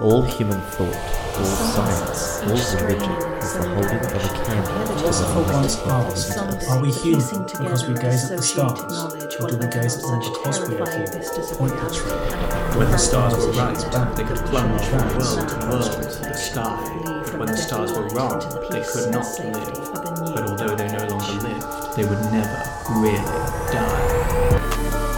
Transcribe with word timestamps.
All 0.00 0.22
human 0.22 0.60
thought, 0.60 0.96
all 1.38 1.44
science, 1.44 2.40
all 2.42 2.82
religion 2.82 3.12
is 3.38 3.54
the 3.54 3.62
holding 3.62 3.98
of 3.98 4.14
a 4.14 4.44
candle 4.44 4.86
to 4.86 5.04
the 5.04 5.12
for 5.12 5.40
light 5.42 5.54
once 5.54 5.80
of 5.80 5.88
ask, 5.88 6.34
God. 6.34 6.64
are 6.68 6.82
we 6.82 6.90
human 6.90 7.42
because 7.44 7.86
we 7.86 7.94
gaze 7.94 8.30
at 8.30 8.36
the 8.38 8.42
stars? 8.42 9.04
Or 9.40 9.48
do 9.50 9.56
we 9.56 9.66
gaze 9.68 9.96
at 9.96 10.02
them 10.02 10.18
because 10.18 10.68
we 10.68 10.78
are 10.78 10.90
human? 10.90 11.22
Point 11.56 11.80
this 11.80 12.00
right. 12.00 12.76
When 12.76 12.90
the 12.90 12.98
stars 12.98 13.34
were 13.36 13.52
right, 13.52 14.16
they 14.16 14.24
could 14.24 14.44
plunge 14.46 14.82
from 14.82 15.08
world 15.16 15.48
to 15.48 15.66
world 15.68 15.92
to 15.92 16.20
the 16.26 16.34
sky. 16.34 17.22
But 17.24 17.38
when 17.38 17.48
the 17.48 17.56
stars 17.56 17.92
were 17.92 18.08
wrong, 18.08 18.40
they 18.70 18.82
could 18.82 19.12
not 19.12 19.26
live. 19.38 19.94
But 20.34 20.50
although 20.50 20.74
they 20.74 20.88
no 20.88 21.06
longer 21.06 21.32
lived, 21.46 21.96
they 21.96 22.04
would 22.04 22.20
never 22.32 22.62
really 22.90 23.18
die. 23.18 23.63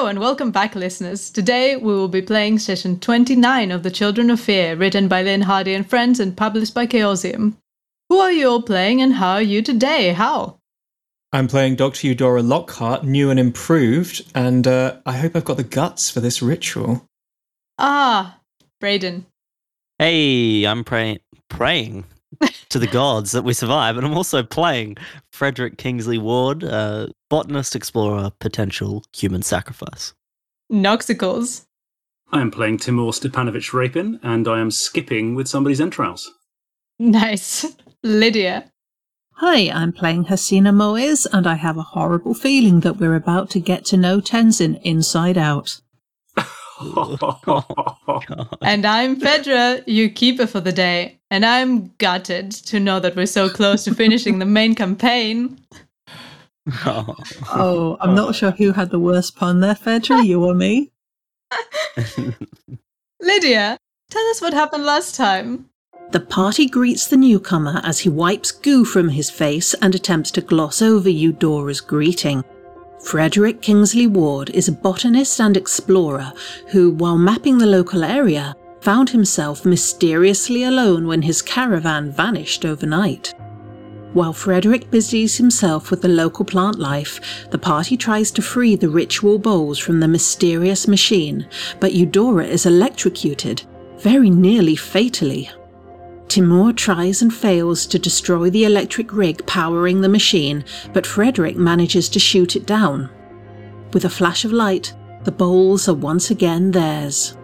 Hello 0.00 0.08
and 0.08 0.18
welcome 0.18 0.50
back, 0.50 0.74
listeners. 0.74 1.28
Today 1.28 1.76
we 1.76 1.92
will 1.92 2.08
be 2.08 2.22
playing 2.22 2.58
session 2.58 2.98
29 2.98 3.70
of 3.70 3.82
The 3.82 3.90
Children 3.90 4.30
of 4.30 4.40
Fear, 4.40 4.76
written 4.76 5.08
by 5.08 5.22
Lynne 5.22 5.42
Hardy 5.42 5.74
and 5.74 5.86
friends 5.86 6.18
and 6.18 6.34
published 6.34 6.72
by 6.72 6.86
Chaosium. 6.86 7.58
Who 8.08 8.16
are 8.18 8.32
you 8.32 8.48
all 8.48 8.62
playing 8.62 9.02
and 9.02 9.12
how 9.12 9.32
are 9.32 9.42
you 9.42 9.60
today? 9.60 10.14
How? 10.14 10.56
I'm 11.34 11.48
playing 11.48 11.76
Dr. 11.76 12.06
Eudora 12.06 12.40
Lockhart, 12.40 13.04
new 13.04 13.28
and 13.28 13.38
improved, 13.38 14.24
and 14.34 14.66
uh, 14.66 14.96
I 15.04 15.18
hope 15.18 15.36
I've 15.36 15.44
got 15.44 15.58
the 15.58 15.64
guts 15.64 16.08
for 16.10 16.20
this 16.20 16.40
ritual. 16.40 17.06
Ah, 17.78 18.38
Brayden. 18.82 19.26
Hey, 19.98 20.64
I'm 20.64 20.82
pray- 20.82 21.20
praying 21.50 22.06
to 22.70 22.78
the 22.78 22.86
gods 22.86 23.32
that 23.32 23.44
we 23.44 23.52
survive, 23.52 23.96
and 23.96 24.06
I'm 24.06 24.16
also 24.16 24.42
playing 24.42 24.96
Frederick 25.32 25.76
Kingsley 25.78 26.18
Ward, 26.18 26.64
uh, 26.64 27.08
botanist, 27.28 27.76
explorer, 27.76 28.30
potential 28.38 29.04
human 29.14 29.42
sacrifice. 29.42 30.14
Noxicals. 30.72 31.66
I 32.32 32.40
am 32.40 32.50
playing 32.50 32.78
Timur 32.78 33.10
Stepanovich 33.10 33.72
Rapin, 33.72 34.20
and 34.22 34.46
I 34.46 34.60
am 34.60 34.70
skipping 34.70 35.34
with 35.34 35.48
somebody's 35.48 35.80
entrails. 35.80 36.30
Nice. 36.98 37.66
Lydia. 38.02 38.70
Hi, 39.34 39.70
I'm 39.70 39.92
playing 39.92 40.26
Hasina 40.26 40.72
Moiz, 40.72 41.26
and 41.32 41.46
I 41.46 41.54
have 41.54 41.76
a 41.76 41.82
horrible 41.82 42.34
feeling 42.34 42.80
that 42.80 42.98
we're 42.98 43.14
about 43.14 43.50
to 43.50 43.60
get 43.60 43.84
to 43.86 43.96
know 43.96 44.20
Tenzin 44.20 44.80
inside 44.82 45.36
out. 45.38 45.80
Oh, 46.80 48.46
and 48.62 48.86
I'm 48.86 49.20
Fedra, 49.20 49.82
your 49.86 50.08
keeper 50.08 50.46
for 50.46 50.60
the 50.60 50.72
day. 50.72 51.18
And 51.30 51.44
I'm 51.44 51.88
gutted 51.98 52.50
to 52.52 52.80
know 52.80 52.98
that 53.00 53.14
we're 53.16 53.26
so 53.26 53.48
close 53.48 53.84
to 53.84 53.94
finishing 53.94 54.38
the 54.38 54.46
main 54.46 54.74
campaign. 54.74 55.58
Oh. 56.84 57.16
oh, 57.52 57.96
I'm 58.00 58.14
not 58.14 58.34
sure 58.34 58.52
who 58.52 58.70
had 58.70 58.90
the 58.90 58.98
worst 58.98 59.34
pun 59.34 59.60
there, 59.60 59.74
Fedra, 59.74 60.24
you 60.24 60.44
or 60.44 60.54
me? 60.54 60.92
Lydia, 63.20 63.78
tell 64.10 64.26
us 64.28 64.40
what 64.40 64.52
happened 64.52 64.84
last 64.84 65.16
time. 65.16 65.70
The 66.12 66.20
party 66.20 66.66
greets 66.66 67.06
the 67.06 67.16
newcomer 67.16 67.80
as 67.82 68.00
he 68.00 68.08
wipes 68.08 68.52
goo 68.52 68.84
from 68.84 69.08
his 69.08 69.30
face 69.30 69.74
and 69.74 69.94
attempts 69.94 70.30
to 70.32 70.42
gloss 70.42 70.82
over 70.82 71.08
Eudora's 71.08 71.80
greeting. 71.80 72.44
Frederick 73.02 73.62
Kingsley 73.62 74.06
Ward 74.06 74.50
is 74.50 74.68
a 74.68 74.72
botanist 74.72 75.40
and 75.40 75.56
explorer 75.56 76.32
who, 76.68 76.90
while 76.90 77.18
mapping 77.18 77.58
the 77.58 77.66
local 77.66 78.04
area, 78.04 78.54
found 78.82 79.10
himself 79.10 79.64
mysteriously 79.64 80.64
alone 80.64 81.06
when 81.06 81.22
his 81.22 81.42
caravan 81.42 82.12
vanished 82.12 82.64
overnight. 82.64 83.34
While 84.12 84.32
Frederick 84.32 84.90
busies 84.90 85.36
himself 85.36 85.90
with 85.90 86.02
the 86.02 86.08
local 86.08 86.44
plant 86.44 86.78
life, 86.78 87.48
the 87.50 87.58
party 87.58 87.96
tries 87.96 88.30
to 88.32 88.42
free 88.42 88.76
the 88.76 88.88
ritual 88.88 89.38
bowls 89.38 89.78
from 89.78 90.00
the 90.00 90.08
mysterious 90.08 90.86
machine, 90.86 91.48
but 91.78 91.94
Eudora 91.94 92.44
is 92.44 92.66
electrocuted, 92.66 93.62
very 93.98 94.30
nearly 94.30 94.76
fatally. 94.76 95.50
Timur 96.30 96.72
tries 96.72 97.22
and 97.22 97.34
fails 97.34 97.86
to 97.86 97.98
destroy 97.98 98.50
the 98.50 98.64
electric 98.64 99.12
rig 99.12 99.44
powering 99.46 100.00
the 100.00 100.08
machine, 100.08 100.64
but 100.92 101.04
Frederick 101.04 101.56
manages 101.56 102.08
to 102.10 102.20
shoot 102.20 102.54
it 102.54 102.66
down. 102.66 103.10
With 103.92 104.04
a 104.04 104.08
flash 104.08 104.44
of 104.44 104.52
light, 104.52 104.94
the 105.24 105.32
bowls 105.32 105.88
are 105.88 105.94
once 105.94 106.30
again 106.30 106.70
theirs. 106.70 107.36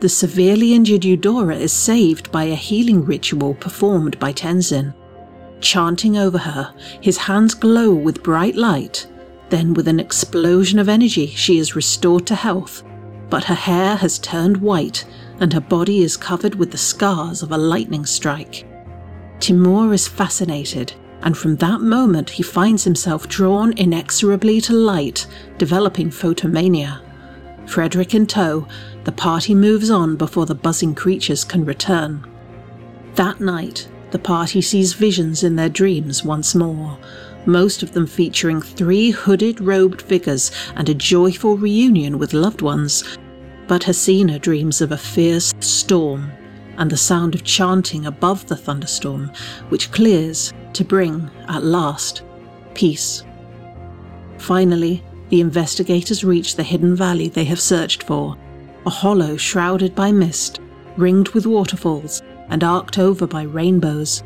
The 0.00 0.10
severely 0.10 0.74
injured 0.74 1.06
Eudora 1.06 1.56
is 1.56 1.72
saved 1.72 2.30
by 2.30 2.44
a 2.44 2.54
healing 2.54 3.02
ritual 3.02 3.54
performed 3.54 4.18
by 4.18 4.34
Tenzin. 4.34 4.92
Chanting 5.62 6.18
over 6.18 6.36
her, 6.36 6.74
his 7.00 7.16
hands 7.16 7.54
glow 7.54 7.94
with 7.94 8.22
bright 8.22 8.56
light. 8.56 9.06
Then, 9.48 9.72
with 9.72 9.88
an 9.88 9.98
explosion 9.98 10.78
of 10.78 10.90
energy, 10.90 11.28
she 11.28 11.58
is 11.58 11.74
restored 11.74 12.26
to 12.26 12.34
health, 12.34 12.82
but 13.30 13.44
her 13.44 13.54
hair 13.54 13.96
has 13.96 14.18
turned 14.18 14.58
white 14.58 15.06
and 15.42 15.52
her 15.52 15.60
body 15.60 16.04
is 16.04 16.16
covered 16.16 16.54
with 16.54 16.70
the 16.70 16.78
scars 16.78 17.42
of 17.42 17.50
a 17.50 17.58
lightning 17.58 18.06
strike. 18.06 18.64
Timur 19.40 19.92
is 19.92 20.06
fascinated, 20.06 20.94
and 21.22 21.36
from 21.36 21.56
that 21.56 21.80
moment 21.80 22.30
he 22.30 22.44
finds 22.44 22.84
himself 22.84 23.28
drawn 23.28 23.76
inexorably 23.76 24.60
to 24.60 24.72
light, 24.72 25.26
developing 25.58 26.10
photomania. 26.10 27.00
Frederick 27.66 28.14
in 28.14 28.24
tow, 28.24 28.68
the 29.02 29.10
party 29.10 29.52
moves 29.52 29.90
on 29.90 30.14
before 30.14 30.46
the 30.46 30.54
buzzing 30.54 30.94
creatures 30.94 31.42
can 31.42 31.64
return. 31.64 32.24
That 33.16 33.40
night, 33.40 33.88
the 34.12 34.20
party 34.20 34.60
sees 34.60 34.92
visions 34.92 35.42
in 35.42 35.56
their 35.56 35.68
dreams 35.68 36.22
once 36.22 36.54
more, 36.54 36.96
most 37.46 37.82
of 37.82 37.94
them 37.94 38.06
featuring 38.06 38.62
three 38.62 39.10
hooded 39.10 39.60
robed 39.60 40.02
figures 40.02 40.52
and 40.76 40.88
a 40.88 40.94
joyful 40.94 41.56
reunion 41.56 42.18
with 42.18 42.32
loved 42.32 42.62
ones. 42.62 43.18
But 43.72 43.84
Hasina 43.84 44.38
dreams 44.38 44.82
of 44.82 44.92
a 44.92 44.98
fierce 44.98 45.54
storm 45.60 46.30
and 46.76 46.90
the 46.90 46.96
sound 46.98 47.34
of 47.34 47.42
chanting 47.42 48.04
above 48.04 48.46
the 48.46 48.54
thunderstorm, 48.54 49.32
which 49.70 49.90
clears 49.90 50.52
to 50.74 50.84
bring, 50.84 51.30
at 51.48 51.64
last, 51.64 52.22
peace. 52.74 53.24
Finally, 54.36 55.02
the 55.30 55.40
investigators 55.40 56.22
reach 56.22 56.54
the 56.54 56.62
hidden 56.62 56.94
valley 56.94 57.30
they 57.30 57.44
have 57.44 57.62
searched 57.62 58.02
for, 58.02 58.36
a 58.84 58.90
hollow 58.90 59.38
shrouded 59.38 59.94
by 59.94 60.12
mist, 60.12 60.60
ringed 60.98 61.30
with 61.30 61.46
waterfalls, 61.46 62.20
and 62.50 62.62
arced 62.62 62.98
over 62.98 63.26
by 63.26 63.44
rainbows. 63.44 64.22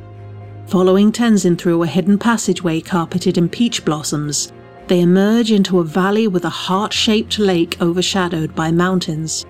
Following 0.67 1.13
Tenzin 1.13 1.57
through 1.57 1.85
a 1.85 1.87
hidden 1.87 2.19
passageway 2.19 2.81
carpeted 2.81 3.39
in 3.39 3.49
peach 3.49 3.85
blossoms, 3.85 4.53
they 4.89 5.01
emerge 5.01 5.51
into 5.51 5.81
a 5.81 5.85
valley 5.85 6.29
with 6.29 6.45
a 6.45 6.51
heart 6.51 6.93
shaped 6.93 7.39
lake 7.39 7.77
overshadowed 7.81 8.55
by 8.55 8.71
mountains. 8.71 9.45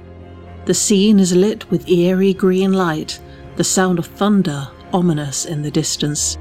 The 0.64 0.74
scene 0.74 1.20
is 1.20 1.34
lit 1.34 1.70
with 1.70 1.88
eerie 1.88 2.34
green 2.34 2.72
light, 2.72 3.20
the 3.56 3.64
sound 3.64 3.98
of 3.98 4.06
thunder 4.06 4.68
ominous 4.92 5.44
in 5.44 5.62
the 5.62 5.70
distance. 5.70 6.38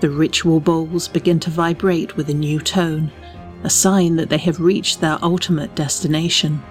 The 0.00 0.10
ritual 0.10 0.60
bowls 0.60 1.08
begin 1.08 1.40
to 1.40 1.50
vibrate 1.50 2.16
with 2.16 2.28
a 2.30 2.34
new 2.34 2.58
tone, 2.58 3.10
a 3.64 3.70
sign 3.70 4.16
that 4.16 4.28
they 4.28 4.38
have 4.38 4.60
reached 4.60 5.00
their 5.00 5.18
ultimate 5.22 5.74
destination. 5.74 6.62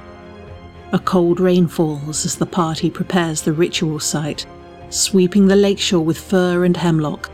A 0.92 1.00
cold 1.00 1.40
rain 1.40 1.68
falls 1.68 2.26
as 2.26 2.36
the 2.36 2.46
party 2.46 2.90
prepares 2.90 3.42
the 3.42 3.54
ritual 3.54 4.00
site, 4.00 4.46
sweeping 4.90 5.48
the 5.48 5.56
lakeshore 5.56 6.06
with 6.06 6.18
fir 6.18 6.66
and 6.66 6.78
hemlock, 6.78 7.30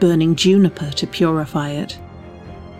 burning 0.00 0.34
juniper 0.34 0.90
to 0.90 1.06
purify 1.06 1.70
it. 1.70 1.98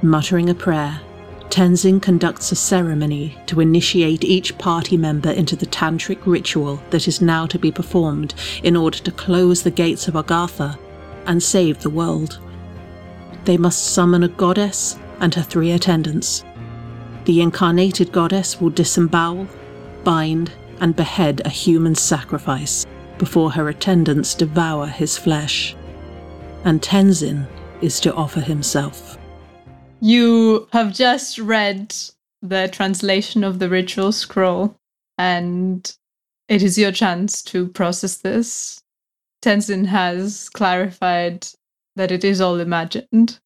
Muttering 0.04 0.50
a 0.50 0.54
prayer, 0.54 1.00
Tenzin 1.48 1.98
conducts 1.98 2.52
a 2.52 2.56
ceremony 2.56 3.38
to 3.46 3.60
initiate 3.60 4.22
each 4.22 4.58
party 4.58 4.98
member 4.98 5.30
into 5.30 5.56
the 5.56 5.64
tantric 5.64 6.26
ritual 6.26 6.78
that 6.90 7.08
is 7.08 7.22
now 7.22 7.46
to 7.46 7.58
be 7.58 7.72
performed 7.72 8.34
in 8.62 8.76
order 8.76 8.98
to 8.98 9.10
close 9.10 9.62
the 9.62 9.70
gates 9.70 10.06
of 10.06 10.12
Agartha 10.12 10.78
and 11.24 11.42
save 11.42 11.80
the 11.80 11.88
world. 11.88 12.38
They 13.46 13.56
must 13.56 13.94
summon 13.94 14.22
a 14.22 14.28
goddess 14.28 14.98
and 15.20 15.34
her 15.34 15.42
three 15.42 15.70
attendants. 15.70 16.44
The 17.24 17.40
incarnated 17.40 18.12
goddess 18.12 18.60
will 18.60 18.68
disembowel, 18.68 19.48
bind, 20.04 20.52
and 20.82 20.94
behead 20.94 21.40
a 21.46 21.48
human 21.48 21.94
sacrifice 21.94 22.84
before 23.16 23.52
her 23.52 23.70
attendants 23.70 24.34
devour 24.34 24.86
his 24.86 25.16
flesh. 25.16 25.74
And 26.62 26.82
Tenzin 26.82 27.46
is 27.80 28.00
to 28.00 28.12
offer 28.12 28.40
himself. 28.40 29.16
You 30.04 30.68
have 30.74 30.92
just 30.92 31.38
read 31.38 31.94
the 32.42 32.68
translation 32.68 33.42
of 33.42 33.58
the 33.58 33.70
ritual 33.70 34.12
scroll, 34.12 34.76
and 35.16 35.96
it 36.46 36.62
is 36.62 36.76
your 36.76 36.92
chance 36.92 37.40
to 37.44 37.68
process 37.68 38.18
this. 38.18 38.82
Tenzin 39.40 39.86
has 39.86 40.50
clarified 40.50 41.46
that 41.96 42.10
it 42.10 42.22
is 42.22 42.42
all 42.42 42.60
imagined 42.60 43.40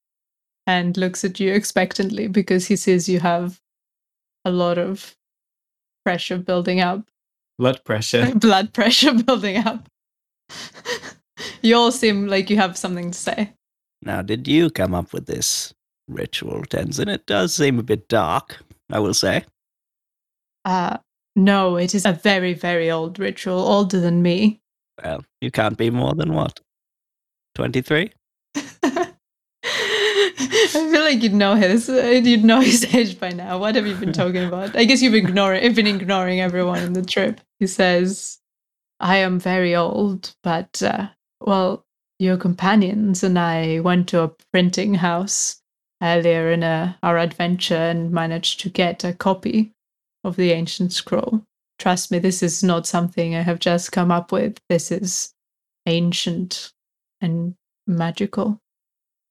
and 0.66 0.96
looks 0.96 1.24
at 1.24 1.38
you 1.38 1.52
expectantly 1.52 2.26
because 2.26 2.66
he 2.66 2.74
sees 2.74 3.08
you 3.08 3.20
have 3.20 3.60
a 4.44 4.50
lot 4.50 4.78
of 4.78 5.14
pressure 6.04 6.38
building 6.38 6.80
up, 6.80 7.04
Blood 7.56 7.84
pressure. 7.84 8.34
blood 8.34 8.74
pressure 8.74 9.14
building 9.14 9.58
up. 9.58 9.88
you 11.62 11.76
all 11.76 11.92
seem 11.92 12.26
like 12.26 12.50
you 12.50 12.56
have 12.56 12.76
something 12.76 13.12
to 13.12 13.16
say. 13.16 13.52
Now, 14.02 14.22
did 14.22 14.48
you 14.48 14.70
come 14.70 14.92
up 14.92 15.12
with 15.12 15.26
this 15.26 15.72
ritual, 16.08 16.62
Tenzin? 16.62 17.08
It 17.12 17.26
does 17.26 17.54
seem 17.54 17.78
a 17.78 17.82
bit 17.82 18.08
dark, 18.08 18.62
I 18.90 18.98
will 18.98 19.14
say. 19.14 19.44
Uh, 20.64 20.98
no, 21.36 21.76
it 21.76 21.94
is 21.94 22.04
a 22.04 22.12
very, 22.12 22.54
very 22.54 22.90
old 22.90 23.18
ritual, 23.18 23.58
older 23.60 24.00
than 24.00 24.22
me. 24.22 24.60
Well, 25.02 25.24
you 25.40 25.50
can't 25.50 25.76
be 25.76 25.90
more 25.90 26.14
than 26.14 26.34
what? 26.34 26.60
23? 27.54 28.12
I 30.70 30.90
feel 30.90 31.00
like 31.00 31.22
you'd 31.22 31.34
know 31.34 31.54
his, 31.54 31.88
you'd 31.88 32.44
know 32.44 32.60
his 32.60 32.84
age 32.94 33.18
by 33.18 33.30
now. 33.30 33.58
What 33.58 33.74
have 33.74 33.86
you 33.86 33.94
been 33.94 34.12
talking 34.12 34.44
about? 34.44 34.76
I 34.76 34.84
guess 34.84 35.02
you've 35.02 35.14
ignoring, 35.14 35.62
you've 35.62 35.74
been 35.74 35.86
ignoring 35.86 36.40
everyone 36.40 36.82
in 36.82 36.92
the 36.92 37.04
trip. 37.04 37.40
He 37.60 37.66
says, 37.66 38.38
"I 39.00 39.16
am 39.16 39.38
very 39.38 39.74
old, 39.74 40.34
but 40.42 40.82
uh, 40.82 41.08
well, 41.40 41.84
your 42.18 42.36
companions 42.36 43.22
and 43.22 43.38
I 43.38 43.80
went 43.80 44.08
to 44.08 44.22
a 44.22 44.32
printing 44.52 44.94
house 44.94 45.60
earlier 46.02 46.50
in 46.50 46.62
uh, 46.62 46.94
our 47.02 47.18
adventure 47.18 47.74
and 47.74 48.10
managed 48.10 48.60
to 48.60 48.68
get 48.68 49.04
a 49.04 49.12
copy 49.12 49.72
of 50.24 50.36
the 50.36 50.52
ancient 50.52 50.92
scroll. 50.92 51.42
Trust 51.78 52.10
me, 52.10 52.18
this 52.18 52.42
is 52.42 52.62
not 52.62 52.86
something 52.86 53.34
I 53.34 53.42
have 53.42 53.60
just 53.60 53.92
come 53.92 54.10
up 54.10 54.32
with. 54.32 54.58
This 54.68 54.90
is 54.90 55.32
ancient 55.86 56.72
and 57.20 57.54
magical." 57.86 58.58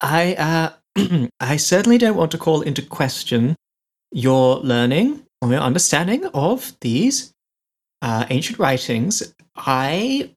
I 0.01 0.73
uh, 0.95 1.27
I 1.39 1.57
certainly 1.57 1.97
don't 1.97 2.17
want 2.17 2.31
to 2.31 2.37
call 2.37 2.61
into 2.61 2.81
question 2.81 3.55
your 4.11 4.57
learning 4.59 5.23
or 5.41 5.51
your 5.51 5.61
understanding 5.61 6.25
of 6.27 6.73
these 6.81 7.33
uh, 8.01 8.25
ancient 8.29 8.59
writings. 8.59 9.33
I 9.55 10.31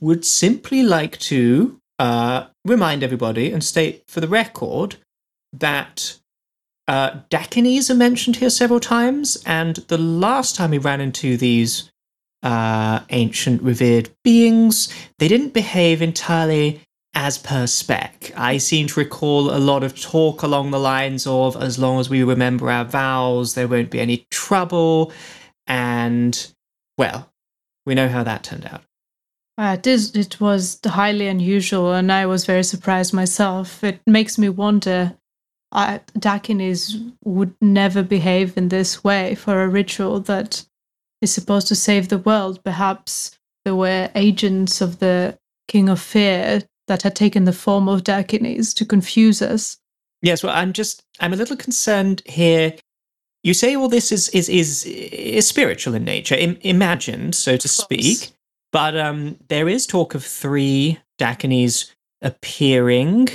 would 0.00 0.24
simply 0.24 0.82
like 0.82 1.18
to 1.18 1.78
uh, 1.98 2.46
remind 2.64 3.02
everybody 3.02 3.52
and 3.52 3.62
state 3.62 4.02
for 4.08 4.20
the 4.20 4.28
record 4.28 4.96
that 5.52 6.18
uh, 6.88 7.20
are 7.32 7.94
mentioned 7.94 8.36
here 8.36 8.50
several 8.50 8.80
times, 8.80 9.42
and 9.46 9.76
the 9.88 9.98
last 9.98 10.56
time 10.56 10.70
we 10.70 10.78
ran 10.78 11.00
into 11.00 11.36
these 11.36 11.90
uh, 12.42 13.00
ancient 13.10 13.62
revered 13.62 14.10
beings, 14.24 14.92
they 15.18 15.28
didn't 15.28 15.54
behave 15.54 16.02
entirely 16.02 16.80
as 17.14 17.38
per 17.38 17.66
spec. 17.66 18.32
I 18.36 18.56
seem 18.56 18.86
to 18.88 19.00
recall 19.00 19.50
a 19.50 19.58
lot 19.58 19.84
of 19.84 20.00
talk 20.00 20.42
along 20.42 20.70
the 20.70 20.78
lines 20.78 21.26
of 21.26 21.60
as 21.60 21.78
long 21.78 22.00
as 22.00 22.08
we 22.08 22.22
remember 22.22 22.70
our 22.70 22.84
vows, 22.84 23.54
there 23.54 23.68
won't 23.68 23.90
be 23.90 24.00
any 24.00 24.26
trouble. 24.30 25.12
And, 25.66 26.52
well, 26.98 27.30
we 27.86 27.94
know 27.94 28.08
how 28.08 28.22
that 28.24 28.44
turned 28.44 28.66
out. 28.66 28.82
Uh, 29.58 29.76
it, 29.78 29.86
is, 29.86 30.16
it 30.16 30.40
was 30.40 30.80
highly 30.84 31.28
unusual, 31.28 31.92
and 31.92 32.10
I 32.10 32.26
was 32.26 32.46
very 32.46 32.64
surprised 32.64 33.12
myself. 33.12 33.84
It 33.84 34.00
makes 34.06 34.38
me 34.38 34.48
wonder 34.48 35.14
uh, 35.72 35.98
Dakinis 36.18 37.12
would 37.24 37.54
never 37.60 38.02
behave 38.02 38.56
in 38.56 38.68
this 38.68 39.02
way 39.02 39.34
for 39.34 39.62
a 39.62 39.68
ritual 39.68 40.20
that 40.20 40.64
is 41.20 41.32
supposed 41.32 41.68
to 41.68 41.74
save 41.74 42.08
the 42.08 42.18
world. 42.18 42.62
Perhaps 42.62 43.38
there 43.64 43.74
were 43.74 44.10
agents 44.14 44.80
of 44.80 44.98
the 44.98 45.38
King 45.68 45.88
of 45.88 46.00
Fear 46.00 46.62
that 46.88 47.02
had 47.02 47.16
taken 47.16 47.44
the 47.44 47.52
form 47.52 47.88
of 47.88 48.04
Dakinis 48.04 48.74
to 48.74 48.84
confuse 48.84 49.40
us. 49.40 49.78
Yes, 50.20 50.42
well, 50.42 50.54
I'm 50.54 50.72
just, 50.72 51.04
I'm 51.20 51.32
a 51.32 51.36
little 51.36 51.56
concerned 51.56 52.22
here. 52.26 52.74
You 53.42 53.54
say 53.54 53.74
all 53.74 53.88
this 53.88 54.12
is 54.12 54.28
is 54.28 54.48
is, 54.48 54.84
is 54.84 55.48
spiritual 55.48 55.94
in 55.94 56.04
nature, 56.04 56.36
Im- 56.36 56.58
imagined, 56.60 57.34
so 57.34 57.56
to 57.56 57.66
speak. 57.66 58.30
But 58.70 58.96
um, 58.96 59.36
there 59.48 59.68
is 59.68 59.84
talk 59.84 60.14
of 60.14 60.24
three 60.24 60.98
Dakinis 61.18 61.90
appearing 62.20 63.30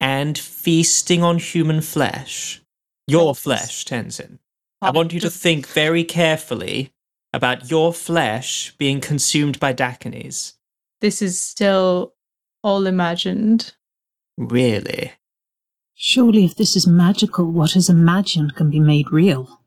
and 0.00 0.36
feasting 0.38 1.22
on 1.22 1.38
human 1.38 1.80
flesh. 1.80 2.62
Your 3.06 3.34
flesh, 3.34 3.84
Tenzin. 3.84 4.38
I 4.80 4.90
want 4.90 5.12
you 5.12 5.20
to 5.20 5.30
think 5.30 5.66
very 5.66 6.04
carefully 6.04 6.92
about 7.32 7.70
your 7.70 7.92
flesh 7.92 8.74
being 8.78 9.00
consumed 9.00 9.58
by 9.58 9.72
Dakinis. 9.72 10.54
This 11.00 11.20
is 11.20 11.40
still 11.40 12.14
all 12.62 12.86
imagined. 12.86 13.74
Really? 14.36 15.12
Surely, 15.94 16.44
if 16.44 16.56
this 16.56 16.76
is 16.76 16.86
magical, 16.86 17.50
what 17.50 17.76
is 17.76 17.88
imagined 17.88 18.54
can 18.56 18.70
be 18.70 18.80
made 18.80 19.10
real. 19.12 19.60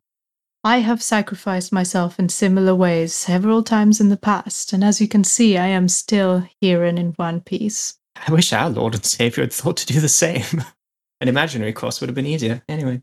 I 0.64 0.80
have 0.80 1.02
sacrificed 1.02 1.72
myself 1.72 2.20
in 2.20 2.30
similar 2.30 2.76
ways 2.76 3.14
several 3.14 3.64
times 3.64 4.02
in 4.02 4.10
the 4.10 4.18
past, 4.18 4.74
and 4.74 4.84
as 4.84 5.00
you 5.00 5.08
can 5.08 5.24
see, 5.24 5.58
I 5.58 5.68
am 5.68 5.88
still 5.88 6.48
here 6.60 6.84
and 6.84 7.00
in 7.00 7.14
one 7.14 7.42
piece. 7.42 7.98
I 8.28 8.32
wish 8.32 8.54
our 8.54 8.70
Lord 8.70 8.96
and 8.96 9.06
Savior 9.06 9.44
had 9.44 9.54
thought 9.54 9.78
to 9.78 9.86
do 9.86 10.00
the 10.00 10.10
same. 10.10 10.64
An 11.22 11.28
imaginary 11.28 11.74
cross 11.74 12.00
would 12.00 12.10
have 12.10 12.16
been 12.16 12.26
easier. 12.26 12.62
Anyway. 12.70 13.02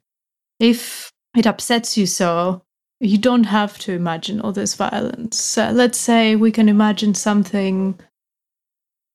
If 0.60 1.12
it 1.36 1.46
upsets 1.46 1.96
you 1.96 2.06
so, 2.06 2.62
you 3.00 3.18
don't 3.18 3.44
have 3.44 3.78
to 3.80 3.92
imagine 3.92 4.40
all 4.40 4.52
this 4.52 4.74
violence. 4.74 5.58
Uh, 5.58 5.72
let's 5.74 5.98
say 5.98 6.36
we 6.36 6.50
can 6.50 6.68
imagine 6.68 7.14
something 7.14 7.98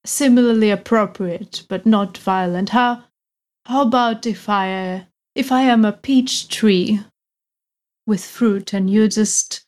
similarly 0.05 0.69
appropriate 0.69 1.63
but 1.69 1.85
not 1.85 2.17
violent. 2.17 2.69
How 2.69 3.03
how 3.65 3.81
about 3.83 4.25
if 4.25 4.49
I 4.49 5.07
if 5.35 5.51
I 5.51 5.61
am 5.63 5.85
a 5.85 5.93
peach 5.93 6.49
tree 6.49 7.01
with 8.05 8.23
fruit 8.23 8.73
and 8.73 8.89
you're 8.89 9.07
just 9.07 9.65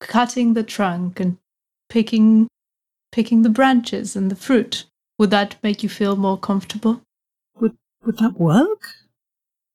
cutting 0.00 0.54
the 0.54 0.62
trunk 0.62 1.20
and 1.20 1.38
picking 1.88 2.48
picking 3.12 3.42
the 3.42 3.50
branches 3.50 4.14
and 4.16 4.30
the 4.30 4.36
fruit? 4.36 4.84
Would 5.18 5.30
that 5.30 5.56
make 5.62 5.82
you 5.82 5.88
feel 5.88 6.16
more 6.16 6.38
comfortable? 6.38 7.02
Would 7.60 7.76
would 8.04 8.18
that 8.18 8.38
work? 8.38 8.94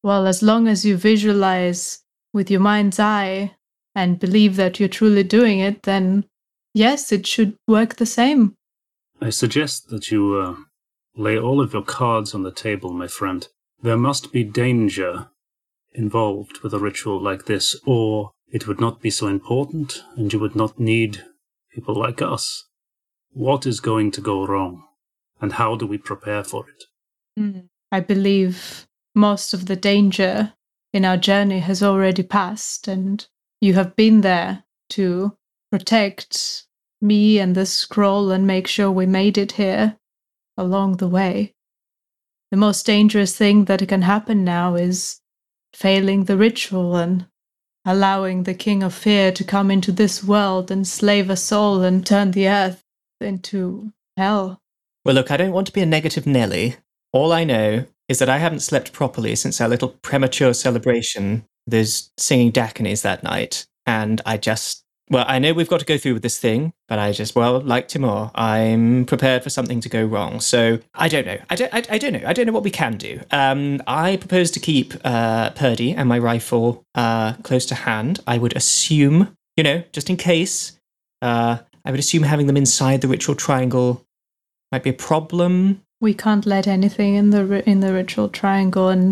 Well, 0.01 0.25
as 0.27 0.41
long 0.41 0.67
as 0.67 0.85
you 0.85 0.97
visualize 0.97 2.03
with 2.33 2.49
your 2.49 2.61
mind's 2.61 2.99
eye 2.99 3.55
and 3.95 4.19
believe 4.19 4.55
that 4.55 4.79
you're 4.79 4.89
truly 4.89 5.23
doing 5.23 5.59
it, 5.59 5.83
then 5.83 6.25
yes, 6.73 7.11
it 7.11 7.27
should 7.27 7.55
work 7.67 7.95
the 7.95 8.05
same. 8.05 8.55
I 9.21 9.29
suggest 9.29 9.89
that 9.89 10.11
you 10.11 10.35
uh, 10.35 10.55
lay 11.15 11.37
all 11.37 11.61
of 11.61 11.73
your 11.73 11.83
cards 11.83 12.33
on 12.33 12.43
the 12.43 12.51
table, 12.51 12.91
my 12.91 13.07
friend. 13.07 13.47
There 13.81 13.97
must 13.97 14.31
be 14.31 14.43
danger 14.43 15.29
involved 15.93 16.59
with 16.63 16.73
a 16.73 16.79
ritual 16.79 17.21
like 17.21 17.45
this, 17.45 17.75
or 17.85 18.31
it 18.51 18.67
would 18.67 18.81
not 18.81 19.01
be 19.01 19.09
so 19.09 19.27
important 19.27 20.03
and 20.15 20.31
you 20.33 20.39
would 20.39 20.55
not 20.55 20.79
need 20.79 21.23
people 21.71 21.95
like 21.95 22.21
us. 22.21 22.65
What 23.31 23.65
is 23.65 23.79
going 23.79 24.11
to 24.11 24.21
go 24.21 24.45
wrong, 24.45 24.83
and 25.41 25.53
how 25.53 25.75
do 25.75 25.85
we 25.85 25.97
prepare 25.97 26.43
for 26.43 26.65
it? 26.69 26.83
Hmm. 27.37 27.59
I 27.91 27.99
believe 27.99 28.87
most 29.15 29.53
of 29.53 29.67
the 29.67 29.75
danger 29.75 30.53
in 30.93 31.05
our 31.05 31.17
journey 31.17 31.59
has 31.59 31.83
already 31.83 32.23
passed, 32.23 32.87
and 32.87 33.27
you 33.61 33.73
have 33.73 33.95
been 33.95 34.21
there 34.21 34.63
to 34.91 35.37
protect 35.71 36.65
me 37.01 37.39
and 37.39 37.55
the 37.55 37.65
scroll 37.65 38.31
and 38.31 38.47
make 38.47 38.67
sure 38.67 38.91
we 38.91 39.05
made 39.05 39.37
it 39.37 39.53
here 39.53 39.97
along 40.57 40.97
the 40.97 41.07
way. 41.07 41.53
The 42.51 42.57
most 42.57 42.85
dangerous 42.85 43.35
thing 43.35 43.65
that 43.65 43.87
can 43.87 44.03
happen 44.03 44.43
now 44.43 44.75
is 44.75 45.19
failing 45.73 46.25
the 46.25 46.37
ritual 46.37 46.95
and 46.95 47.25
allowing 47.85 48.43
the 48.43 48.53
King 48.53 48.83
of 48.83 48.93
Fear 48.93 49.31
to 49.33 49.43
come 49.43 49.69
into 49.69 49.91
this 49.91 50.23
world 50.23 50.71
and 50.71 50.87
slave 50.87 51.29
us 51.29 51.51
all 51.51 51.81
and 51.81 52.05
turn 52.05 52.31
the 52.31 52.47
earth 52.47 52.83
into 53.19 53.91
hell. 54.15 54.61
Well, 55.05 55.15
look, 55.15 55.31
I 55.31 55.37
don't 55.37 55.51
want 55.51 55.67
to 55.67 55.73
be 55.73 55.81
a 55.81 55.85
negative 55.85 56.25
Nelly. 56.25 56.77
All 57.11 57.31
I 57.33 57.43
know 57.43 57.85
is 58.07 58.19
that 58.19 58.29
I 58.29 58.37
haven't 58.37 58.61
slept 58.61 58.93
properly 58.93 59.35
since 59.35 59.59
our 59.59 59.67
little 59.67 59.89
premature 59.89 60.53
celebration, 60.53 61.45
those 61.67 62.11
singing 62.17 62.51
Dakinis 62.51 63.01
that 63.01 63.23
night. 63.23 63.65
And 63.85 64.21
I 64.25 64.37
just, 64.37 64.83
well, 65.09 65.25
I 65.27 65.39
know 65.39 65.53
we've 65.53 65.69
got 65.69 65.81
to 65.81 65.85
go 65.85 65.97
through 65.97 66.13
with 66.13 66.23
this 66.23 66.39
thing, 66.39 66.73
but 66.87 66.99
I 66.99 67.11
just, 67.11 67.35
well, 67.35 67.59
like 67.59 67.89
Timur, 67.89 68.31
I'm 68.33 69.05
prepared 69.05 69.43
for 69.43 69.49
something 69.49 69.81
to 69.81 69.89
go 69.89 70.05
wrong. 70.05 70.39
So 70.39 70.79
I 70.93 71.09
don't 71.09 71.25
know. 71.25 71.37
I 71.49 71.55
don't, 71.55 71.73
I, 71.73 71.83
I 71.89 71.97
don't 71.97 72.13
know. 72.13 72.23
I 72.25 72.31
don't 72.31 72.45
know 72.45 72.53
what 72.53 72.63
we 72.63 72.71
can 72.71 72.97
do. 72.97 73.19
Um, 73.31 73.81
I 73.87 74.15
propose 74.15 74.51
to 74.51 74.59
keep 74.61 74.93
uh, 75.03 75.49
Purdy 75.51 75.93
and 75.93 76.07
my 76.07 76.17
rifle 76.17 76.85
uh, 76.95 77.33
close 77.43 77.65
to 77.67 77.75
hand. 77.75 78.21
I 78.25 78.37
would 78.37 78.55
assume, 78.55 79.35
you 79.57 79.63
know, 79.63 79.83
just 79.91 80.09
in 80.09 80.15
case 80.15 80.79
uh, 81.21 81.57
I 81.83 81.91
would 81.91 81.99
assume 81.99 82.23
having 82.23 82.47
them 82.47 82.57
inside 82.57 83.01
the 83.01 83.09
ritual 83.09 83.35
triangle 83.35 84.05
might 84.73 84.81
be 84.81 84.89
a 84.89 84.93
problem. 84.93 85.83
We 86.01 86.15
can't 86.15 86.47
let 86.47 86.67
anything 86.67 87.13
in 87.13 87.29
the 87.29 87.63
in 87.69 87.79
the 87.79 87.93
ritual 87.93 88.27
triangle, 88.27 88.89
and 88.89 89.11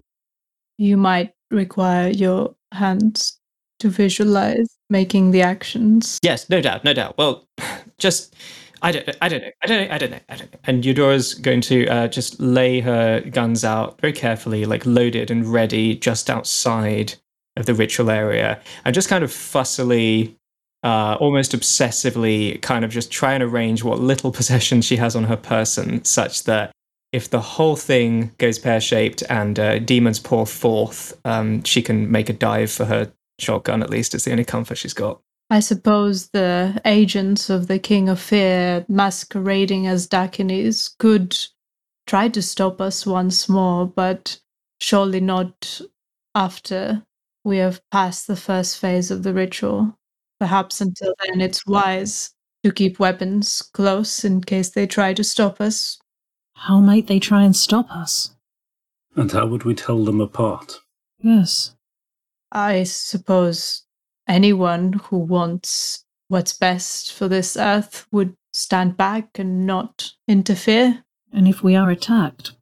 you 0.79 0.97
might 0.97 1.33
require 1.51 2.09
your 2.09 2.55
hands 2.71 3.39
to 3.79 3.89
visualize 3.89 4.67
making 4.89 5.29
the 5.29 5.43
actions. 5.43 6.17
Yes, 6.23 6.49
no 6.49 6.61
doubt, 6.61 6.83
no 6.83 6.93
doubt. 6.93 7.15
Well, 7.17 7.47
just 7.99 8.35
I 8.81 8.91
don't, 8.91 9.07
I 9.21 9.29
don't 9.29 9.43
know, 9.43 9.51
I 9.61 9.67
don't 9.67 9.87
know, 9.87 9.93
I 9.93 9.97
don't 9.99 10.11
know, 10.11 10.19
I 10.29 10.35
don't 10.35 10.51
know. 10.51 10.59
And 10.63 10.83
Eudora's 10.83 11.35
going 11.35 11.61
to 11.61 11.87
uh, 11.87 12.07
just 12.07 12.39
lay 12.39 12.79
her 12.79 13.21
guns 13.21 13.63
out 13.63 14.01
very 14.01 14.13
carefully, 14.13 14.65
like 14.65 14.83
loaded 14.87 15.29
and 15.29 15.45
ready, 15.45 15.95
just 15.95 16.27
outside 16.27 17.13
of 17.55 17.67
the 17.67 17.75
ritual 17.75 18.09
area, 18.09 18.59
and 18.83 18.95
just 18.95 19.09
kind 19.09 19.23
of 19.23 19.29
fussily, 19.29 20.35
uh, 20.83 21.17
almost 21.19 21.51
obsessively, 21.51 22.61
kind 22.61 22.83
of 22.83 22.91
just 22.91 23.11
try 23.11 23.33
and 23.33 23.43
arrange 23.43 23.83
what 23.83 23.99
little 23.99 24.31
possession 24.39 24.81
she 24.81 24.97
has 24.97 25.15
on 25.15 25.25
her 25.25 25.37
person, 25.37 26.03
such 26.03 26.43
that 26.43 26.71
if 27.11 27.29
the 27.29 27.41
whole 27.41 27.75
thing 27.75 28.31
goes 28.37 28.57
pear 28.57 28.79
shaped 28.79 29.21
and 29.29 29.59
uh, 29.59 29.79
demons 29.79 30.19
pour 30.19 30.45
forth, 30.45 31.19
um, 31.25 31.63
she 31.63 31.81
can 31.81 32.09
make 32.09 32.29
a 32.29 32.33
dive 32.33 32.71
for 32.71 32.85
her 32.85 33.11
shotgun. 33.39 33.83
At 33.83 33.89
least 33.89 34.15
it's 34.15 34.23
the 34.23 34.31
only 34.31 34.45
comfort 34.45 34.77
she's 34.77 34.93
got. 34.93 35.19
I 35.49 35.59
suppose 35.59 36.29
the 36.29 36.81
agents 36.85 37.49
of 37.49 37.67
the 37.67 37.77
King 37.77 38.07
of 38.07 38.21
Fear 38.21 38.85
masquerading 38.87 39.85
as 39.85 40.07
Dakinis 40.07 40.97
could 40.97 41.37
try 42.07 42.29
to 42.29 42.41
stop 42.41 42.79
us 42.79 43.05
once 43.05 43.49
more, 43.49 43.85
but 43.85 44.39
surely 44.79 45.19
not 45.19 45.81
after 46.33 47.03
we 47.43 47.57
have 47.57 47.81
passed 47.91 48.27
the 48.27 48.37
first 48.37 48.77
phase 48.77 49.11
of 49.11 49.23
the 49.23 49.33
ritual. 49.33 49.97
Perhaps 50.41 50.81
until 50.81 51.13
then, 51.23 51.39
it's 51.39 51.67
wise 51.67 52.33
to 52.63 52.71
keep 52.71 52.97
weapons 52.97 53.61
close 53.61 54.25
in 54.25 54.41
case 54.41 54.69
they 54.69 54.87
try 54.87 55.13
to 55.13 55.23
stop 55.23 55.61
us. 55.61 55.99
How 56.55 56.79
might 56.79 57.05
they 57.05 57.19
try 57.19 57.43
and 57.43 57.55
stop 57.55 57.91
us? 57.91 58.35
And 59.15 59.31
how 59.31 59.45
would 59.45 59.65
we 59.65 59.75
tell 59.75 60.03
them 60.03 60.19
apart? 60.19 60.79
Yes. 61.19 61.75
I 62.51 62.85
suppose 62.85 63.83
anyone 64.27 64.93
who 64.93 65.19
wants 65.19 66.05
what's 66.27 66.53
best 66.53 67.13
for 67.13 67.27
this 67.27 67.55
earth 67.55 68.07
would 68.11 68.33
stand 68.51 68.97
back 68.97 69.37
and 69.37 69.67
not 69.67 70.13
interfere. 70.27 71.03
And 71.31 71.47
if 71.47 71.61
we 71.61 71.75
are 71.75 71.91
attacked, 71.91 72.53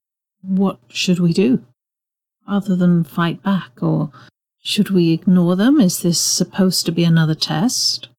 what 0.42 0.80
should 0.90 1.20
we 1.20 1.32
do? 1.32 1.66
Other 2.46 2.76
than 2.76 3.06
fight 3.06 3.42
back, 3.42 3.82
or 3.82 4.12
should 4.62 4.90
we 4.90 5.12
ignore 5.12 5.56
them? 5.56 5.80
Is 5.80 6.02
this 6.02 6.20
supposed 6.20 6.86
to 6.86 6.92
be 6.92 7.04
another 7.04 7.36
test? 7.36 8.10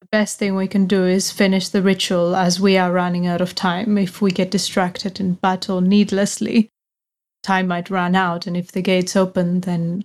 The 0.00 0.06
best 0.10 0.38
thing 0.38 0.54
we 0.54 0.68
can 0.68 0.86
do 0.86 1.04
is 1.04 1.30
finish 1.30 1.68
the 1.68 1.82
ritual 1.82 2.36
as 2.36 2.60
we 2.60 2.78
are 2.78 2.92
running 2.92 3.26
out 3.26 3.40
of 3.40 3.54
time. 3.54 3.98
If 3.98 4.22
we 4.22 4.30
get 4.30 4.50
distracted 4.50 5.20
in 5.20 5.34
battle 5.34 5.80
needlessly, 5.80 6.70
time 7.42 7.68
might 7.68 7.90
run 7.90 8.14
out, 8.14 8.46
and 8.46 8.56
if 8.56 8.72
the 8.72 8.82
gates 8.82 9.16
open, 9.16 9.60
then 9.60 10.04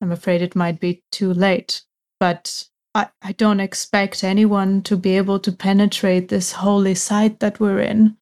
I'm 0.00 0.12
afraid 0.12 0.42
it 0.42 0.56
might 0.56 0.80
be 0.80 1.02
too 1.10 1.32
late. 1.32 1.82
But 2.18 2.68
I, 2.94 3.08
I 3.22 3.32
don't 3.32 3.60
expect 3.60 4.24
anyone 4.24 4.82
to 4.82 4.96
be 4.96 5.16
able 5.16 5.38
to 5.40 5.52
penetrate 5.52 6.28
this 6.28 6.52
holy 6.52 6.94
site 6.94 7.40
that 7.40 7.60
we're 7.60 7.80
in. 7.80 8.16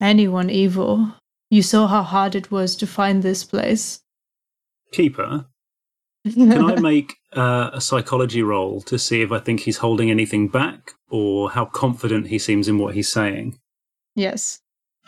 Anyone 0.00 0.50
evil. 0.50 1.14
You 1.50 1.62
saw 1.62 1.86
how 1.86 2.02
hard 2.02 2.34
it 2.34 2.50
was 2.50 2.76
to 2.76 2.86
find 2.86 3.22
this 3.22 3.44
place. 3.44 4.00
Keeper, 4.92 5.46
can 6.24 6.64
I 6.64 6.80
make 6.80 7.14
uh, 7.32 7.70
a 7.72 7.80
psychology 7.80 8.42
roll 8.42 8.80
to 8.82 8.98
see 8.98 9.22
if 9.22 9.32
I 9.32 9.38
think 9.38 9.60
he's 9.60 9.78
holding 9.78 10.10
anything 10.10 10.48
back 10.48 10.92
or 11.10 11.50
how 11.50 11.64
confident 11.64 12.28
he 12.28 12.38
seems 12.38 12.68
in 12.68 12.78
what 12.78 12.94
he's 12.94 13.12
saying? 13.12 13.58
yes. 14.14 14.60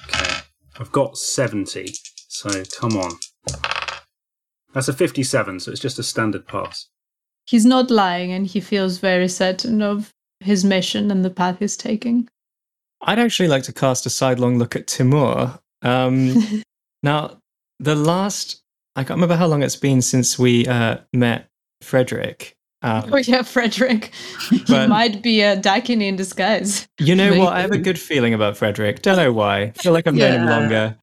Okay. 0.08 0.40
I've 0.78 0.90
got 0.90 1.16
70, 1.16 1.94
so 2.28 2.50
come 2.80 2.96
on. 2.96 3.12
That's 4.72 4.88
a 4.88 4.92
57, 4.92 5.60
so 5.60 5.70
it's 5.70 5.80
just 5.80 6.00
a 6.00 6.02
standard 6.02 6.48
pass. 6.48 6.88
He's 7.46 7.64
not 7.64 7.90
lying 7.90 8.32
and 8.32 8.46
he 8.46 8.60
feels 8.60 8.98
very 8.98 9.28
certain 9.28 9.82
of 9.82 10.12
his 10.40 10.64
mission 10.64 11.10
and 11.10 11.24
the 11.24 11.30
path 11.30 11.58
he's 11.60 11.76
taking. 11.76 12.28
I'd 13.02 13.20
actually 13.20 13.48
like 13.48 13.62
to 13.64 13.72
cast 13.72 14.06
a 14.06 14.10
sidelong 14.10 14.58
look 14.58 14.74
at 14.74 14.86
Timur. 14.88 15.58
Um, 15.82 16.62
now, 17.02 17.38
the 17.78 17.94
last, 17.94 18.62
I 18.96 19.02
can't 19.02 19.16
remember 19.16 19.36
how 19.36 19.46
long 19.46 19.62
it's 19.62 19.76
been 19.76 20.02
since 20.02 20.38
we 20.38 20.66
uh, 20.66 20.98
met 21.12 21.48
Frederick. 21.82 22.56
Um, 22.82 23.10
Oh 23.12 23.16
yeah, 23.16 23.42
Frederick. 23.42 24.12
he 24.50 24.86
might 24.86 25.22
be 25.22 25.40
a 25.40 25.56
Dakini 25.56 26.02
in 26.08 26.16
disguise. 26.16 26.86
you 26.98 27.14
know 27.16 27.36
what? 27.38 27.54
I 27.54 27.60
have 27.60 27.72
a 27.72 27.78
good 27.78 27.98
feeling 27.98 28.34
about 28.34 28.56
Frederick. 28.56 29.02
Don't 29.02 29.16
know 29.16 29.32
why. 29.32 29.62
I 29.62 29.70
feel 29.70 29.92
like 29.92 30.06
I've 30.06 30.14
known 30.14 30.40
him 30.40 30.46
longer. 30.46 30.96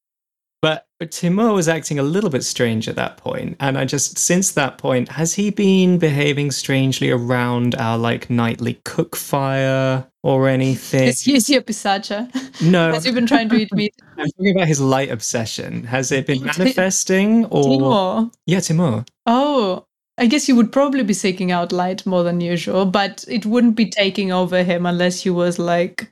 But 0.61 0.85
Timur 1.09 1.53
was 1.53 1.67
acting 1.67 1.97
a 1.97 2.03
little 2.03 2.29
bit 2.29 2.43
strange 2.43 2.87
at 2.87 2.95
that 2.95 3.17
point, 3.17 3.57
and 3.59 3.77
I 3.77 3.85
just 3.85 4.19
since 4.19 4.51
that 4.51 4.77
point 4.77 5.09
has 5.09 5.33
he 5.33 5.49
been 5.49 5.97
behaving 5.97 6.51
strangely 6.51 7.09
around 7.09 7.73
our 7.75 7.97
like 7.97 8.29
nightly 8.29 8.79
cook 8.85 9.15
fire 9.15 10.07
or 10.21 10.47
anything? 10.47 11.07
Is 11.07 11.21
he 11.21 11.35
is 11.35 11.49
a 11.49 11.61
pisacha? 11.61 12.29
no, 12.61 12.91
Has 12.93 13.05
he 13.05 13.11
been 13.11 13.25
trying 13.25 13.49
to 13.49 13.55
eat 13.55 13.73
meat? 13.73 13.95
I'm 14.17 14.29
talking 14.29 14.55
about 14.55 14.67
his 14.67 14.79
light 14.79 15.09
obsession. 15.09 15.83
Has 15.85 16.11
it 16.11 16.27
been 16.27 16.43
manifesting 16.43 17.45
or 17.45 17.63
Timur. 17.63 18.31
yeah, 18.45 18.59
Timur? 18.59 19.03
Oh, 19.25 19.87
I 20.19 20.27
guess 20.27 20.45
he 20.45 20.53
would 20.53 20.71
probably 20.71 21.03
be 21.03 21.15
seeking 21.15 21.51
out 21.51 21.71
light 21.71 22.05
more 22.05 22.21
than 22.21 22.41
usual, 22.41 22.85
but 22.85 23.25
it 23.27 23.47
wouldn't 23.47 23.75
be 23.75 23.89
taking 23.89 24.31
over 24.31 24.61
him 24.61 24.85
unless 24.85 25.21
he 25.21 25.31
was 25.31 25.57
like 25.57 26.11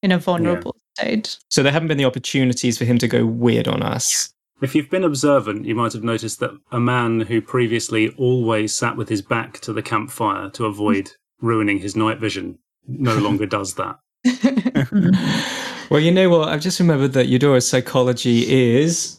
in 0.00 0.12
a 0.12 0.18
vulnerable 0.18 0.76
state. 0.98 1.38
So 1.48 1.62
there 1.62 1.72
haven't 1.72 1.88
been 1.88 1.98
the 1.98 2.04
opportunities 2.04 2.78
for 2.78 2.84
him 2.84 2.98
to 2.98 3.08
go 3.08 3.24
weird 3.26 3.68
on 3.68 3.82
us. 3.82 4.32
If 4.60 4.74
you've 4.74 4.90
been 4.90 5.04
observant, 5.04 5.66
you 5.66 5.74
might 5.74 5.92
have 5.92 6.02
noticed 6.02 6.40
that 6.40 6.50
a 6.72 6.80
man 6.80 7.20
who 7.20 7.40
previously 7.40 8.10
always 8.18 8.76
sat 8.76 8.96
with 8.96 9.08
his 9.08 9.22
back 9.22 9.60
to 9.60 9.72
the 9.72 9.82
campfire 9.82 10.50
to 10.50 10.66
avoid 10.66 11.12
ruining 11.40 11.78
his 11.78 11.94
night 11.94 12.18
vision 12.18 12.58
no 12.86 13.16
longer 13.16 13.46
does 13.46 13.74
that. 13.74 13.98
Well, 15.90 16.00
you 16.00 16.10
know 16.10 16.28
what? 16.28 16.50
I've 16.50 16.60
just 16.60 16.80
remembered 16.80 17.14
that 17.14 17.28
Eudora's 17.28 17.66
psychology 17.66 18.46
is 18.76 19.17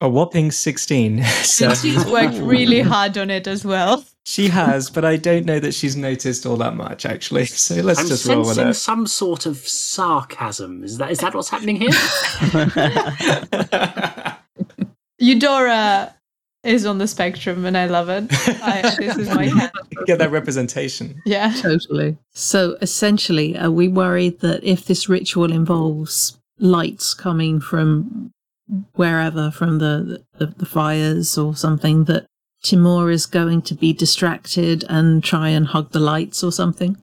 a 0.00 0.08
whopping 0.08 0.50
16. 0.50 1.22
So 1.42 1.68
And 1.70 1.78
she's 1.78 2.04
worked 2.06 2.36
really 2.36 2.80
hard 2.80 3.16
on 3.18 3.30
it 3.30 3.46
as 3.46 3.64
well. 3.64 4.04
she 4.26 4.48
has, 4.48 4.90
but 4.90 5.04
I 5.04 5.16
don't 5.16 5.46
know 5.46 5.58
that 5.60 5.72
she's 5.72 5.96
noticed 5.96 6.44
all 6.46 6.56
that 6.58 6.74
much, 6.76 7.06
actually. 7.06 7.46
So 7.66 7.76
let's 7.76 8.00
I'm 8.00 8.08
just 8.08 8.26
roll 8.26 8.38
with 8.40 8.48
sensing 8.56 8.68
it. 8.68 8.74
some 8.74 9.06
sort 9.06 9.46
of 9.46 9.56
sarcasm. 9.58 10.84
Is 10.84 10.98
that 10.98 11.10
is 11.10 11.18
that 11.20 11.34
what's 11.34 11.48
happening 11.48 11.76
here? 11.76 11.92
Eudora 15.18 16.12
is 16.62 16.84
on 16.84 16.98
the 16.98 17.06
spectrum 17.06 17.64
and 17.64 17.78
I 17.78 17.86
love 17.86 18.08
it. 18.08 18.24
I, 18.62 18.94
this 18.98 19.16
is 19.16 19.28
my 19.30 19.46
hand. 19.46 19.70
Get 20.06 20.18
that 20.18 20.30
representation. 20.32 21.22
Yeah. 21.24 21.52
Totally. 21.56 22.16
So 22.32 22.76
essentially, 22.82 23.56
are 23.56 23.70
we 23.70 23.86
worried 23.88 24.40
that 24.40 24.64
if 24.64 24.86
this 24.86 25.08
ritual 25.08 25.52
involves 25.52 26.36
lights 26.58 27.14
coming 27.14 27.60
from 27.60 28.30
wherever, 28.94 29.50
from 29.50 29.78
the, 29.78 30.24
the, 30.38 30.46
the 30.46 30.66
fires 30.66 31.38
or 31.38 31.54
something, 31.54 32.04
that 32.04 32.26
Timur 32.62 33.10
is 33.10 33.26
going 33.26 33.62
to 33.62 33.74
be 33.74 33.92
distracted 33.92 34.84
and 34.88 35.22
try 35.22 35.50
and 35.50 35.68
hug 35.68 35.92
the 35.92 36.00
lights 36.00 36.42
or 36.42 36.50
something? 36.50 36.96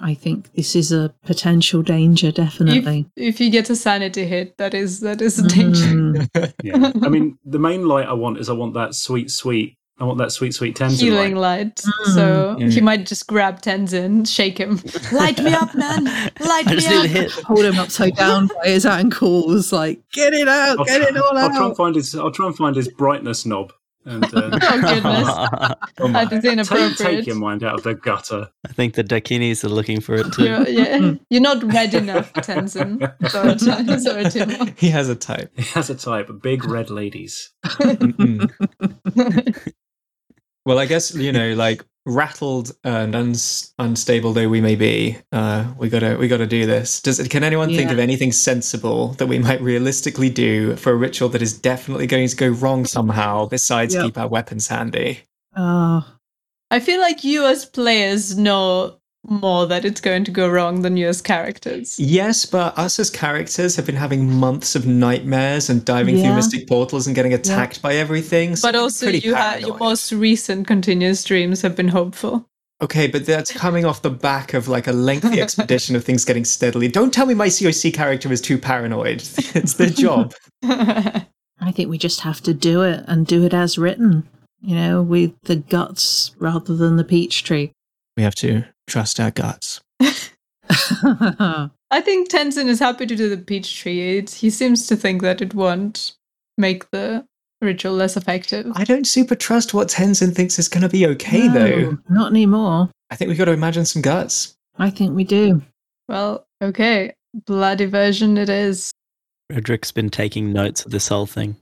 I 0.00 0.14
think 0.14 0.52
this 0.54 0.74
is 0.74 0.92
a 0.92 1.12
potential 1.24 1.82
danger, 1.82 2.28
If, 2.28 2.34
definitely. 2.36 3.06
if 3.16 3.40
you 3.40 3.50
get 3.50 3.68
a 3.70 3.76
sanity 3.76 4.24
hit, 4.24 4.56
that 4.56 4.72
is 4.72 5.00
that 5.00 5.20
is 5.20 5.38
a 5.38 5.48
danger. 5.48 5.84
Mm. 5.84 6.52
yeah. 6.62 6.92
I 7.02 7.08
mean, 7.08 7.38
the 7.44 7.58
main 7.58 7.86
light 7.86 8.06
I 8.06 8.14
want 8.14 8.38
is 8.38 8.48
I 8.48 8.54
want 8.54 8.74
that 8.74 8.94
sweet, 8.94 9.30
sweet. 9.30 9.76
I 10.00 10.04
want 10.04 10.18
that 10.18 10.32
sweet, 10.32 10.54
sweet 10.54 10.76
Tenzin 10.76 10.98
Healing 11.00 11.34
light. 11.36 11.66
light. 11.76 11.78
So 12.14 12.56
Mm. 12.58 12.72
he 12.72 12.80
might 12.80 13.04
just 13.06 13.26
grab 13.26 13.60
Tenzin, 13.60 14.26
shake 14.26 14.56
him. 14.58 14.80
Light 15.12 15.38
me 15.42 15.52
up, 15.52 15.74
man. 15.74 16.04
Light 16.04 16.64
I 16.66 16.70
me 16.70 16.76
just 16.76 16.88
need 16.88 17.04
up. 17.04 17.06
hit. 17.10 17.30
Hold 17.44 17.64
him 17.66 17.78
upside 17.78 18.16
down 18.16 18.46
by 18.48 18.68
his 18.70 18.86
ankles, 18.86 19.72
like, 19.72 20.00
get 20.12 20.32
it 20.32 20.48
out, 20.48 20.78
I'll 20.78 20.84
get 20.86 21.00
try, 21.02 21.08
it 21.08 21.16
all 21.18 21.36
I'll 21.36 21.48
try 21.50 21.56
and 21.58 21.70
out. 21.72 21.76
find 21.76 21.94
his. 21.96 22.14
I'll 22.14 22.30
try 22.30 22.46
and 22.46 22.56
find 22.56 22.74
his 22.76 22.88
brightness 22.88 23.44
knob. 23.44 23.72
And 24.06 24.24
uh, 24.34 24.58
Oh 24.62 24.80
goodness. 24.80 25.28
That 26.12 26.32
is 26.32 26.42
take, 26.42 26.52
inappropriate. 26.54 26.96
take 26.96 27.26
your 27.26 27.36
mind 27.36 27.62
out 27.62 27.74
of 27.74 27.82
the 27.82 27.94
gutter. 27.94 28.48
I 28.66 28.72
think 28.72 28.94
the 28.94 29.04
Dakinis 29.04 29.62
are 29.62 29.68
looking 29.68 30.00
for 30.00 30.14
it 30.14 30.32
too. 30.32 30.44
You're, 30.44 30.66
yeah. 30.66 31.12
You're 31.28 31.42
not 31.42 31.62
red 31.62 31.92
enough, 31.92 32.32
Tenzin. 32.32 32.98
Sorry, 33.30 33.56
T- 33.56 33.98
sorry, 34.00 34.24
Timur. 34.30 34.72
he 34.78 34.88
has 34.88 35.10
a 35.10 35.14
type. 35.14 35.52
He 35.54 35.64
has 35.74 35.90
a 35.90 35.94
type: 35.94 36.30
big 36.42 36.64
red 36.64 36.88
ladies. 36.88 37.52
Well, 40.66 40.78
I 40.78 40.86
guess 40.86 41.14
you 41.14 41.32
know, 41.32 41.54
like 41.54 41.84
rattled 42.06 42.72
and 42.82 43.14
uns- 43.14 43.74
unstable 43.78 44.32
though 44.32 44.48
we 44.48 44.60
may 44.60 44.74
be, 44.74 45.18
uh, 45.32 45.72
we 45.78 45.88
gotta 45.88 46.16
we 46.18 46.28
gotta 46.28 46.46
do 46.46 46.66
this. 46.66 47.00
Does 47.00 47.26
can 47.28 47.44
anyone 47.44 47.68
think 47.70 47.90
of 47.90 47.98
anything 47.98 48.32
sensible 48.32 49.08
that 49.14 49.26
we 49.26 49.38
might 49.38 49.60
realistically 49.60 50.30
do 50.30 50.76
for 50.76 50.92
a 50.92 50.96
ritual 50.96 51.28
that 51.30 51.42
is 51.42 51.58
definitely 51.58 52.06
going 52.06 52.28
to 52.28 52.36
go 52.36 52.48
wrong 52.48 52.84
somehow? 52.86 53.46
Besides, 53.46 53.94
Yep. 53.94 54.04
keep 54.04 54.18
our 54.18 54.28
weapons 54.28 54.68
handy. 54.68 55.20
Oh, 55.56 56.06
I 56.70 56.78
feel 56.80 57.00
like 57.00 57.24
you 57.24 57.46
as 57.46 57.64
players 57.64 58.36
know 58.36 58.99
more 59.24 59.66
that 59.66 59.84
it's 59.84 60.00
going 60.00 60.24
to 60.24 60.30
go 60.30 60.48
wrong 60.48 60.82
than 60.82 60.96
you 60.96 61.06
as 61.06 61.20
characters. 61.20 61.98
Yes, 61.98 62.46
but 62.46 62.76
us 62.78 62.98
as 62.98 63.10
characters 63.10 63.76
have 63.76 63.86
been 63.86 63.96
having 63.96 64.30
months 64.32 64.74
of 64.74 64.86
nightmares 64.86 65.68
and 65.68 65.84
diving 65.84 66.16
through 66.16 66.34
mystic 66.34 66.66
portals 66.66 67.06
and 67.06 67.14
getting 67.14 67.34
attacked 67.34 67.82
by 67.82 67.94
everything. 67.96 68.56
so 68.56 68.68
But 68.68 68.76
also, 68.76 69.08
you 69.08 69.34
ha- 69.34 69.58
your 69.60 69.76
most 69.78 70.12
recent 70.12 70.66
continuous 70.66 71.22
dreams 71.24 71.62
have 71.62 71.76
been 71.76 71.88
hopeful. 71.88 72.46
Okay, 72.82 73.06
but 73.06 73.26
that's 73.26 73.52
coming 73.52 73.84
off 73.84 74.00
the 74.00 74.10
back 74.10 74.54
of 74.54 74.66
like 74.66 74.86
a 74.86 74.92
lengthy 74.92 75.40
expedition 75.42 75.94
of 75.96 76.04
things 76.04 76.24
getting 76.24 76.46
steadily. 76.46 76.88
Don't 76.88 77.12
tell 77.12 77.26
me 77.26 77.34
my 77.34 77.48
COC 77.48 77.92
character 77.92 78.32
is 78.32 78.40
too 78.40 78.56
paranoid. 78.58 79.22
It's 79.54 79.74
their 79.74 79.90
job. 79.90 80.32
I 80.62 81.72
think 81.72 81.90
we 81.90 81.98
just 81.98 82.20
have 82.20 82.40
to 82.42 82.54
do 82.54 82.82
it 82.82 83.04
and 83.06 83.26
do 83.26 83.44
it 83.44 83.52
as 83.52 83.76
written, 83.76 84.26
you 84.62 84.74
know, 84.74 85.02
with 85.02 85.32
the 85.42 85.56
guts 85.56 86.34
rather 86.38 86.74
than 86.74 86.96
the 86.96 87.04
peach 87.04 87.44
tree. 87.44 87.72
We 88.16 88.22
have 88.22 88.34
to 88.36 88.64
trust 88.90 89.20
our 89.20 89.30
guts. 89.30 89.80
I 91.92 92.00
think 92.02 92.28
Tenzin 92.28 92.66
is 92.66 92.78
happy 92.78 93.06
to 93.06 93.16
do 93.16 93.28
the 93.28 93.38
peach 93.38 93.80
tree. 93.80 94.18
It, 94.18 94.30
he 94.30 94.50
seems 94.50 94.86
to 94.88 94.96
think 94.96 95.22
that 95.22 95.40
it 95.40 95.54
won't 95.54 96.12
make 96.58 96.90
the 96.90 97.24
ritual 97.60 97.94
less 97.94 98.16
effective. 98.16 98.70
I 98.74 98.84
don't 98.84 99.06
super 99.06 99.34
trust 99.34 99.74
what 99.74 99.88
Tenzin 99.88 100.34
thinks 100.34 100.58
is 100.58 100.68
going 100.68 100.82
to 100.82 100.88
be 100.88 101.06
okay, 101.06 101.48
though. 101.48 101.98
Not 102.08 102.30
anymore. 102.30 102.90
I 103.10 103.16
think 103.16 103.28
we've 103.28 103.38
got 103.38 103.46
to 103.46 103.52
imagine 103.52 103.84
some 103.84 104.02
guts. 104.02 104.54
I 104.78 104.90
think 104.90 105.14
we 105.14 105.24
do. 105.24 105.62
Well, 106.08 106.46
okay. 106.62 107.14
Bloody 107.46 107.86
version 107.86 108.38
it 108.38 108.48
is. 108.48 108.92
Frederick's 109.50 109.92
been 109.92 110.10
taking 110.10 110.52
notes 110.52 110.84
of 110.84 110.92
this 110.92 111.08
whole 111.08 111.26
thing. 111.26 111.56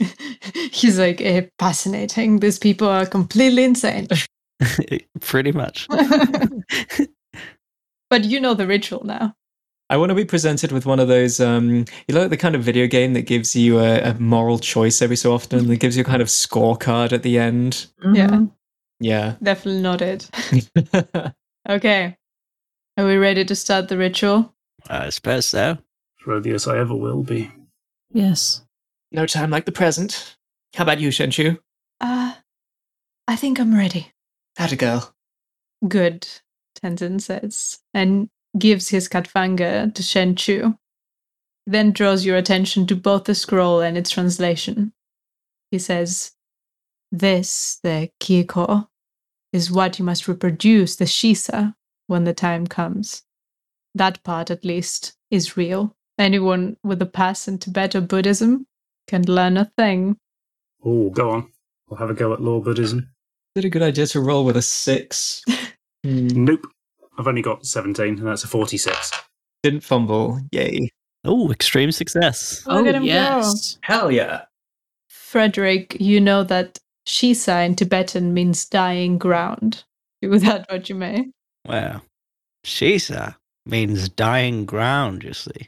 He's 0.72 0.98
like, 0.98 1.20
eh, 1.20 1.46
fascinating. 1.58 2.40
These 2.40 2.58
people 2.58 2.88
are 2.88 3.06
completely 3.06 3.64
insane. 3.64 4.08
Pretty 5.20 5.52
much. 5.52 5.86
but 8.10 8.24
you 8.24 8.40
know 8.40 8.54
the 8.54 8.66
ritual 8.66 9.04
now. 9.04 9.34
I 9.90 9.96
want 9.96 10.10
to 10.10 10.14
be 10.14 10.24
presented 10.26 10.70
with 10.70 10.84
one 10.84 11.00
of 11.00 11.08
those, 11.08 11.40
um, 11.40 11.86
you 12.06 12.14
know, 12.14 12.28
the 12.28 12.36
kind 12.36 12.54
of 12.54 12.62
video 12.62 12.86
game 12.86 13.14
that 13.14 13.22
gives 13.22 13.56
you 13.56 13.78
a, 13.78 14.10
a 14.10 14.14
moral 14.20 14.58
choice 14.58 15.00
every 15.00 15.16
so 15.16 15.32
often, 15.32 15.66
that 15.68 15.76
gives 15.80 15.96
you 15.96 16.02
a 16.02 16.04
kind 16.04 16.20
of 16.20 16.28
scorecard 16.28 17.12
at 17.12 17.22
the 17.22 17.38
end. 17.38 17.86
Yeah. 18.12 18.28
Mhm. 18.28 18.50
Yeah. 19.00 19.36
Definitely 19.42 19.82
not 19.82 20.02
it. 20.02 20.30
Okay. 21.68 22.16
Are 22.96 23.06
we 23.06 23.16
ready 23.16 23.44
to 23.44 23.54
start 23.54 23.88
the 23.88 23.98
ritual? 23.98 24.54
I 24.88 25.10
suppose 25.10 25.44
so. 25.44 25.76
Rodius 26.26 26.66
I 26.66 26.78
ever 26.78 26.94
will 26.94 27.22
be. 27.22 27.50
Yes. 28.10 28.62
no 29.12 29.26
time 29.26 29.50
like 29.50 29.66
the 29.66 29.72
present. 29.72 30.36
How 30.74 30.84
about 30.84 30.98
you, 30.98 31.10
Shenchu? 31.10 31.58
Uh, 32.00 32.32
I 33.26 33.36
think 33.36 33.60
I'm 33.60 33.74
ready. 33.74 34.12
Had 34.58 34.72
a 34.72 34.76
girl. 34.76 35.14
Good, 35.86 36.26
Tenzin 36.74 37.20
says, 37.20 37.78
and 37.94 38.28
gives 38.58 38.88
his 38.88 39.08
Katvanga 39.08 39.94
to 39.94 40.02
Shen 40.02 40.34
Chu. 40.34 40.76
Then 41.64 41.92
draws 41.92 42.24
your 42.24 42.36
attention 42.36 42.84
to 42.88 42.96
both 42.96 43.24
the 43.24 43.36
scroll 43.36 43.80
and 43.80 43.96
its 43.96 44.10
translation. 44.10 44.92
He 45.70 45.78
says, 45.78 46.32
This, 47.12 47.78
the 47.84 48.10
Kiko, 48.18 48.88
is 49.52 49.70
what 49.70 50.00
you 50.00 50.04
must 50.04 50.26
reproduce, 50.26 50.96
the 50.96 51.04
Shisa, 51.04 51.76
when 52.08 52.24
the 52.24 52.34
time 52.34 52.66
comes. 52.66 53.22
That 53.94 54.20
part, 54.24 54.50
at 54.50 54.64
least, 54.64 55.16
is 55.30 55.56
real. 55.56 55.94
Anyone 56.18 56.76
with 56.82 57.00
a 57.00 57.06
pass 57.06 57.46
in 57.46 57.58
Tibet 57.58 57.94
or 57.94 58.00
Buddhism 58.00 58.66
can 59.06 59.22
learn 59.22 59.56
a 59.56 59.70
thing. 59.76 60.18
Oh, 60.84 61.10
go 61.10 61.30
on. 61.30 61.52
We'll 61.88 62.00
have 62.00 62.10
a 62.10 62.14
go 62.14 62.32
at 62.32 62.42
law 62.42 62.60
Buddhism. 62.60 63.10
Is 63.58 63.64
it 63.64 63.66
a 63.66 63.70
good 63.70 63.82
idea 63.82 64.06
to 64.06 64.20
roll 64.20 64.44
with 64.44 64.56
a 64.56 64.62
six? 64.62 65.42
Hmm, 66.04 66.28
Nope. 66.28 66.64
I've 67.18 67.26
only 67.26 67.42
got 67.42 67.66
17, 67.66 68.16
and 68.20 68.24
that's 68.24 68.44
a 68.44 68.46
46. 68.46 69.10
Didn't 69.64 69.80
fumble. 69.80 70.38
Yay. 70.52 70.90
Oh, 71.24 71.50
extreme 71.50 71.90
success. 71.90 72.64
Look 72.68 72.86
oh, 72.86 72.88
at 72.88 72.94
him 72.94 73.02
go. 73.02 73.06
yes. 73.06 73.76
Hell 73.82 74.12
yeah. 74.12 74.42
Frederick, 75.08 75.96
you 75.98 76.20
know 76.20 76.44
that 76.44 76.78
Shisa 77.08 77.66
in 77.66 77.74
Tibetan 77.74 78.32
means 78.32 78.64
dying 78.64 79.18
ground. 79.18 79.82
Do 80.22 80.30
with 80.30 80.44
that 80.44 80.70
what 80.70 80.88
you 80.88 80.94
may. 80.94 81.26
Wow. 81.66 82.02
Shisa 82.64 83.34
means 83.66 84.08
dying 84.08 84.66
ground, 84.66 85.24
you 85.24 85.32
see. 85.32 85.66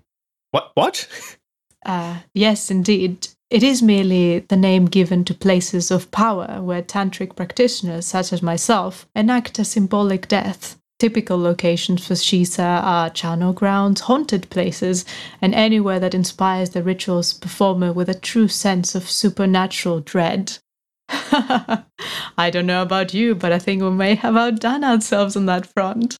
What? 0.52 0.70
What? 0.74 1.08
Uh, 1.86 2.18
yes, 2.34 2.70
indeed. 2.70 3.26
It 3.50 3.64
is 3.64 3.82
merely 3.82 4.38
the 4.38 4.56
name 4.56 4.84
given 4.84 5.24
to 5.24 5.34
places 5.34 5.90
of 5.90 6.12
power 6.12 6.62
where 6.62 6.82
tantric 6.82 7.34
practitioners, 7.34 8.06
such 8.06 8.32
as 8.32 8.42
myself, 8.42 9.08
enact 9.16 9.58
a 9.58 9.64
symbolic 9.64 10.28
death. 10.28 10.78
Typical 11.00 11.36
locations 11.36 12.06
for 12.06 12.14
Shisa 12.14 12.80
are 12.84 13.10
charnel 13.10 13.52
grounds, 13.52 14.02
haunted 14.02 14.48
places, 14.50 15.04
and 15.42 15.52
anywhere 15.52 15.98
that 15.98 16.14
inspires 16.14 16.70
the 16.70 16.82
ritual's 16.84 17.32
performer 17.32 17.92
with 17.92 18.08
a 18.08 18.14
true 18.14 18.46
sense 18.46 18.94
of 18.94 19.10
supernatural 19.10 19.98
dread. 19.98 20.58
I 21.08 22.50
don't 22.52 22.66
know 22.66 22.82
about 22.82 23.14
you, 23.14 23.34
but 23.34 23.50
I 23.50 23.58
think 23.58 23.82
we 23.82 23.90
may 23.90 24.14
have 24.14 24.36
outdone 24.36 24.84
ourselves 24.84 25.34
on 25.34 25.46
that 25.46 25.66
front. 25.66 26.16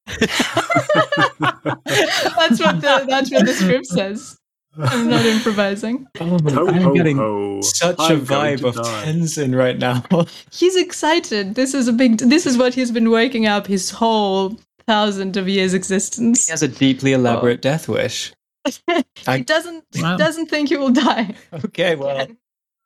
what 2.60 2.82
the 2.82 3.06
that's 3.08 3.32
what 3.32 3.46
the 3.46 3.54
script 3.54 3.86
says. 3.88 4.38
I'm 4.78 5.10
not 5.10 5.24
improvising. 5.26 6.08
Oh 6.20 6.40
Ho, 6.40 6.68
I'm 6.68 6.82
ho, 6.82 6.94
getting 6.94 7.18
ho. 7.18 7.62
such 7.62 7.98
a 8.00 8.02
I'm 8.02 8.26
going 8.26 8.58
vibe 8.58 8.64
of 8.68 8.76
die. 8.76 9.06
Tenzin 9.06 9.56
right 9.56 9.78
now. 9.78 10.04
He's 10.52 10.76
excited. 10.76 11.54
This 11.56 11.74
is 11.76 11.88
a 11.88 11.94
big. 11.94 12.18
This 12.18 12.46
is 12.48 12.58
what 12.58 12.74
he's 12.74 12.92
been 12.92 13.12
working 13.12 13.46
up 13.46 13.68
his 13.68 13.92
whole 13.92 14.58
thousand 14.88 15.38
of 15.38 15.48
years 15.48 15.74
existence. 15.74 16.46
he 16.48 16.52
has 16.52 16.64
a 16.64 16.68
deeply 16.68 17.14
elaborate 17.14 17.60
oh. 17.60 17.70
death 17.70 17.88
wish. 17.88 18.34
I- 19.28 19.38
he 19.38 19.44
doesn't 19.44 19.84
Wow. 19.98 20.18
doesn't 20.18 20.48
think 20.48 20.70
he 20.70 20.78
will 20.78 20.92
die. 20.92 21.36
Okay, 21.66 21.96
well, 21.96 22.28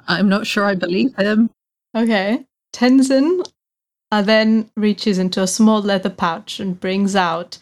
I'm 0.08 0.28
not 0.30 0.46
sure 0.46 0.66
I 0.66 0.76
believe 0.76 1.16
him. 1.16 1.50
Okay. 1.96 2.46
Tenzin 2.74 3.44
then 4.12 4.70
reaches 4.76 5.18
into 5.18 5.42
a 5.42 5.48
small 5.48 5.82
leather 5.82 6.10
pouch 6.10 6.60
and 6.60 6.80
brings 6.80 7.16
out 7.16 7.58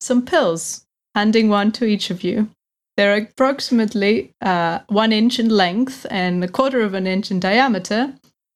some 0.00 0.24
pills, 0.24 0.84
handing 1.14 1.48
one 1.48 1.72
to 1.72 1.84
each 1.84 2.10
of 2.10 2.22
you. 2.22 2.50
They're 2.96 3.16
approximately 3.16 4.32
uh, 4.40 4.80
one 4.88 5.12
inch 5.12 5.38
in 5.38 5.50
length 5.50 6.06
and 6.10 6.42
a 6.42 6.48
quarter 6.48 6.80
of 6.80 6.94
an 6.94 7.06
inch 7.06 7.30
in 7.30 7.40
diameter, 7.40 8.14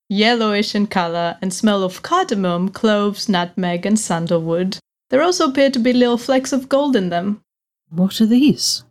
yellowish 0.09 0.75
in 0.75 0.87
color, 0.87 1.37
and 1.43 1.53
smell 1.53 1.83
of 1.83 2.03
cardamom, 2.03 2.71
cloves, 2.71 3.29
nutmeg, 3.29 3.85
and 3.85 3.99
sandalwood. 3.99 4.79
There 5.11 5.23
also 5.23 5.49
appear 5.49 5.71
to 5.71 5.79
be 5.79 5.93
little 5.93 6.19
flecks 6.19 6.53
of 6.53 6.69
gold 6.69 6.97
in 6.97 7.11
them. 7.11 7.43
What 7.91 8.21
are 8.21 8.27
these? 8.27 8.85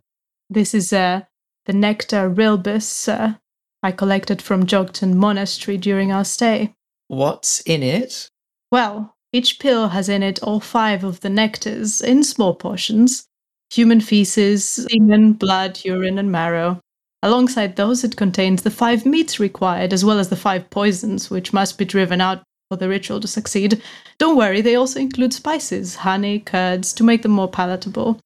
This 0.48 0.74
is 0.74 0.92
uh, 0.92 1.22
the 1.66 1.72
nectar 1.72 2.30
rilbus 2.30 3.08
uh, 3.08 3.34
I 3.82 3.92
collected 3.92 4.42
from 4.42 4.66
Jogton 4.66 5.14
Monastery 5.14 5.78
during 5.78 6.12
our 6.12 6.24
stay. 6.24 6.74
what's 7.08 7.60
in 7.60 7.82
it? 7.82 8.29
Well, 8.70 9.16
each 9.32 9.58
pill 9.58 9.88
has 9.88 10.08
in 10.08 10.22
it 10.22 10.42
all 10.42 10.60
five 10.60 11.04
of 11.04 11.20
the 11.20 11.28
nectars 11.28 12.02
in 12.02 12.22
small 12.24 12.54
portions 12.54 13.26
human 13.70 14.00
feces, 14.00 14.64
semen, 14.64 15.32
blood, 15.32 15.80
urine, 15.84 16.18
and 16.18 16.32
marrow. 16.32 16.80
Alongside 17.22 17.76
those, 17.76 18.02
it 18.02 18.16
contains 18.16 18.62
the 18.62 18.70
five 18.70 19.06
meats 19.06 19.38
required, 19.38 19.92
as 19.92 20.04
well 20.04 20.18
as 20.18 20.28
the 20.28 20.36
five 20.36 20.68
poisons, 20.70 21.30
which 21.30 21.52
must 21.52 21.78
be 21.78 21.84
driven 21.84 22.20
out 22.20 22.42
for 22.68 22.76
the 22.76 22.88
ritual 22.88 23.20
to 23.20 23.28
succeed. 23.28 23.80
Don't 24.18 24.36
worry, 24.36 24.60
they 24.60 24.74
also 24.74 24.98
include 24.98 25.32
spices, 25.32 25.96
honey, 25.96 26.40
curds, 26.40 26.92
to 26.94 27.04
make 27.04 27.22
them 27.22 27.32
more 27.32 27.48
palatable. 27.48 28.18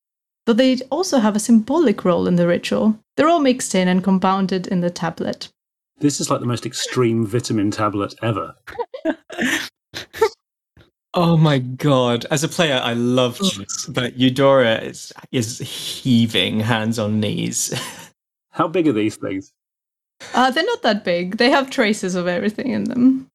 Though 0.47 0.53
they 0.53 0.79
also 0.91 1.19
have 1.19 1.37
a 1.37 1.41
symbolic 1.41 2.05
role 2.05 2.27
in 2.27 2.37
the 2.37 2.47
ritual. 2.47 2.99
They're 3.17 3.29
all 3.29 3.41
mixed 3.41 3.75
in 3.75 3.89
and 3.89 4.05
compounded 4.05 4.67
in 4.67 4.81
the 4.81 4.91
tablet. 4.91 5.49
This 5.99 6.21
is 6.21 6.31
like 6.31 6.41
the 6.41 6.47
most 6.47 6.67
extreme 6.67 7.27
vitamin 7.27 7.71
tablet 7.71 8.15
ever. 8.23 8.55
Oh 11.17 11.37
my 11.37 11.59
god. 11.59 12.27
As 12.31 12.43
a 12.43 12.49
player, 12.49 12.81
I 12.83 12.95
love 12.95 13.39
this, 13.39 13.87
but 13.87 14.19
Eudora 14.19 14.79
is, 14.79 15.13
is 15.31 15.59
heaving, 15.61 16.59
hands 16.59 16.99
on 16.99 17.21
knees. 17.21 17.73
How 18.51 18.67
big 18.67 18.89
are 18.89 18.93
these 18.93 19.17
things? 19.17 19.53
Uh, 20.35 20.51
they're 20.51 20.65
not 20.65 20.83
that 20.83 21.05
big. 21.05 21.37
They 21.37 21.51
have 21.51 21.71
traces 21.71 22.17
of 22.17 22.27
everything 22.27 22.71
in 22.71 22.85
them. 22.85 23.29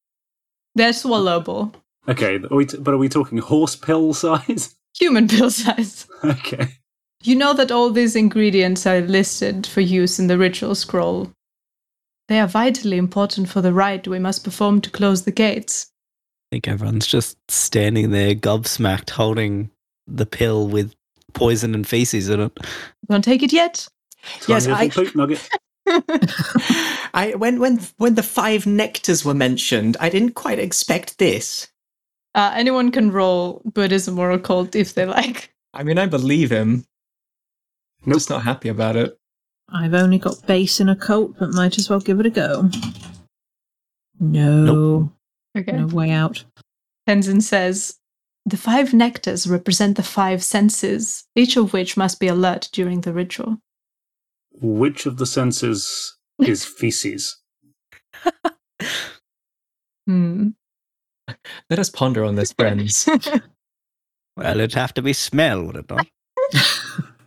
They're 0.76 0.92
swallowable. 0.92 1.74
Okay, 2.08 2.38
are 2.38 2.56
we 2.56 2.66
t- 2.66 2.78
but 2.78 2.94
are 2.94 2.98
we 2.98 3.10
talking 3.10 3.38
horse 3.38 3.76
pill 3.76 4.14
size? 4.14 4.76
Human 5.00 5.28
pill 5.28 5.52
size. 5.52 6.08
Okay. 6.24 6.70
You 7.24 7.36
know 7.36 7.54
that 7.54 7.72
all 7.72 7.92
these 7.92 8.16
ingredients 8.16 8.88
are 8.88 9.02
listed 9.02 9.68
for 9.68 9.82
use 9.82 10.20
in 10.20 10.28
the 10.28 10.38
ritual 10.38 10.76
scroll. 10.76 11.32
They 12.28 12.40
are 12.40 12.48
vitally 12.48 12.98
important 12.98 13.50
for 13.50 13.62
the 13.62 13.74
rite 13.74 14.08
we 14.08 14.20
must 14.20 14.44
perform 14.44 14.82
to 14.82 14.90
close 14.90 15.24
the 15.24 15.32
gates. 15.32 15.89
I 16.52 16.56
think 16.56 16.68
everyone's 16.68 17.06
just 17.06 17.38
standing 17.52 18.10
there 18.10 18.34
gobsmacked 18.34 19.12
holding 19.12 19.70
the 20.08 20.26
pill 20.26 20.68
with 20.68 20.96
poison 21.34 21.76
and 21.76 21.88
feces 21.88 22.28
in 22.28 22.40
it. 22.40 22.58
Don't 23.08 23.24
take 23.24 23.44
it 23.44 23.54
yet. 23.54 23.88
Yes, 24.48 24.68
I- 24.68 24.84
little 24.86 25.04
poop 25.06 25.16
nugget. 25.16 25.48
I 27.14 27.34
when 27.38 27.60
when 27.60 27.80
when 27.98 28.16
the 28.16 28.24
five 28.24 28.64
nectars 28.66 29.24
were 29.26 29.34
mentioned, 29.34 29.96
I 30.00 30.10
didn't 30.10 30.34
quite 30.34 30.60
expect 30.60 31.18
this. 31.20 31.68
Uh, 32.36 32.52
anyone 32.54 32.92
can 32.92 33.12
roll 33.12 33.62
Buddhism 33.66 34.20
or 34.20 34.30
occult 34.32 34.76
if 34.76 34.94
they 34.94 35.06
like. 35.06 35.52
I 35.74 35.84
mean, 35.84 35.98
I 35.98 36.06
believe 36.06 36.52
him. 36.52 36.86
I'm 38.04 38.10
Nope. 38.12 38.16
just 38.18 38.30
not 38.30 38.44
happy 38.44 38.70
about 38.70 38.96
it. 38.96 39.18
I've 39.70 39.94
only 39.96 40.18
got 40.20 40.46
base 40.48 40.80
in 40.80 40.90
occult, 40.90 41.38
but 41.40 41.54
might 41.54 41.78
as 41.78 41.90
well 41.90 42.00
give 42.00 42.20
it 42.20 42.26
a 42.26 42.30
go. 42.32 42.70
No, 44.20 45.12
Okay. 45.60 45.72
no 45.74 45.88
way 45.88 46.12
out. 46.12 46.44
Tenzin 47.08 47.42
says, 47.42 47.98
The 48.46 48.58
five 48.58 48.90
nectars 48.90 49.50
represent 49.50 49.98
the 49.98 50.04
five 50.04 50.44
senses, 50.44 51.26
each 51.36 51.58
of 51.58 51.74
which 51.74 51.98
must 51.98 52.20
be 52.20 52.28
alert 52.28 52.70
during 52.72 53.02
the 53.02 53.14
ritual. 53.14 53.58
Which 54.62 55.06
of 55.06 55.18
the 55.18 55.26
senses 55.26 56.18
is 56.40 56.66
feces? 56.80 57.38
Hmm. 60.08 60.50
Let 61.70 61.80
us 61.80 61.90
ponder 61.90 62.24
on 62.24 62.36
this, 62.36 62.54
friends. 62.54 63.08
Well, 64.38 64.56
it'd 64.62 64.74
have 64.76 64.94
to 64.94 65.02
be 65.02 65.12
smell, 65.12 65.64
would 65.64 65.76
it 65.76 65.90
not? 65.90 66.08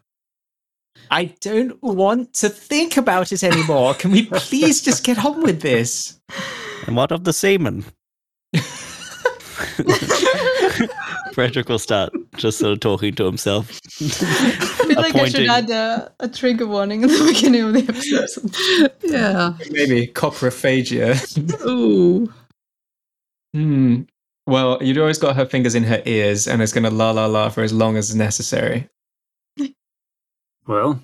I 1.10 1.26
don't 1.40 1.78
want 1.82 2.32
to 2.34 2.48
think 2.48 2.96
about 2.96 3.32
it 3.32 3.44
anymore. 3.44 3.92
Can 3.92 4.12
we 4.12 4.24
please 4.24 4.80
just 4.80 5.04
get 5.04 5.22
on 5.22 5.42
with 5.42 5.60
this? 5.60 6.18
And 6.86 6.96
what 6.96 7.12
of 7.12 7.24
the 7.24 7.34
semen? 7.34 7.84
Frederick 11.32 11.68
will 11.68 11.78
start 11.78 12.12
just 12.36 12.58
sort 12.58 12.72
of 12.72 12.80
talking 12.80 13.14
to 13.14 13.24
himself. 13.24 13.80
I 14.00 14.08
feel 14.08 14.96
like 14.96 15.14
I 15.14 15.28
should 15.28 15.48
add 15.48 15.70
a, 15.70 16.12
a 16.20 16.28
trigger 16.28 16.66
warning 16.66 17.04
at 17.04 17.10
the 17.10 17.32
beginning 17.32 17.62
of 17.62 17.72
the 17.72 17.82
episode. 17.88 18.90
Yeah. 19.02 19.54
Maybe 19.70 20.06
coprophagia. 20.06 21.66
Ooh. 21.66 22.32
Hmm. 23.54 24.02
Well, 24.46 24.82
you'd 24.82 24.98
always 24.98 25.18
got 25.18 25.36
her 25.36 25.46
fingers 25.46 25.74
in 25.74 25.84
her 25.84 26.02
ears 26.04 26.48
and 26.48 26.60
it's 26.62 26.72
going 26.72 26.84
to 26.84 26.90
la 26.90 27.12
la 27.12 27.26
la 27.26 27.48
for 27.48 27.62
as 27.62 27.72
long 27.72 27.96
as 27.96 28.14
necessary. 28.14 28.88
Well, 30.66 31.02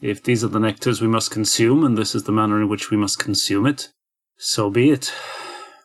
if 0.00 0.22
these 0.22 0.44
are 0.44 0.48
the 0.48 0.58
nectars 0.58 1.00
we 1.00 1.08
must 1.08 1.30
consume, 1.30 1.84
and 1.84 1.96
this 1.96 2.14
is 2.14 2.24
the 2.24 2.32
manner 2.32 2.60
in 2.60 2.68
which 2.68 2.90
we 2.90 2.96
must 2.96 3.18
consume 3.18 3.66
it, 3.66 3.88
so 4.36 4.70
be 4.70 4.90
it. 4.90 5.12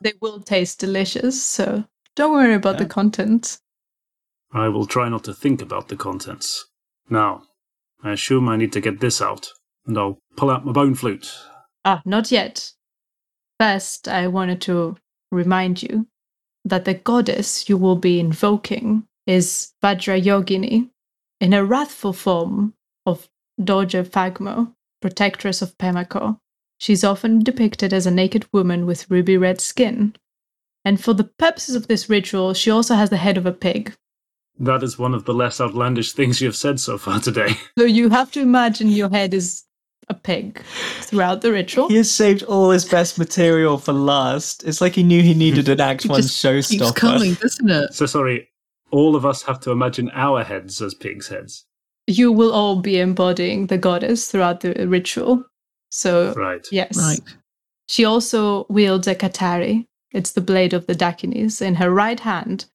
They 0.02 0.14
will 0.22 0.42
taste 0.42 0.80
delicious, 0.80 1.42
so 1.42 1.86
don't 2.16 2.34
worry 2.34 2.54
about 2.54 2.78
the 2.78 2.84
Yeah. 2.84 2.90
content. 2.90 3.60
I 4.52 4.70
will 4.70 4.86
try 4.86 5.10
not 5.10 5.24
to 5.26 5.34
think 5.34 5.62
about 5.62 5.88
the 5.88 5.96
contents. 5.96 6.66
Now, 7.10 7.44
I 8.04 8.12
assume 8.12 8.48
I 8.50 8.58
need 8.58 8.72
to 8.74 8.82
get 8.82 9.00
this 9.00 9.22
out, 9.22 9.48
and 9.86 9.98
I'll 9.98 10.20
pull 10.38 10.52
out 10.52 10.66
my 10.66 10.72
bone 10.72 10.96
flute. 10.96 11.32
Ah, 11.86 12.02
not 12.06 12.32
yet. 12.32 12.72
First, 13.60 14.08
I 14.08 14.28
wanted 14.28 14.62
to 14.62 14.98
remind 15.32 15.82
you 15.82 16.08
that 16.66 16.86
the 16.86 16.94
goddess 16.94 17.68
you 17.68 17.78
will 17.78 17.96
be 17.96 18.20
invoking 18.20 19.06
is 19.26 19.74
Vajrayogini 19.82 20.90
in 21.42 21.54
a 21.54 21.66
wrathful 21.66 22.14
form 22.14 22.74
of 23.06 23.28
Dorje 23.60 24.04
Phagmo, 24.08 24.74
protectress 25.02 25.62
of 25.62 25.78
Pemako. 25.78 26.38
She's 26.80 27.04
often 27.04 27.40
depicted 27.40 27.94
as 27.94 28.06
a 28.06 28.12
naked 28.12 28.46
woman 28.54 28.86
with 28.86 29.10
ruby 29.10 29.38
red 29.38 29.60
skin. 29.62 30.16
And 30.86 31.02
for 31.02 31.14
the 31.14 31.24
purposes 31.24 31.76
of 31.76 31.88
this 31.88 32.10
ritual, 32.10 32.54
she 32.54 32.70
also 32.72 32.96
has 32.96 33.10
the 33.10 33.18
head 33.18 33.38
of 33.38 33.46
a 33.46 33.52
pig. 33.54 33.96
That 34.60 34.84
is 34.84 35.00
one 35.00 35.14
of 35.14 35.26
the 35.26 35.34
less 35.34 35.60
outlandish 35.60 36.12
things 36.14 36.42
you 36.42 36.48
have 36.48 36.56
said 36.56 36.80
so 36.80 36.98
far 36.98 37.20
today. 37.20 37.56
So 37.78 37.86
you 37.86 38.10
have 38.10 38.32
to 38.34 38.42
imagine 38.42 38.90
your 38.90 39.10
head 39.10 39.34
is 39.34 39.64
a 40.10 40.14
pig 40.14 40.62
throughout 41.02 41.42
the 41.42 41.52
ritual. 41.52 41.88
He 41.90 41.96
has 41.96 42.12
saved 42.12 42.44
all 42.44 42.70
his 42.70 42.86
best 42.86 43.18
material 43.18 43.78
for 43.78 43.94
last. 43.94 44.64
It's 44.66 44.82
like 44.82 44.94
he 44.96 45.04
knew 45.04 45.24
he 45.24 45.34
needed 45.34 45.70
an 45.70 45.80
Act 45.80 46.06
1 46.06 46.22
just 46.22 46.42
keeps 46.44 46.72
showstopper. 46.84 46.96
coming, 46.96 47.34
doesn't 47.36 47.70
it? 47.70 47.94
So 47.94 48.06
sorry, 48.06 48.50
all 48.92 49.16
of 49.16 49.26
us 49.26 49.42
have 49.44 49.60
to 49.62 49.72
imagine 49.72 50.12
our 50.14 50.44
heads 50.44 50.82
as 50.82 50.94
pigs' 50.94 51.30
heads. 51.30 51.66
you 52.06 52.32
will 52.34 52.52
all 52.52 52.76
be 52.82 53.00
embodying 53.00 53.68
the 53.68 53.78
goddess 53.78 54.30
throughout 54.30 54.60
the 54.60 54.74
ritual. 54.88 55.44
So, 55.90 56.34
Right. 56.34 56.68
yes. 56.72 56.98
Right. 56.98 57.22
She 57.88 58.04
also 58.04 58.66
wields 58.70 59.08
a 59.08 59.16
katari. 59.16 59.88
It's 60.14 60.32
the 60.32 60.42
blade 60.42 60.74
of 60.74 60.86
the 60.86 60.96
Dakinis 60.96 61.62
in 61.62 61.76
her 61.76 61.90
right 61.90 62.20
hand, 62.20 62.66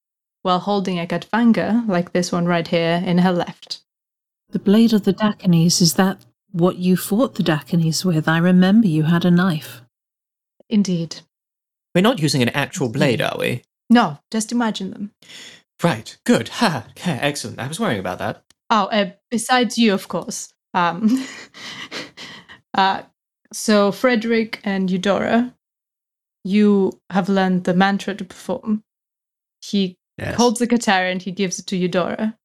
while 0.42 0.58
holding 0.58 0.98
a 0.98 1.06
katvanga, 1.06 1.88
like 1.88 2.12
this 2.12 2.32
one 2.32 2.46
right 2.46 2.66
here, 2.66 3.02
in 3.06 3.18
her 3.18 3.32
left. 3.32 3.80
The 4.50 4.58
blade 4.58 4.92
of 4.92 5.04
the 5.04 5.14
Dakinis, 5.14 5.80
is 5.80 5.94
that 5.94 6.24
what 6.50 6.76
you 6.76 6.96
fought 6.96 7.36
the 7.36 7.42
Dakinis 7.42 8.04
with? 8.04 8.28
I 8.28 8.38
remember 8.38 8.88
you 8.88 9.04
had 9.04 9.24
a 9.24 9.30
knife. 9.30 9.82
Indeed. 10.68 11.20
We're 11.94 12.02
not 12.02 12.20
using 12.20 12.42
an 12.42 12.50
actual 12.50 12.88
blade, 12.88 13.20
are 13.20 13.36
we? 13.38 13.62
No, 13.88 14.18
just 14.30 14.52
imagine 14.52 14.90
them. 14.90 15.12
Right, 15.82 16.18
good. 16.24 16.48
Ha, 16.48 16.86
okay, 16.90 17.18
excellent. 17.20 17.60
I 17.60 17.68
was 17.68 17.78
worrying 17.78 18.00
about 18.00 18.18
that. 18.18 18.42
Oh, 18.70 18.86
uh, 18.86 19.12
besides 19.30 19.78
you, 19.78 19.94
of 19.94 20.08
course. 20.08 20.52
Um, 20.74 21.24
uh, 22.74 23.02
so, 23.52 23.92
Frederick 23.92 24.60
and 24.64 24.90
Eudora, 24.90 25.54
you 26.44 27.00
have 27.10 27.28
learned 27.28 27.64
the 27.64 27.74
mantra 27.74 28.14
to 28.14 28.24
perform. 28.24 28.82
He 29.60 29.96
Yes. 30.18 30.36
holds 30.36 30.58
the 30.58 30.66
katana 30.66 31.06
and 31.10 31.22
he 31.22 31.30
gives 31.30 31.58
it 31.58 31.66
to 31.68 31.76
Eudora. 31.76 32.36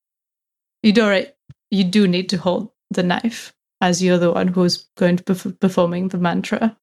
Eudora, 0.82 1.26
you 1.70 1.84
do 1.84 2.06
need 2.06 2.28
to 2.28 2.36
hold 2.36 2.70
the 2.90 3.02
knife, 3.02 3.52
as 3.80 4.02
you're 4.02 4.18
the 4.18 4.30
one 4.32 4.48
who's 4.48 4.88
going 4.96 5.16
to 5.16 5.22
be 5.34 5.52
performing 5.58 6.08
the 6.08 6.18
mantra. 6.18 6.76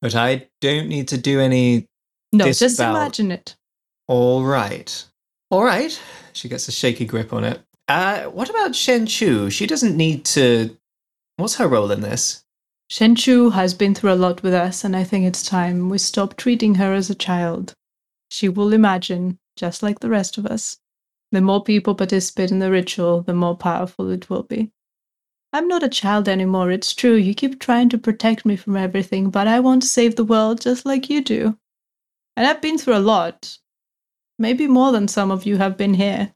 But 0.00 0.14
I 0.14 0.48
don't 0.60 0.88
need 0.88 1.08
to 1.08 1.18
do 1.18 1.40
any. 1.40 1.88
No, 2.32 2.50
just 2.52 2.78
imagine 2.80 3.30
it. 3.32 3.56
All 4.06 4.44
right. 4.44 5.04
All 5.50 5.64
right. 5.64 6.00
She 6.32 6.48
gets 6.48 6.68
a 6.68 6.72
shaky 6.72 7.04
grip 7.04 7.32
on 7.32 7.44
it. 7.44 7.60
Uh, 7.88 8.24
what 8.24 8.48
about 8.50 8.74
Shen 8.76 9.06
Chu? 9.06 9.50
She 9.50 9.66
doesn't 9.66 9.96
need 9.96 10.24
to. 10.26 10.76
What's 11.36 11.56
her 11.56 11.68
role 11.68 11.90
in 11.90 12.00
this? 12.00 12.44
Shenchu 12.90 13.52
has 13.52 13.74
been 13.74 13.94
through 13.94 14.12
a 14.12 14.14
lot 14.14 14.42
with 14.42 14.54
us, 14.54 14.82
and 14.82 14.96
I 14.96 15.04
think 15.04 15.26
it's 15.26 15.42
time 15.42 15.90
we 15.90 15.98
stop 15.98 16.36
treating 16.36 16.76
her 16.76 16.94
as 16.94 17.10
a 17.10 17.14
child. 17.14 17.74
She 18.30 18.48
will 18.48 18.72
imagine, 18.72 19.38
just 19.56 19.82
like 19.82 20.00
the 20.00 20.08
rest 20.08 20.38
of 20.38 20.46
us. 20.46 20.78
The 21.30 21.42
more 21.42 21.62
people 21.62 21.94
participate 21.94 22.50
in 22.50 22.60
the 22.60 22.70
ritual, 22.70 23.20
the 23.20 23.34
more 23.34 23.56
powerful 23.56 24.10
it 24.10 24.30
will 24.30 24.42
be. 24.42 24.70
I'm 25.52 25.68
not 25.68 25.82
a 25.82 25.88
child 25.88 26.28
anymore, 26.28 26.70
it's 26.70 26.94
true. 26.94 27.14
You 27.14 27.34
keep 27.34 27.60
trying 27.60 27.90
to 27.90 27.98
protect 27.98 28.46
me 28.46 28.56
from 28.56 28.76
everything, 28.76 29.28
but 29.28 29.46
I 29.46 29.60
want 29.60 29.82
to 29.82 29.88
save 29.88 30.16
the 30.16 30.24
world 30.24 30.62
just 30.62 30.86
like 30.86 31.10
you 31.10 31.22
do. 31.22 31.58
And 32.36 32.46
I've 32.46 32.62
been 32.62 32.78
through 32.78 32.96
a 32.96 33.00
lot. 33.00 33.58
Maybe 34.38 34.66
more 34.66 34.92
than 34.92 35.08
some 35.08 35.30
of 35.30 35.44
you 35.44 35.58
have 35.58 35.76
been 35.76 35.94
here. 35.94 36.32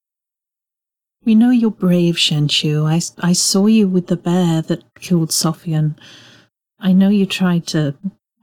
We 1.24 1.34
know 1.34 1.50
you're 1.50 1.70
brave, 1.70 2.16
Shenchu. 2.16 2.84
I, 2.86 3.00
I 3.26 3.32
saw 3.32 3.66
you 3.66 3.86
with 3.88 4.08
the 4.08 4.16
bear 4.16 4.60
that 4.62 4.82
killed 5.00 5.30
Sofian. 5.30 5.96
I 6.84 6.92
know 6.92 7.10
you 7.10 7.26
tried 7.26 7.64
to 7.68 7.94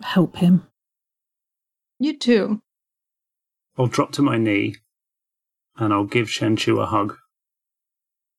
help 0.02 0.38
him. 0.38 0.66
You 2.00 2.18
too. 2.18 2.62
I'll 3.78 3.88
drop 3.88 4.14
to 4.14 4.22
my 4.22 4.38
knee, 4.38 4.76
and 5.78 5.92
I'll 5.94 6.06
give 6.06 6.28
Shenchu 6.28 6.82
a 6.82 6.86
hug, 6.86 7.18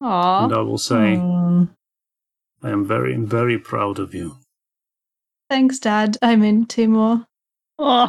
Aww. 0.02 0.44
and 0.44 0.52
I 0.54 0.60
will 0.60 0.78
say, 0.78 1.16
Mm, 1.20 1.68
I 2.62 2.70
am 2.70 2.86
very, 2.86 3.14
very 3.16 3.58
proud 3.58 3.98
of 3.98 4.14
you. 4.14 4.38
Thanks, 5.50 5.78
Dad. 5.78 6.16
I'm 6.22 6.42
in 6.42 6.64
Timur. 6.66 7.26
Oh, 7.78 8.08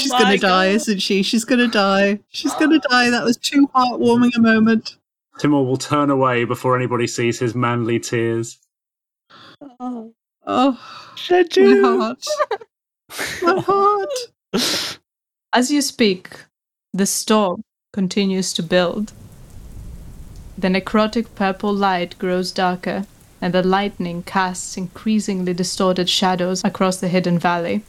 she's 0.00 0.12
gonna 0.12 0.38
die, 0.38 0.68
isn't 0.68 1.00
she? 1.00 1.22
She's 1.22 1.44
gonna 1.44 1.68
die. 1.68 2.20
She's 2.30 2.54
gonna 2.54 2.78
die. 2.78 3.10
That 3.10 3.24
was 3.24 3.36
too 3.36 3.68
heartwarming 3.74 4.34
a 4.36 4.40
moment. 4.40 4.96
Timur 5.38 5.62
will 5.64 5.76
turn 5.76 6.10
away 6.10 6.44
before 6.44 6.76
anybody 6.76 7.06
sees 7.06 7.38
his 7.38 7.54
manly 7.54 7.98
tears. 7.98 8.58
Oh, 9.80 10.12
oh. 10.46 10.80
my 11.30 11.80
heart. 11.82 12.24
My 13.42 13.60
heart. 13.60 14.98
As 15.52 15.70
you 15.70 15.82
speak, 15.82 16.36
the 16.92 17.06
storm 17.06 17.62
continues 17.92 18.52
to 18.52 18.62
build. 18.62 19.12
The 20.56 20.68
necrotic 20.68 21.26
purple 21.34 21.72
light 21.72 22.18
grows 22.18 22.52
darker, 22.52 23.06
and 23.40 23.52
the 23.52 23.62
lightning 23.62 24.22
casts 24.22 24.76
increasingly 24.76 25.52
distorted 25.52 26.08
shadows 26.08 26.62
across 26.64 26.98
the 26.98 27.08
hidden 27.08 27.38
valley. 27.38 27.82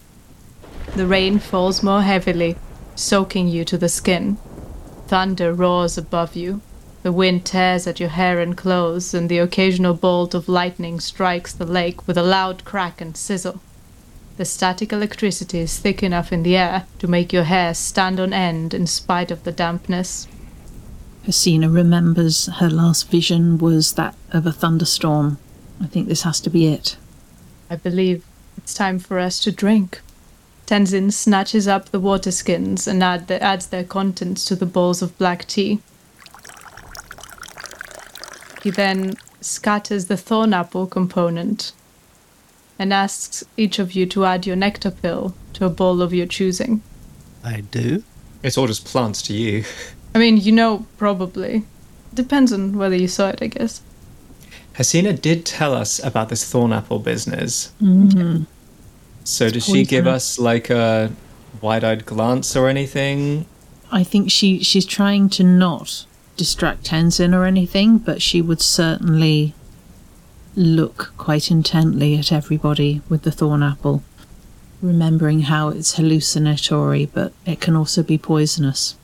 The 0.96 1.06
rain 1.06 1.40
falls 1.40 1.84
more 1.84 2.02
heavily, 2.02 2.56
soaking 2.96 3.48
you 3.48 3.66
to 3.66 3.78
the 3.78 3.90
skin. 3.90 4.38
Thunder 5.08 5.54
roars 5.54 5.98
above 5.98 6.36
you. 6.36 6.62
The 7.06 7.12
wind 7.12 7.46
tears 7.46 7.86
at 7.86 8.00
your 8.00 8.10
hair 8.10 8.40
and 8.40 8.58
clothes, 8.58 9.14
and 9.14 9.30
the 9.30 9.38
occasional 9.38 9.94
bolt 9.94 10.34
of 10.34 10.50
lightning 10.50 11.00
strikes 11.00 11.54
the 11.54 11.64
lake 11.64 12.08
with 12.08 12.18
a 12.18 12.24
loud 12.24 12.66
crack 12.66 13.00
and 13.00 13.16
sizzle. 13.16 13.62
The 14.38 14.46
static 14.46 14.92
electricity 14.92 15.60
is 15.60 15.78
thick 15.78 16.02
enough 16.02 16.34
in 16.34 16.42
the 16.42 16.58
air 16.58 16.88
to 16.98 17.08
make 17.08 17.32
your 17.32 17.44
hair 17.44 17.76
stand 17.76 18.20
on 18.20 18.34
end 18.34 18.74
in 18.74 18.88
spite 18.88 19.30
of 19.30 19.44
the 19.44 19.52
dampness. 19.52 20.28
Hasina 21.28 21.72
remembers 21.72 22.48
her 22.56 22.72
last 22.72 23.08
vision 23.12 23.60
was 23.60 23.94
that 23.94 24.16
of 24.32 24.48
a 24.48 24.52
thunderstorm. 24.52 25.38
I 25.80 25.86
think 25.86 26.08
this 26.08 26.24
has 26.24 26.40
to 26.40 26.50
be 26.50 26.66
it. 26.66 26.98
I 27.70 27.76
believe 27.76 28.26
it's 28.58 28.74
time 28.74 28.98
for 28.98 29.20
us 29.20 29.40
to 29.42 29.52
drink. 29.52 30.02
Tenzin 30.66 31.14
snatches 31.14 31.68
up 31.68 31.90
the 31.90 32.00
water 32.00 32.32
skins 32.32 32.88
and 32.88 33.04
add 33.04 33.28
the, 33.28 33.40
adds 33.44 33.68
their 33.68 33.84
contents 33.84 34.44
to 34.46 34.56
the 34.56 34.66
bowls 34.66 35.04
of 35.04 35.16
black 35.20 35.46
tea. 35.46 35.82
He 38.66 38.72
then 38.72 39.14
scatters 39.42 40.08
the 40.08 40.18
thorn 40.18 40.52
apple 40.52 40.88
component 40.88 41.72
and 42.80 42.92
asks 42.92 43.44
each 43.58 43.78
of 43.78 43.92
you 43.92 44.08
to 44.08 44.26
add 44.26 44.48
your 44.48 44.56
nectar 44.56 44.90
pill 44.90 45.36
to 45.54 45.66
a 45.66 45.70
bowl 45.70 46.02
of 46.02 46.16
your 46.16 46.26
choosing. 46.26 46.82
I 47.44 47.62
do. 47.62 48.04
It's 48.42 48.58
all 48.58 48.66
just 48.66 48.84
plants 48.84 49.22
to 49.28 49.34
you. 49.34 49.66
I 50.16 50.18
mean, 50.18 50.38
you 50.38 50.52
know, 50.52 50.88
probably. 50.98 51.64
Depends 52.12 52.52
on 52.52 52.76
whether 52.76 52.96
you 52.96 53.08
saw 53.08 53.30
it, 53.30 53.38
I 53.40 53.48
guess. 53.48 53.84
Hasina 54.74 55.22
did 55.22 55.46
tell 55.46 55.76
us 55.76 56.04
about 56.04 56.30
this 56.30 56.44
thorn 56.44 56.74
apple 56.74 56.98
business. 56.98 57.72
Mm-hmm. 57.80 58.46
So 59.26 59.52
does 59.52 59.64
she 59.64 59.86
give 59.86 60.08
us 60.08 60.40
like 60.40 60.72
a 60.72 61.12
wide-eyed 61.62 62.08
glance 62.08 62.56
or 62.56 62.68
anything? 62.68 63.46
I 63.92 64.04
think 64.04 64.32
she 64.32 64.64
she's 64.64 64.88
trying 64.88 65.30
to 65.30 65.44
not 65.44 66.08
distract 66.38 66.84
Tenzin 66.84 67.34
or 67.36 67.46
anything, 67.46 67.98
but 67.98 68.22
she 68.22 68.42
would 68.42 68.62
certainly 68.62 69.54
look 70.56 71.14
quite 71.18 71.52
intently 71.52 72.18
at 72.18 72.32
everybody 72.32 73.02
with 73.10 73.24
the 73.24 73.32
thorn 73.32 73.64
apple, 73.64 74.04
remembering 74.82 75.42
how 75.42 75.70
it's 75.70 75.96
hallucinatory, 75.96 77.06
but 77.08 77.34
it 77.46 77.60
can 77.60 77.76
also 77.76 78.04
be 78.04 78.18
poisonous. 78.18 78.96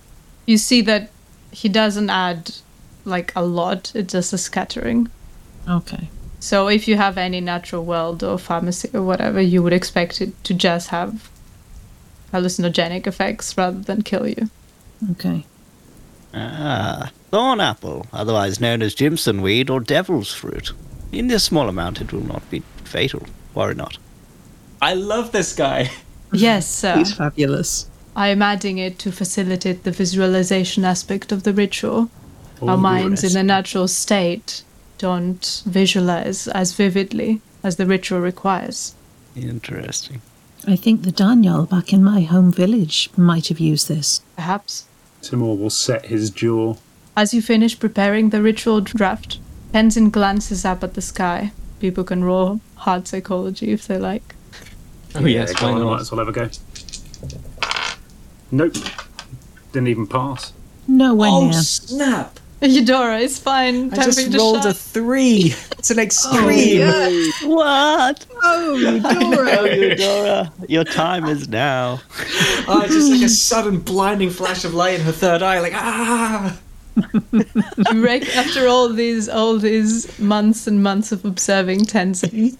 You 0.45 0.57
see 0.57 0.81
that 0.81 1.09
he 1.51 1.69
doesn't 1.69 2.09
add 2.09 2.51
like 3.03 3.33
a 3.35 3.41
lot, 3.41 3.91
it's 3.95 4.13
just 4.13 4.33
a 4.33 4.37
scattering. 4.37 5.09
Okay. 5.67 6.09
So 6.39 6.67
if 6.67 6.87
you 6.87 6.97
have 6.97 7.17
any 7.17 7.41
natural 7.41 7.85
world 7.85 8.23
or 8.23 8.37
pharmacy 8.37 8.89
or 8.93 9.03
whatever, 9.03 9.39
you 9.41 9.61
would 9.61 9.73
expect 9.73 10.21
it 10.21 10.43
to 10.45 10.53
just 10.53 10.89
have 10.89 11.29
hallucinogenic 12.33 13.05
effects 13.05 13.57
rather 13.57 13.79
than 13.79 14.01
kill 14.01 14.27
you. 14.27 14.49
Okay. 15.11 15.45
Ah, 16.33 17.11
thorn 17.31 17.59
apple, 17.59 18.05
otherwise 18.13 18.59
known 18.59 18.81
as 18.81 18.93
Jimson 18.93 19.41
weed 19.41 19.69
or 19.69 19.79
devil's 19.79 20.33
fruit. 20.33 20.73
In 21.11 21.27
this 21.27 21.43
small 21.43 21.67
amount, 21.69 22.01
it 22.01 22.13
will 22.13 22.25
not 22.25 22.47
be 22.49 22.61
fatal. 22.83 23.25
Worry 23.55 23.75
not. 23.75 23.97
I 24.81 24.93
love 24.93 25.31
this 25.31 25.53
guy. 25.53 25.89
Yes, 26.33 26.65
sir. 26.65 26.95
He's 26.95 27.13
fabulous. 27.13 27.87
I 28.15 28.29
am 28.29 28.41
adding 28.41 28.77
it 28.77 28.97
to 28.99 29.11
facilitate 29.11 29.83
the 29.83 29.91
visualization 29.91 30.85
aspect 30.85 31.33
of 31.33 31.43
the 31.43 31.51
ritual. 31.51 32.09
Oh, 32.61 32.69
Our 32.69 32.77
minds 32.77 33.25
in 33.25 33.35
a 33.35 33.43
natural 33.43 33.89
state 33.89 34.63
don't 34.97 35.61
visualize 35.65 36.47
as 36.47 36.71
vividly 36.71 37.41
as 37.63 37.75
the 37.75 37.85
ritual 37.85 38.21
requires. 38.21 38.95
Interesting. 39.35 40.21
I 40.65 40.77
think 40.77 41.01
the 41.01 41.11
Daniel 41.11 41.65
back 41.65 41.91
in 41.91 42.01
my 42.01 42.21
home 42.21 42.49
village 42.53 43.09
might 43.17 43.47
have 43.49 43.59
used 43.59 43.89
this. 43.89 44.21
Perhaps. 44.37 44.85
Timur 45.21 45.55
will 45.55 45.69
set 45.69 46.05
his 46.05 46.29
jaw. 46.29 46.75
As 47.15 47.33
you 47.33 47.41
finish 47.41 47.77
preparing 47.79 48.29
the 48.29 48.41
ritual 48.41 48.81
draft, 48.81 49.39
Tenzin 49.73 50.11
glances 50.11 50.65
up 50.65 50.83
at 50.83 50.93
the 50.93 51.01
sky. 51.01 51.51
People 51.79 52.03
can 52.03 52.23
roll 52.23 52.61
hard 52.75 53.07
psychology 53.07 53.71
if 53.71 53.87
they 53.87 53.97
like. 53.97 54.35
Oh 55.15 55.25
yes, 55.25 55.53
go 55.53 55.67
why 55.67 55.73
on, 55.73 55.79
not? 55.81 55.91
might 55.91 56.01
as 56.01 56.11
well 56.11 56.19
have 56.25 56.29
a 56.29 56.31
go. 56.31 56.49
Nope. 58.51 58.75
Didn't 59.71 59.87
even 59.87 60.07
pass. 60.07 60.53
Nowhere 60.87 61.29
Oh 61.31 61.43
near. 61.45 61.53
snap! 61.53 62.39
Eudora, 62.61 63.19
it's 63.19 63.39
fine. 63.39 63.91
I 63.91 63.95
Time 63.95 64.05
just 64.05 64.31
to 64.31 64.37
rolled 64.37 64.65
a 64.65 64.73
three. 64.73 65.53
It's 65.79 65.89
an 65.89 65.97
extreme. 66.07 66.81
Oh, 66.83 67.31
What? 67.45 68.25
Oh, 68.43 69.01
Oh, 69.03 69.65
Eudora, 69.65 70.53
your 70.67 70.83
time 70.83 71.25
is 71.25 71.47
now. 71.49 72.01
Oh, 72.67 72.81
it's 72.83 72.93
just 72.93 73.11
like 73.11 73.21
a 73.23 73.29
sudden 73.29 73.79
blinding 73.79 74.29
flash 74.29 74.63
of 74.63 74.73
light 74.75 74.93
in 74.95 75.01
her 75.01 75.11
third 75.11 75.41
eye, 75.41 75.59
like 75.59 75.73
ah. 75.75 76.57
After 78.35 78.67
all 78.67 78.89
these 78.89 79.29
all 79.29 79.57
these 79.57 80.19
months 80.19 80.67
and 80.67 80.83
months 80.83 81.11
of 81.11 81.25
observing 81.25 81.81
Tenzin, 81.81 82.57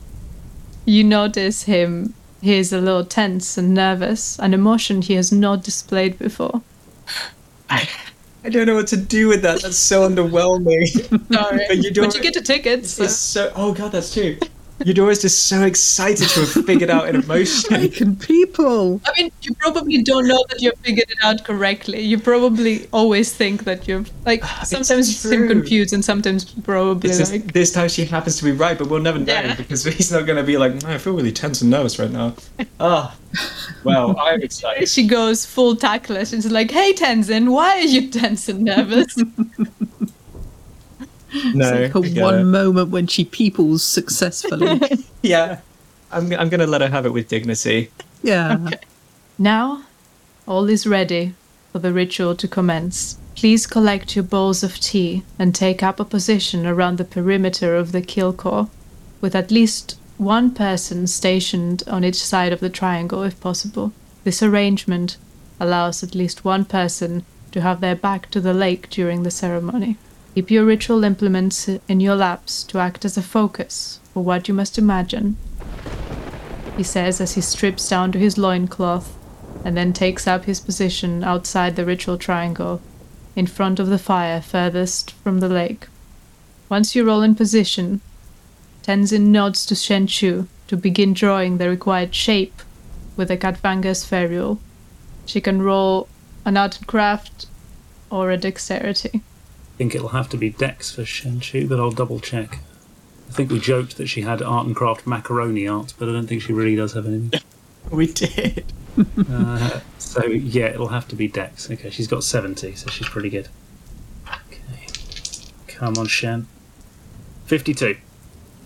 you 0.84 1.04
notice 1.04 1.64
him. 1.64 2.14
He 2.42 2.54
is 2.54 2.72
a 2.72 2.80
little 2.80 3.04
tense 3.04 3.58
and 3.58 3.74
nervous, 3.74 4.38
an 4.38 4.54
emotion 4.54 5.02
he 5.02 5.12
has 5.14 5.30
not 5.30 5.62
displayed 5.62 6.18
before. 6.18 6.62
I 7.70 8.48
don't 8.48 8.64
know 8.66 8.74
what 8.76 8.86
to 8.88 8.96
do 8.96 9.28
with 9.28 9.42
that. 9.42 9.60
That's 9.60 9.76
so 9.76 10.08
underwhelming. 10.08 10.88
Sorry, 11.32 11.64
But 11.68 11.76
you 11.78 11.90
don't- 11.90 12.06
but 12.06 12.14
you 12.14 12.22
get 12.22 12.36
a 12.36 12.40
ticket. 12.40 12.86
So. 12.86 13.06
So. 13.06 13.52
Oh 13.54 13.74
god, 13.74 13.92
that's 13.92 14.14
true. 14.14 14.38
Eudora's 14.84 15.20
just 15.22 15.46
so 15.46 15.62
excited 15.62 16.28
to 16.30 16.40
have 16.40 16.64
figured 16.66 16.90
out 16.90 17.08
an 17.08 17.16
emotion. 17.16 17.88
Can 17.92 18.16
people? 18.16 19.00
I 19.06 19.12
mean, 19.16 19.30
you 19.42 19.54
probably 19.54 20.02
don't 20.02 20.26
know 20.26 20.44
that 20.48 20.60
you've 20.62 20.78
figured 20.78 21.10
it 21.10 21.18
out 21.22 21.44
correctly. 21.44 22.00
You 22.00 22.18
probably 22.18 22.86
always 22.92 23.32
think 23.32 23.64
that 23.64 23.86
you're 23.86 24.04
like 24.26 24.44
sometimes 24.64 25.08
you 25.08 25.14
seem 25.14 25.48
confused 25.48 25.92
and 25.92 26.04
sometimes 26.04 26.44
probably 26.44 27.10
It's 27.10 27.18
just, 27.18 27.32
like 27.32 27.52
this 27.52 27.72
time 27.72 27.88
she 27.88 28.04
happens 28.04 28.36
to 28.38 28.44
be 28.44 28.52
right, 28.52 28.78
but 28.78 28.88
we'll 28.88 29.00
never 29.02 29.18
know 29.18 29.32
Yeah. 29.32 29.54
because 29.54 29.84
he's 29.96 30.10
not 30.12 30.26
going 30.26 30.38
to 30.38 30.44
be 30.44 30.56
like, 30.56 30.82
I 30.84 30.98
feel 30.98 31.14
really 31.14 31.32
tense 31.32 31.60
and 31.62 31.70
nervous 31.70 31.98
right 31.98 32.10
now. 32.10 32.34
Ah, 32.82 33.14
well, 33.84 34.18
I'm 34.18 34.42
excited. 34.42 34.88
she 34.88 35.06
goes 35.06 35.44
full 35.44 35.76
tackler. 35.76 36.24
She's 36.24 36.50
like, 36.50 36.70
"Hey 36.70 36.94
Tenzin, 36.94 37.50
why 37.52 37.76
are 37.78 37.82
you 37.82 38.10
tense 38.10 38.48
and 38.48 38.64
nervous?" 38.64 39.14
No, 41.54 41.88
For 41.90 42.04
I 42.04 42.08
get 42.08 42.22
one 42.22 42.38
it. 42.40 42.44
moment 42.44 42.90
when 42.90 43.06
she 43.06 43.24
peoples 43.24 43.82
successfully. 43.82 44.80
yeah, 45.22 45.60
I'm, 46.10 46.32
I'm 46.32 46.48
going 46.48 46.60
to 46.60 46.66
let 46.66 46.80
her 46.80 46.88
have 46.88 47.06
it 47.06 47.12
with 47.12 47.28
dignity. 47.28 47.90
yeah. 48.22 48.70
Now, 49.38 49.84
all 50.46 50.68
is 50.68 50.86
ready 50.86 51.34
for 51.72 51.78
the 51.78 51.92
ritual 51.92 52.34
to 52.36 52.48
commence. 52.48 53.16
Please 53.36 53.66
collect 53.66 54.16
your 54.16 54.24
bowls 54.24 54.62
of 54.62 54.78
tea 54.80 55.22
and 55.38 55.54
take 55.54 55.82
up 55.82 55.98
a 56.00 56.04
position 56.04 56.66
around 56.66 56.98
the 56.98 57.04
perimeter 57.04 57.76
of 57.76 57.92
the 57.92 58.02
kill 58.02 58.68
with 59.20 59.34
at 59.34 59.50
least 59.50 59.96
one 60.18 60.50
person 60.50 61.06
stationed 61.06 61.82
on 61.86 62.04
each 62.04 62.22
side 62.22 62.52
of 62.52 62.60
the 62.60 62.68
triangle 62.68 63.22
if 63.22 63.40
possible. 63.40 63.92
This 64.24 64.42
arrangement 64.42 65.16
allows 65.58 66.02
at 66.02 66.14
least 66.14 66.44
one 66.44 66.64
person 66.66 67.24
to 67.52 67.60
have 67.62 67.80
their 67.80 67.96
back 67.96 68.30
to 68.30 68.40
the 68.40 68.52
lake 68.52 68.90
during 68.90 69.22
the 69.22 69.30
ceremony. 69.30 69.96
Keep 70.40 70.50
your 70.50 70.64
ritual 70.64 71.04
implements 71.04 71.68
in 71.68 72.00
your 72.00 72.16
laps 72.16 72.62
to 72.64 72.78
act 72.78 73.04
as 73.04 73.18
a 73.18 73.22
focus 73.22 74.00
for 74.14 74.24
what 74.24 74.48
you 74.48 74.54
must 74.54 74.78
imagine 74.78 75.36
he 76.78 76.82
says 76.82 77.20
as 77.20 77.34
he 77.34 77.42
strips 77.42 77.86
down 77.90 78.10
to 78.10 78.18
his 78.18 78.38
loincloth 78.38 79.14
and 79.66 79.76
then 79.76 79.92
takes 79.92 80.26
up 80.26 80.46
his 80.46 80.58
position 80.58 81.22
outside 81.22 81.76
the 81.76 81.84
ritual 81.84 82.16
triangle, 82.16 82.80
in 83.36 83.46
front 83.46 83.78
of 83.78 83.88
the 83.88 83.98
fire 83.98 84.40
furthest 84.40 85.10
from 85.10 85.40
the 85.40 85.48
lake. 85.50 85.88
Once 86.70 86.96
you 86.96 87.04
roll 87.04 87.20
in 87.20 87.34
position, 87.34 88.00
Tenzin 88.82 89.26
nods 89.26 89.66
to 89.66 89.74
Shen 89.74 90.06
Chu 90.06 90.48
to 90.68 90.76
begin 90.78 91.12
drawing 91.12 91.58
the 91.58 91.68
required 91.68 92.14
shape 92.14 92.62
with 93.14 93.28
the 93.28 93.36
Katvanga's 93.36 94.06
ferule. 94.06 94.58
She 95.26 95.42
can 95.42 95.60
roll 95.60 96.08
an 96.46 96.56
art 96.56 96.78
and 96.78 96.86
craft 96.86 97.44
or 98.10 98.30
a 98.30 98.38
dexterity. 98.38 99.20
I 99.80 99.82
think 99.82 99.94
it'll 99.94 100.08
have 100.08 100.28
to 100.28 100.36
be 100.36 100.50
Dex 100.50 100.94
for 100.94 101.04
Shenchu, 101.04 101.66
but 101.66 101.80
I'll 101.80 101.90
double 101.90 102.20
check. 102.20 102.58
I 103.30 103.32
think 103.32 103.50
we 103.50 103.58
joked 103.58 103.96
that 103.96 104.08
she 104.08 104.20
had 104.20 104.42
art 104.42 104.66
and 104.66 104.76
craft 104.76 105.06
macaroni 105.06 105.66
art, 105.66 105.94
but 105.98 106.06
I 106.06 106.12
don't 106.12 106.26
think 106.26 106.42
she 106.42 106.52
really 106.52 106.76
does 106.76 106.92
have 106.92 107.06
anything. 107.06 107.40
We 107.90 108.06
did. 108.06 108.70
Uh, 109.32 109.80
so 109.96 110.26
yeah, 110.26 110.66
it'll 110.66 110.88
have 110.88 111.08
to 111.08 111.16
be 111.16 111.28
Dex. 111.28 111.70
Okay, 111.70 111.88
she's 111.88 112.08
got 112.08 112.22
seventy, 112.22 112.74
so 112.74 112.90
she's 112.90 113.08
pretty 113.08 113.30
good. 113.30 113.48
Okay, 114.28 114.86
come 115.66 115.94
on, 115.96 116.06
Shen. 116.06 116.46
Fifty-two. 117.46 117.96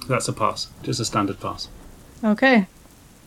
That's 0.09 0.27
a 0.27 0.33
pass, 0.33 0.69
just 0.83 0.99
a 0.99 1.05
standard 1.05 1.39
pass. 1.39 1.69
Okay. 2.25 2.67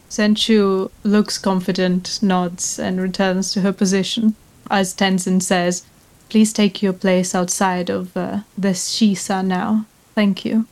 Shenchu 0.10 0.92
looks 1.04 1.38
confident, 1.38 2.22
nods, 2.22 2.80
and 2.80 3.00
returns 3.00 3.54
to 3.54 3.62
her 3.62 3.72
position. 3.72 4.36
As 4.70 4.94
Tenzin 4.94 5.42
says, 5.42 5.86
Please 6.30 6.52
take 6.52 6.82
your 6.82 6.94
place 6.94 7.34
outside 7.34 7.90
of 7.90 8.16
uh, 8.18 8.40
the 8.58 8.70
Shisa 8.70 9.46
now. 9.46 9.86
Thank 10.14 10.44
you. 10.44 10.66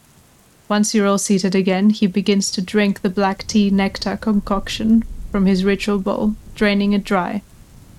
Once 0.67 0.93
you're 0.93 1.07
all 1.07 1.17
seated 1.17 1.55
again, 1.55 1.91
he 1.91 2.07
begins 2.07 2.51
to 2.51 2.61
drink 2.61 3.01
the 3.01 3.09
black 3.09 3.45
tea 3.47 3.69
nectar 3.69 4.17
concoction 4.17 5.03
from 5.31 5.45
his 5.45 5.63
ritual 5.63 5.99
bowl, 5.99 6.35
draining 6.55 6.93
it 6.93 7.03
dry. 7.03 7.41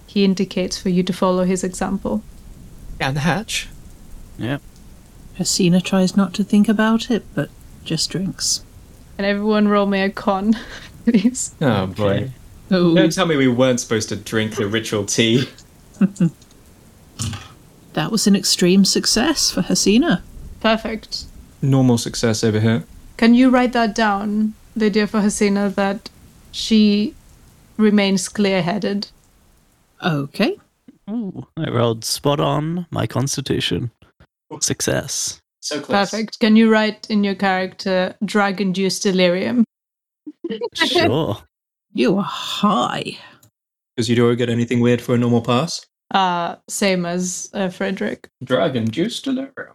He 0.07 0.25
indicates 0.25 0.79
for 0.79 0.88
you 0.88 1.03
to 1.05 1.12
follow 1.12 1.45
his 1.45 1.62
example. 1.62 2.23
Down 2.99 3.14
the 3.14 3.21
hatch. 3.21 3.69
Yep. 4.38 4.61
Hasina 5.38 5.83
tries 5.83 6.16
not 6.16 6.35
to 6.35 6.45
think 6.45 6.69
about 6.69 7.11
it, 7.11 7.25
but 7.35 7.51
just 7.85 8.11
drinks. 8.11 8.64
And 9.16 9.27
everyone 9.27 9.69
roll 9.69 9.87
me 9.87 10.01
a 10.01 10.11
con, 10.11 10.57
please. 11.05 11.55
Oh 11.61 11.87
boy. 11.87 12.33
Oh, 12.71 12.95
Don't 12.95 13.12
tell 13.12 13.27
me 13.27 13.37
we 13.37 13.49
weren't 13.49 13.81
supposed 13.81 14.09
to 14.09 14.16
drink 14.16 14.57
the 14.57 14.66
ritual 14.66 15.05
tea. 15.05 15.49
that 17.96 18.12
was 18.12 18.26
an 18.26 18.37
extreme 18.37 18.85
success 18.85 19.50
for 19.50 19.62
Hasina. 19.62 20.20
Perfect. 20.61 21.24
normal 21.62 21.98
success 21.98 22.44
over 22.44 22.61
here. 22.61 22.85
Can 23.16 23.35
you 23.35 23.48
write 23.50 23.72
that 23.72 23.94
down, 23.94 24.52
Lydia, 24.76 25.06
for 25.06 25.20
Hasina, 25.20 25.74
that 25.74 26.11
she 26.52 27.14
remains 27.78 28.28
clear 28.28 28.62
headed? 28.62 29.09
Okay. 30.04 30.56
Ooh, 31.11 31.46
I 31.56 31.70
rolled 31.70 32.04
spot 32.04 32.38
on 32.40 32.87
my 32.90 33.06
constitution. 33.06 33.90
Success. 34.61 35.40
So 35.61 35.80
close. 35.80 36.11
Perfect. 36.11 36.38
Can 36.40 36.56
you 36.56 36.70
write 36.70 37.06
in 37.09 37.24
your 37.24 37.35
character 37.35 38.14
drug 38.24 38.61
induced 38.61 39.02
delirium? 39.02 39.64
Sure. 40.74 41.38
You 41.92 42.18
are 42.18 42.22
high. 42.24 43.16
Does 43.96 44.11
Eudora 44.11 44.37
get 44.37 44.50
anything 44.50 44.80
weird 44.80 45.00
for 45.00 45.14
a 45.14 45.18
normal 45.18 45.40
pass? 45.40 45.87
Uh, 46.11 46.57
same 46.69 47.05
as 47.05 47.51
uh, 47.53 47.69
Frederick. 47.69 48.29
Drug 48.45 48.77
induced 48.77 49.25
delirium. 49.25 49.75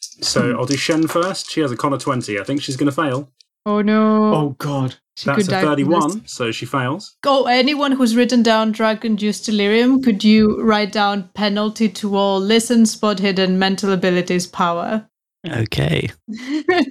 So 0.00 0.56
I'll 0.56 0.66
do 0.66 0.76
Shen 0.76 1.08
first. 1.08 1.50
She 1.50 1.60
has 1.60 1.72
a 1.72 1.76
con 1.76 1.92
of 1.92 2.02
20. 2.02 2.38
I 2.38 2.44
think 2.44 2.62
she's 2.62 2.76
going 2.76 2.90
to 2.90 2.94
fail. 2.94 3.30
Oh 3.66 3.82
no. 3.82 4.34
Oh 4.34 4.56
god. 4.58 4.96
she 5.16 5.26
That's 5.26 5.46
a 5.46 5.50
die 5.50 5.60
from 5.62 5.76
this. 5.76 6.04
31, 6.04 6.26
so 6.26 6.52
she 6.52 6.64
fails. 6.64 7.16
Oh, 7.26 7.46
anyone 7.46 7.92
who's 7.92 8.16
written 8.16 8.42
down 8.42 8.72
drug 8.72 9.04
induced 9.04 9.44
delirium, 9.46 10.00
could 10.02 10.24
you 10.24 10.62
write 10.62 10.92
down 10.92 11.28
penalty 11.34 11.88
to 11.90 12.16
all 12.16 12.40
listen, 12.40 12.86
spot 12.86 13.18
hidden, 13.18 13.58
mental 13.58 13.92
abilities, 13.92 14.46
power? 14.46 15.08
Okay. 15.46 16.08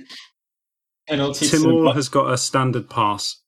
Penalty 1.08 1.47
Timur 1.47 1.93
has 1.93 2.10
got 2.10 2.32
a 2.32 2.38
standard 2.38 2.89
pass. 2.89 3.41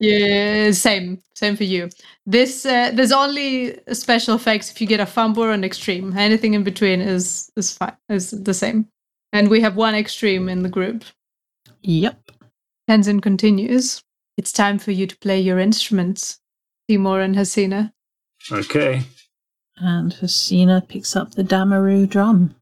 Yeah, 0.00 0.70
same, 0.70 1.20
same 1.34 1.56
for 1.56 1.64
you. 1.64 1.90
This 2.24 2.64
uh, 2.64 2.90
there's 2.94 3.12
only 3.12 3.78
special 3.92 4.34
effects 4.34 4.70
if 4.70 4.80
you 4.80 4.86
get 4.86 4.98
a 4.98 5.06
fumble 5.06 5.44
or 5.44 5.52
an 5.52 5.62
extreme. 5.62 6.16
Anything 6.16 6.54
in 6.54 6.64
between 6.64 7.02
is 7.02 7.52
is 7.54 7.72
fine, 7.72 7.96
is 8.08 8.30
the 8.30 8.54
same. 8.54 8.88
And 9.32 9.48
we 9.48 9.60
have 9.60 9.76
one 9.76 9.94
extreme 9.94 10.48
in 10.48 10.62
the 10.62 10.70
group. 10.70 11.04
Yep. 11.82 12.32
Tenzin 12.88 13.20
continues. 13.20 14.02
It's 14.38 14.52
time 14.52 14.78
for 14.78 14.90
you 14.90 15.06
to 15.06 15.18
play 15.18 15.38
your 15.38 15.58
instruments, 15.58 16.40
Timur 16.88 17.20
and 17.20 17.36
Hasina. 17.36 17.92
Okay. 18.50 19.02
And 19.76 20.12
Hasina 20.14 20.88
picks 20.88 21.14
up 21.14 21.34
the 21.34 21.44
Damaru 21.44 22.08
drum. 22.08 22.54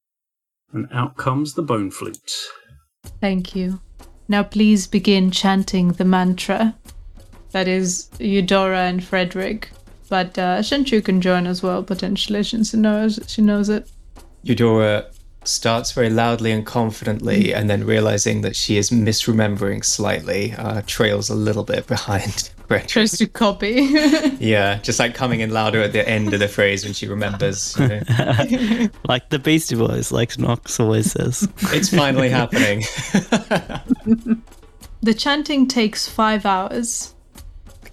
And 0.72 0.88
out 0.92 1.16
comes 1.16 1.54
the 1.54 1.62
bone 1.62 1.90
flute. 1.92 2.34
Thank 3.20 3.54
you. 3.54 3.80
Now 4.26 4.42
please 4.42 4.88
begin 4.88 5.30
chanting 5.30 5.92
the 5.92 6.04
mantra. 6.04 6.74
That 7.52 7.68
is 7.68 8.08
Eudora 8.18 8.80
and 8.80 9.02
Frederick. 9.02 9.70
But 10.08 10.38
uh, 10.38 10.58
Shenchu 10.60 11.04
can 11.04 11.20
join 11.20 11.46
as 11.46 11.62
well, 11.62 11.82
potentially, 11.82 12.42
since 12.42 12.70
she 12.70 12.76
knows, 12.78 13.20
she 13.26 13.42
knows 13.42 13.68
it. 13.68 13.90
Eudora 14.42 15.06
starts 15.44 15.92
very 15.92 16.10
loudly 16.10 16.50
and 16.52 16.64
confidently, 16.64 17.52
and 17.54 17.68
then 17.68 17.84
realizing 17.84 18.40
that 18.42 18.56
she 18.56 18.76
is 18.76 18.90
misremembering 18.90 19.84
slightly, 19.84 20.52
uh, 20.52 20.82
trails 20.86 21.28
a 21.30 21.34
little 21.34 21.64
bit 21.64 21.86
behind 21.86 22.50
Frederick. 22.68 22.88
Tries 22.88 23.12
to 23.18 23.26
copy. 23.26 23.88
Yeah, 24.38 24.78
just 24.78 24.98
like 24.98 25.14
coming 25.14 25.40
in 25.40 25.50
louder 25.50 25.82
at 25.82 25.92
the 25.92 26.08
end 26.08 26.32
of 26.32 26.40
the 26.40 26.48
phrase 26.48 26.84
when 26.84 26.92
she 26.92 27.08
remembers. 27.08 27.76
You 27.78 27.88
know. 27.88 28.88
like 29.08 29.28
the 29.30 29.38
Beastie 29.38 29.74
Boys, 29.76 30.12
like 30.12 30.38
Knox 30.38 30.78
always 30.78 31.12
says. 31.12 31.48
it's 31.72 31.88
finally 31.88 32.28
happening. 32.28 32.80
the 35.02 35.14
chanting 35.14 35.66
takes 35.66 36.08
five 36.08 36.46
hours, 36.46 37.14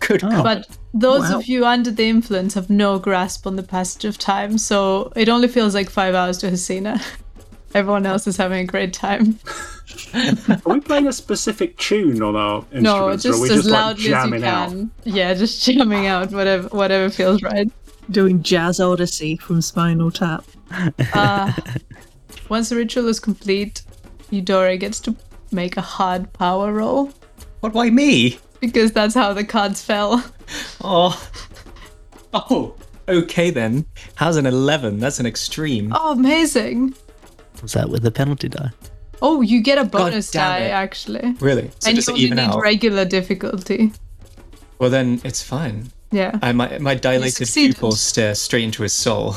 Good 0.08 0.24
Oh. 0.24 0.30
God. 0.30 0.44
but 0.44 0.68
those 0.94 1.30
Wow. 1.30 1.40
of 1.40 1.48
you 1.48 1.66
under 1.66 1.92
the 1.92 2.06
influence 2.08 2.54
have 2.54 2.70
no 2.70 3.00
grasp 3.00 3.46
on 3.48 3.56
the 3.56 3.64
passage 3.64 4.06
of 4.06 4.18
time, 4.18 4.58
so 4.58 5.12
it 5.16 5.30
only 5.30 5.48
feels 5.48 5.74
like 5.74 5.90
five 5.90 6.14
hours 6.16 6.38
to 6.40 6.52
Hasina. 6.52 7.02
Everyone 7.74 8.06
else 8.06 8.26
is 8.28 8.38
having 8.38 8.60
a 8.60 8.66
great 8.66 8.94
time. 8.94 9.38
Are 10.14 10.74
we 10.74 10.80
playing 10.80 11.08
a 11.08 11.14
specific 11.14 11.78
tune 11.78 12.22
on 12.24 12.36
our 12.36 12.60
instruments? 12.74 12.84
No, 12.84 13.04
or 13.04 13.12
are 13.12 13.18
just 13.18 13.42
we 13.42 13.50
as 13.50 13.56
just 13.58 13.70
like 13.70 13.74
loudly 13.80 14.04
as 14.04 14.06
you 14.06 14.12
jamming 14.12 14.44
out? 14.46 14.70
can. 14.70 14.92
Yeah, 15.04 15.34
just 15.34 15.64
jamming 15.66 16.06
out 16.08 16.32
whatever 16.32 16.68
whatever 16.70 17.10
feels 17.10 17.42
right. 17.44 17.70
Doing 18.10 18.42
Jazz 18.44 18.80
Odyssey 18.80 19.36
from 19.38 19.62
Spinal 19.62 20.12
Tap. 20.12 20.46
Uh, 21.14 21.52
once 22.50 22.70
the 22.70 22.76
ritual 22.78 23.08
is 23.10 23.20
complete, 23.20 23.82
Eudora 24.30 24.78
gets 24.78 25.00
to 25.02 25.16
make 25.52 25.76
a 25.76 25.82
hard 25.82 26.32
power 26.34 26.72
roll 26.72 27.12
what? 27.60 27.74
Why 27.74 27.90
me? 27.90 28.38
Because 28.68 28.92
that's 28.92 29.14
how 29.16 29.34
the 29.34 29.44
cards 29.44 29.84
fell. 29.84 30.24
Oh. 30.84 31.30
Oh. 32.34 32.76
Okay 33.08 33.50
then. 33.50 33.86
How's 34.16 34.38
an 34.38 34.46
eleven? 34.46 35.00
That's 35.00 35.20
an 35.20 35.26
extreme. 35.26 35.92
Oh, 35.96 36.14
amazing! 36.14 36.94
Was 37.62 37.74
that 37.74 37.90
with 37.90 38.04
the 38.04 38.12
penalty 38.12 38.50
die? 38.50 38.72
Oh, 39.22 39.42
you 39.42 39.62
get 39.62 39.78
a 39.78 39.86
bonus 39.86 40.30
die 40.32 40.60
it. 40.66 40.72
actually, 40.72 41.34
Really? 41.40 41.72
So 41.80 41.88
and 41.90 41.96
you 41.98 42.02
does 42.02 42.08
it 42.10 42.12
only 42.12 42.24
even 42.24 42.38
need 42.38 42.44
out? 42.50 42.60
regular 42.62 43.06
difficulty. 43.06 43.92
well 44.80 44.90
then, 44.90 45.22
it's 45.24 45.42
fine. 45.42 45.92
Yeah. 46.12 46.38
I, 46.42 46.52
my 46.52 46.78
my 46.80 46.96
dilated 46.96 47.48
pupils 47.48 48.02
stare 48.02 48.36
straight 48.36 48.64
into 48.66 48.84
his 48.84 48.94
soul. 48.94 49.36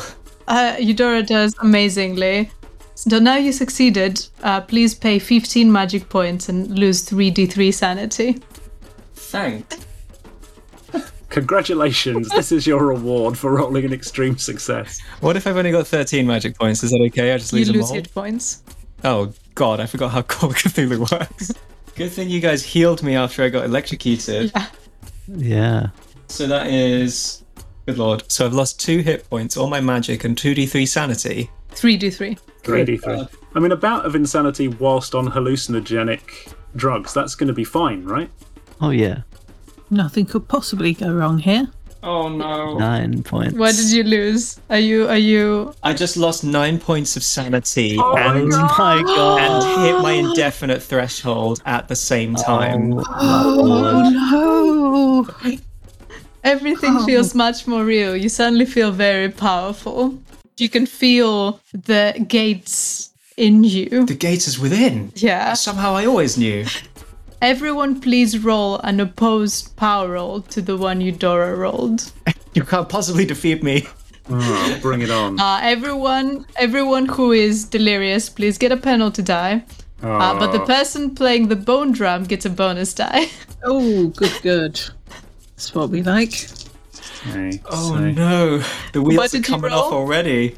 Uh, 0.49 0.77
Eudora 0.79 1.23
does 1.23 1.55
amazingly. 1.61 2.51
So 2.95 3.19
now 3.19 3.37
you 3.37 3.53
succeeded. 3.53 4.27
Uh, 4.43 4.61
please 4.63 4.95
pay 4.95 5.19
15 5.21 5.71
magic 5.71 6.09
points 6.09 6.49
and 6.49 6.77
lose 6.79 7.05
3d3 7.09 7.73
sanity. 7.73 8.39
Thanks. 9.29 9.77
Congratulations, 11.29 12.29
this 12.31 12.51
is 12.53 12.67
your 12.67 12.87
reward 12.87 13.37
for 13.37 13.53
rolling 13.53 13.85
an 13.85 13.93
extreme 13.93 14.39
success. 14.39 15.01
What 15.21 15.37
if 15.37 15.47
I've 15.47 15.57
only 15.57 15.71
got 15.71 15.87
13 15.87 16.27
magic 16.27 16.59
points? 16.59 16.83
Is 16.83 16.91
that 16.91 17.01
okay? 17.09 17.33
I 17.33 17.39
just 17.39 17.53
You 17.53 17.59
lose 17.59 17.67
them 17.69 17.77
lose 17.77 17.89
all? 17.91 17.95
hit 17.95 18.15
points. 18.15 18.63
Oh 19.05 19.33
god, 19.55 19.81
I 19.81 19.87
forgot 19.87 20.11
how 20.11 20.23
Call 20.23 20.51
of 20.51 20.57
Cthulhu 20.57 21.11
works. 21.11 21.53
Good 21.95 22.11
thing 22.11 22.31
you 22.31 22.41
guys 22.41 22.63
healed 22.65 23.03
me 23.03 23.15
after 23.17 23.43
I 23.43 23.49
got 23.51 23.65
electrocuted. 23.65 24.51
Yeah. 24.55 24.67
Yeah. 25.29 25.87
So 26.29 26.47
that 26.47 26.69
is 26.69 27.45
good 27.87 27.99
lord. 27.99 28.23
So 28.31 28.47
I've 28.47 28.55
lost 28.55 28.81
two 28.81 29.01
hit 29.01 29.29
points, 29.29 29.57
all 29.57 29.69
my 29.69 29.81
magic, 29.81 30.25
and 30.25 30.37
2d3 30.37 30.89
sanity. 30.89 31.51
3d3. 31.73 32.39
3d3. 32.63 33.29
I 33.55 33.61
mean, 33.61 33.73
a 33.73 33.77
bout 33.77 34.07
of 34.07 34.15
insanity 34.15 34.69
whilst 34.69 35.15
on 35.15 35.29
hallucinogenic 35.29 36.53
drugs, 36.77 37.13
that's 37.13 37.35
going 37.35 37.49
to 37.49 37.53
be 37.55 37.65
fine, 37.65 38.05
right? 38.05 38.31
Oh 38.81 38.91
yeah. 38.91 39.23
Nothing 39.91 40.27
could 40.27 40.49
possibly 40.49 40.93
go 40.93 41.13
wrong 41.13 41.39
here. 41.39 41.69
Oh 42.03 42.29
no. 42.29 42.79
Nine 42.79 43.23
points. 43.23 43.55
What 43.55 43.75
did 43.75 43.91
you 43.91 44.05
lose? 44.05 44.61
Are 44.71 44.79
you 44.79 45.09
are 45.09 45.17
you 45.17 45.75
I 45.83 45.95
just 45.95 46.17
lost 46.17 46.45
nine 46.45 46.79
points 46.79 47.17
of 47.17 47.25
sanity 47.25 47.97
Oh 47.99 48.17
and, 48.17 48.49
my 48.51 49.03
god. 49.05 49.41
and 49.41 49.87
hit 49.87 50.03
my 50.03 50.13
indefinite 50.13 50.83
threshold 50.83 51.61
at 51.67 51.89
the 51.89 51.97
same 51.97 52.37
oh, 52.39 52.43
time. 52.43 52.95
Oh 53.09 54.11
no! 55.43 55.59
everything 56.45 57.05
feels 57.05 57.35
much 57.35 57.67
more 57.67 57.85
real. 57.85 58.17
You 58.17 58.29
suddenly 58.29 58.67
feel 58.67 58.93
very 58.93 59.29
powerful. 59.29 60.19
You 60.57 60.69
can 60.69 60.87
feel 60.87 61.61
the 61.73 62.25
gates 62.29 63.11
in 63.37 63.65
you. 63.65 64.07
The 64.07 64.15
gate 64.15 64.47
is 64.47 64.59
within. 64.59 65.13
Yeah. 65.15 65.55
Somehow 65.55 65.95
I 65.95 66.07
always 66.07 66.37
knew. 66.37 66.65
Everyone 67.41 68.01
please 68.01 68.39
roll 68.39 68.79
an 68.81 69.01
opposed 69.01 69.77
power 69.77 70.09
roll 70.09 70.41
to 70.43 70.61
the 70.61 70.77
one 70.77 71.01
Eudora 71.01 71.55
rolled. 71.57 72.13
You 72.55 72.65
can't 72.65 72.89
possibly 72.89 73.25
defeat 73.25 73.63
me. 73.63 73.87
Oh, 74.29 74.79
bring 74.83 75.03
it 75.03 75.11
on. 75.11 75.39
Uh, 75.41 75.61
everyone 75.63 76.45
everyone 76.57 77.07
who 77.07 77.31
is 77.31 77.65
delirious, 77.67 78.29
please 78.29 78.59
get 78.59 78.73
a 78.73 78.77
penalty 78.77 79.23
die. 79.23 79.63
Uh, 80.03 80.39
but 80.39 80.51
the 80.53 80.63
Oh. 80.63 80.67
person 80.67 81.15
playing 81.15 81.49
the 81.49 81.57
bone 81.57 81.93
drum 81.93 82.25
gets 82.25 82.45
a 82.47 82.51
bonus 82.51 82.95
die. 82.95 83.29
Oh, 83.65 84.09
good, 84.17 84.33
good. 84.43 84.81
That's 85.55 85.75
what 85.75 85.91
we 85.91 86.03
like. 86.03 86.49
Okay, 87.29 87.61
Oh 87.71 87.95
so- 87.95 88.11
no. 88.11 88.59
The 88.93 89.03
What 89.03 89.09
wheels 89.09 89.35
are 89.35 89.43
coming 89.43 89.73
off 89.73 89.93
already. 89.93 90.57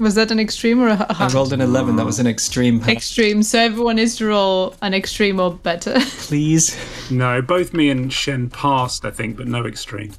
Was 0.00 0.14
that 0.14 0.30
an 0.30 0.40
extreme 0.40 0.80
or 0.80 0.88
a 0.88 1.06
I 1.10 1.12
hard? 1.12 1.34
rolled 1.34 1.52
an 1.52 1.60
11. 1.60 1.96
That 1.96 2.06
was 2.06 2.18
an 2.18 2.26
extreme 2.26 2.80
pass. 2.80 2.88
Extreme. 2.88 3.42
So 3.42 3.58
everyone 3.58 3.98
is 3.98 4.16
to 4.16 4.26
roll 4.26 4.74
an 4.80 4.94
extreme 4.94 5.38
or 5.38 5.52
better. 5.54 5.94
Please. 6.00 6.74
No, 7.10 7.42
both 7.42 7.74
me 7.74 7.90
and 7.90 8.10
Shen 8.12 8.48
passed, 8.48 9.04
I 9.04 9.10
think, 9.10 9.36
but 9.36 9.46
no 9.46 9.66
extreme. 9.66 10.12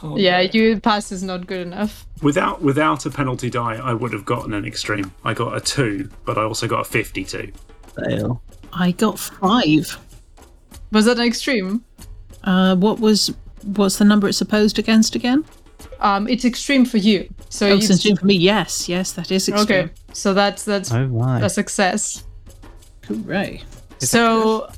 Oh, 0.00 0.16
yeah, 0.16 0.40
you 0.42 0.78
pass 0.78 1.10
is 1.10 1.24
not 1.24 1.48
good 1.48 1.66
enough. 1.66 2.06
Without 2.22 2.62
without 2.62 3.04
a 3.06 3.10
penalty 3.10 3.50
die, 3.50 3.74
I 3.74 3.92
would 3.92 4.12
have 4.12 4.24
gotten 4.24 4.54
an 4.54 4.64
extreme. 4.64 5.12
I 5.24 5.34
got 5.34 5.56
a 5.56 5.60
two, 5.60 6.08
but 6.24 6.38
I 6.38 6.42
also 6.44 6.68
got 6.68 6.80
a 6.80 6.84
fifty-two. 6.84 7.50
Fail. 7.96 8.40
I 8.72 8.92
got 8.92 9.18
five. 9.18 9.98
Was 10.92 11.06
that 11.06 11.18
an 11.18 11.26
extreme? 11.26 11.84
Uh, 12.44 12.76
what 12.76 13.00
was 13.00 13.34
what's 13.64 13.98
the 13.98 14.04
number 14.04 14.28
it's 14.28 14.40
opposed 14.40 14.78
against 14.78 15.16
again? 15.16 15.44
Um, 16.00 16.28
it's 16.28 16.44
extreme 16.44 16.84
for 16.84 16.98
you. 16.98 17.28
So 17.50 17.66
Oh, 17.68 17.74
you 17.74 17.82
since 17.82 18.02
for 18.18 18.26
me, 18.26 18.34
yes, 18.34 18.88
yes, 18.88 19.12
that 19.12 19.30
is 19.30 19.48
extreme. 19.48 19.86
okay. 19.86 19.90
So 20.12 20.34
that's 20.34 20.64
that's 20.64 20.92
Oh 20.92 21.38
a 21.42 21.48
success. 21.48 22.24
Hooray! 23.06 23.62
So 23.98 24.68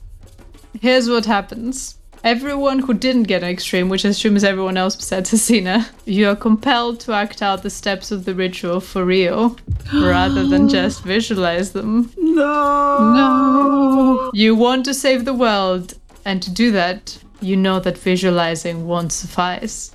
here's 0.81 1.09
what 1.09 1.27
happens. 1.27 1.97
Everyone 2.23 2.81
who 2.81 2.93
didn't 2.93 3.23
get 3.25 3.43
an 3.43 3.49
extreme, 3.49 3.89
which 3.89 4.05
I 4.05 4.11
assume 4.11 4.37
is 4.37 4.45
everyone 4.45 4.77
else 4.77 4.95
besides 4.95 5.31
Hasina, 5.33 5.87
you 6.05 6.29
are 6.29 6.37
compelled 6.37 7.01
to 7.01 7.13
act 7.13 7.41
out 7.41 7.63
the 7.63 7.71
steps 7.71 8.11
of 8.11 8.25
the 8.27 8.35
ritual 8.35 8.81
for 8.81 9.05
real, 9.07 9.57
rather 9.95 10.47
than 10.47 10.69
just 10.69 11.03
visualize 11.03 11.73
them. 11.73 12.13
No! 12.19 13.13
No. 13.15 14.31
You 14.35 14.55
want 14.55 14.85
to 14.85 14.95
save 14.95 15.25
the 15.25 15.35
world, 15.35 15.95
and 16.27 16.43
to 16.43 16.51
do 16.51 16.71
that, 16.73 17.19
you 17.41 17.57
know 17.57 17.81
that 17.81 17.97
visualizing 17.97 18.87
won't 18.87 19.13
suffice. 19.13 19.91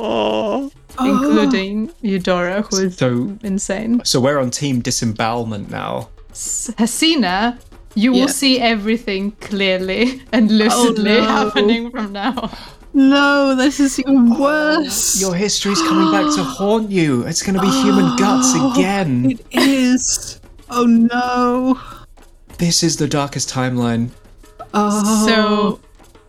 Oh. 0.00 0.70
Including 1.00 1.90
Eudora, 2.02 2.62
who 2.62 2.76
is 2.86 2.96
So, 2.96 3.36
insane. 3.42 4.00
so 4.04 4.20
we're 4.20 4.38
on 4.38 4.50
team 4.50 4.80
disembowelment 4.80 5.70
now. 5.70 6.08
S- 6.30 6.70
Hasina, 6.78 7.58
you 7.94 8.14
Yeah. 8.14 8.20
will 8.22 8.28
see 8.28 8.58
everything 8.60 9.32
clearly 9.40 10.22
and 10.32 10.50
lucidly 10.50 11.18
oh, 11.18 11.24
no. 11.24 11.26
happening 11.26 11.90
from 11.90 12.12
now. 12.12 12.50
No, 12.94 13.54
this 13.54 13.78
is 13.80 13.98
even 14.00 14.36
worse. 14.38 15.20
Your 15.20 15.34
history's 15.34 15.80
coming 15.82 16.10
back 16.10 16.34
to 16.36 16.42
haunt 16.42 16.90
you. 16.90 17.22
It's 17.26 17.42
going 17.42 17.54
to 17.54 17.60
be 17.60 17.70
human 17.82 18.16
guts 18.16 18.54
again. 18.76 19.30
It 19.30 19.40
is. 19.52 20.40
Oh 20.70 20.84
no. 20.84 21.78
This 22.58 22.82
is 22.82 22.96
the 22.96 23.06
darkest 23.06 23.48
timeline. 23.50 24.10
Oh. 24.74 25.26
So 25.28 25.80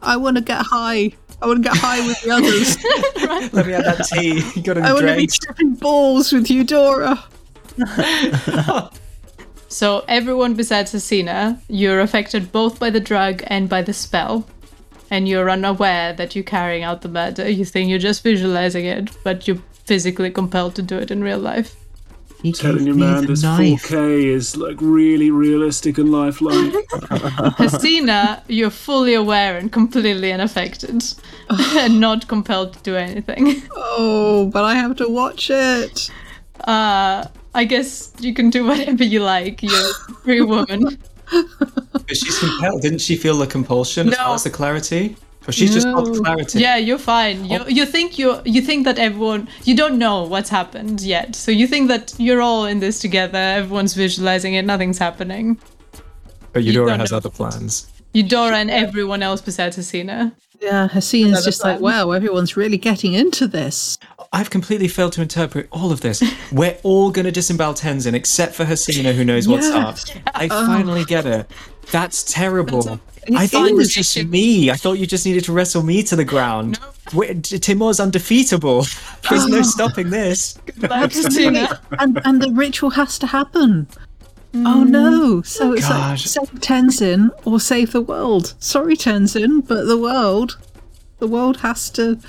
I 0.01 0.15
want 0.17 0.37
to 0.37 0.43
get 0.43 0.61
high. 0.65 1.13
I 1.41 1.47
want 1.47 1.63
to 1.63 1.69
get 1.69 1.77
high 1.77 2.05
with 2.05 2.21
the 2.21 2.31
others. 2.31 2.77
Let 3.53 3.65
me 3.65 3.73
have 3.73 3.85
that 3.85 4.05
tea. 4.11 4.41
You 4.55 4.61
got 4.61 4.73
to 4.73 4.81
I 4.81 4.91
want 4.93 5.05
to 5.07 5.15
be 5.15 5.25
drink. 5.27 5.33
tripping 5.43 5.75
balls 5.75 6.31
with 6.33 6.47
Eudora. 6.49 7.23
So 9.71 10.03
everyone 10.07 10.55
besides 10.55 10.93
Hasina, 10.93 11.61
you're 11.67 11.99
affected 12.01 12.51
both 12.51 12.79
by 12.79 12.89
the 12.89 12.99
drug 12.99 13.43
and 13.45 13.69
by 13.69 13.83
the 13.83 13.93
spell. 13.93 14.47
And 15.11 15.29
you're 15.29 15.47
unaware 15.49 16.11
that 16.13 16.33
you're 16.35 16.43
carrying 16.43 16.83
out 16.83 17.01
the 17.03 17.07
murder. 17.07 17.47
You 17.47 17.65
think 17.65 17.87
you're 17.89 17.99
just 17.99 18.23
visualizing 18.23 18.85
it, 18.85 19.11
but 19.23 19.47
you're 19.47 19.61
physically 19.85 20.31
compelled 20.31 20.73
to 20.75 20.81
do 20.81 20.97
it 20.97 21.11
in 21.11 21.23
real 21.23 21.37
life. 21.37 21.75
He 22.41 22.53
Telling 22.53 22.77
gave 22.85 22.87
you, 22.87 22.93
man, 22.95 23.21
the 23.21 23.27
this 23.27 23.43
knife. 23.43 23.83
4K 23.89 24.23
is 24.33 24.55
like 24.55 24.77
really 24.79 25.29
realistic 25.29 25.97
and 25.97 26.09
lifelike. 26.11 26.71
Hasina, 27.57 28.41
you're 28.47 28.69
fully 28.69 29.13
aware 29.13 29.57
and 29.57 29.69
completely 29.71 30.31
unaffected. 30.31 31.03
and 31.49 31.99
not 32.07 32.27
compelled 32.29 32.73
to 32.73 32.79
do 32.83 32.95
anything. 32.95 33.61
Oh, 33.75 34.49
but 34.53 34.63
I 34.63 34.75
have 34.75 34.95
to 34.97 35.09
watch 35.09 35.49
it. 35.49 36.09
Uh 36.65 37.25
I 37.53 37.63
guess 37.65 38.13
you 38.19 38.33
can 38.33 38.49
do 38.49 38.65
whatever 38.65 39.03
you 39.03 39.21
like. 39.21 39.61
You're 39.63 39.89
a 39.89 40.13
free 40.23 40.41
woman. 40.41 40.97
But 41.31 42.17
she's 42.17 42.39
compelled. 42.39 42.81
Didn't 42.81 43.01
she 43.01 43.15
feel 43.15 43.37
the 43.37 43.45
compulsion 43.47 44.07
as 44.07 44.17
No. 44.17 44.23
well 44.25 44.33
as 44.33 44.43
the 44.43 44.49
clarity? 44.49 45.15
Or 45.49 45.51
she's 45.51 45.73
just 45.73 45.87
got 45.87 46.05
No. 46.07 46.13
clarity. 46.21 46.59
Yeah, 46.59 46.77
you're 46.77 46.99
fine. 46.99 47.45
You 47.51 47.59
oh. 47.59 47.67
you 47.67 47.85
think 47.85 48.17
you 48.19 48.27
you 48.45 48.61
think 48.61 48.85
that 48.85 48.97
everyone 48.99 49.47
you 49.63 49.75
don't 49.75 49.97
know 49.97 50.23
what's 50.33 50.49
happened 50.49 51.01
yet. 51.01 51.35
So 51.35 51.49
you 51.51 51.65
think 51.67 51.87
that 51.87 52.13
you're 52.17 52.41
all 52.41 52.65
in 52.65 52.79
this 52.79 52.99
together. 52.99 53.37
Everyone's 53.61 53.93
visualizing 53.95 54.53
it. 54.53 54.63
Nothing's 54.65 54.99
happening. 54.99 55.57
But 56.53 56.63
You 56.63 56.71
Eudora 56.71 56.97
has 56.97 57.11
other 57.11 57.29
plans. 57.29 57.87
Eudora 58.13 58.57
and 58.57 58.69
everyone 58.71 59.21
else 59.23 59.41
besides 59.41 59.77
Hasina. 59.77 60.31
Yeah, 60.61 60.87
Hasina's 60.91 61.27
Another 61.27 61.45
just 61.45 61.63
like, 61.63 61.79
wow, 61.79 62.11
everyone's 62.11 62.57
really 62.57 62.77
getting 62.77 63.13
into 63.13 63.47
this. 63.47 63.97
I've 64.33 64.49
completely 64.49 64.89
failed 64.89 65.13
to 65.13 65.21
interpret 65.21 65.67
all 65.71 65.91
of 65.91 66.01
this. 66.01 66.21
We're 66.51 66.77
all 66.83 67.11
going 67.11 67.25
to 67.25 67.31
disembowel 67.31 67.73
Tenzin 67.75 68.13
except 68.13 68.55
for 68.55 68.65
Hasina, 68.65 69.13
who 69.13 69.23
knows 69.23 69.47
what's 69.47 69.69
Yeah. 69.69 69.87
up. 69.87 69.97
I 70.35 70.47
oh. 70.51 70.65
finally 70.65 71.05
get 71.05 71.25
it. 71.25 71.49
That's 71.91 72.23
terrible. 72.23 72.99
I 73.35 73.47
thought 73.47 73.67
it 73.67 73.75
was 73.75 73.93
just 73.93 74.21
me. 74.25 74.71
I 74.71 74.75
thought 74.75 74.93
you 74.93 75.05
just 75.05 75.25
needed 75.25 75.43
to 75.45 75.51
wrestle 75.53 75.83
me 75.83 76.03
to 76.03 76.15
the 76.15 76.25
ground. 76.25 76.79
Wait, 77.13 77.43
Timur's 77.43 77.99
undefeatable. 77.99 78.85
There's 79.29 79.47
no 79.47 79.59
ah. 79.59 79.63
stopping 79.63 80.09
this. 80.09 80.57
Like 80.77 81.11
Hasina. 81.11 81.79
and 81.99 82.21
and 82.25 82.41
the 82.41 82.51
ritual 82.51 82.91
has 82.91 83.19
to 83.19 83.27
happen. 83.27 83.87
Oh 84.55 84.83
no! 84.83 85.41
Mm. 85.41 85.45
So 85.45 85.73
it's 85.73 85.87
Gosh. 85.87 86.35
like 86.35 86.47
save 86.47 86.59
Tenzin 86.59 87.29
or 87.45 87.59
save 87.59 87.91
the 87.91 88.01
world. 88.01 88.55
Sorry, 88.59 88.95
Tenzin, 88.95 89.67
but 89.67 89.85
the 89.85 89.97
world, 89.97 90.57
the 91.19 91.27
world 91.27 91.57
has 91.57 91.89
to 91.91 92.19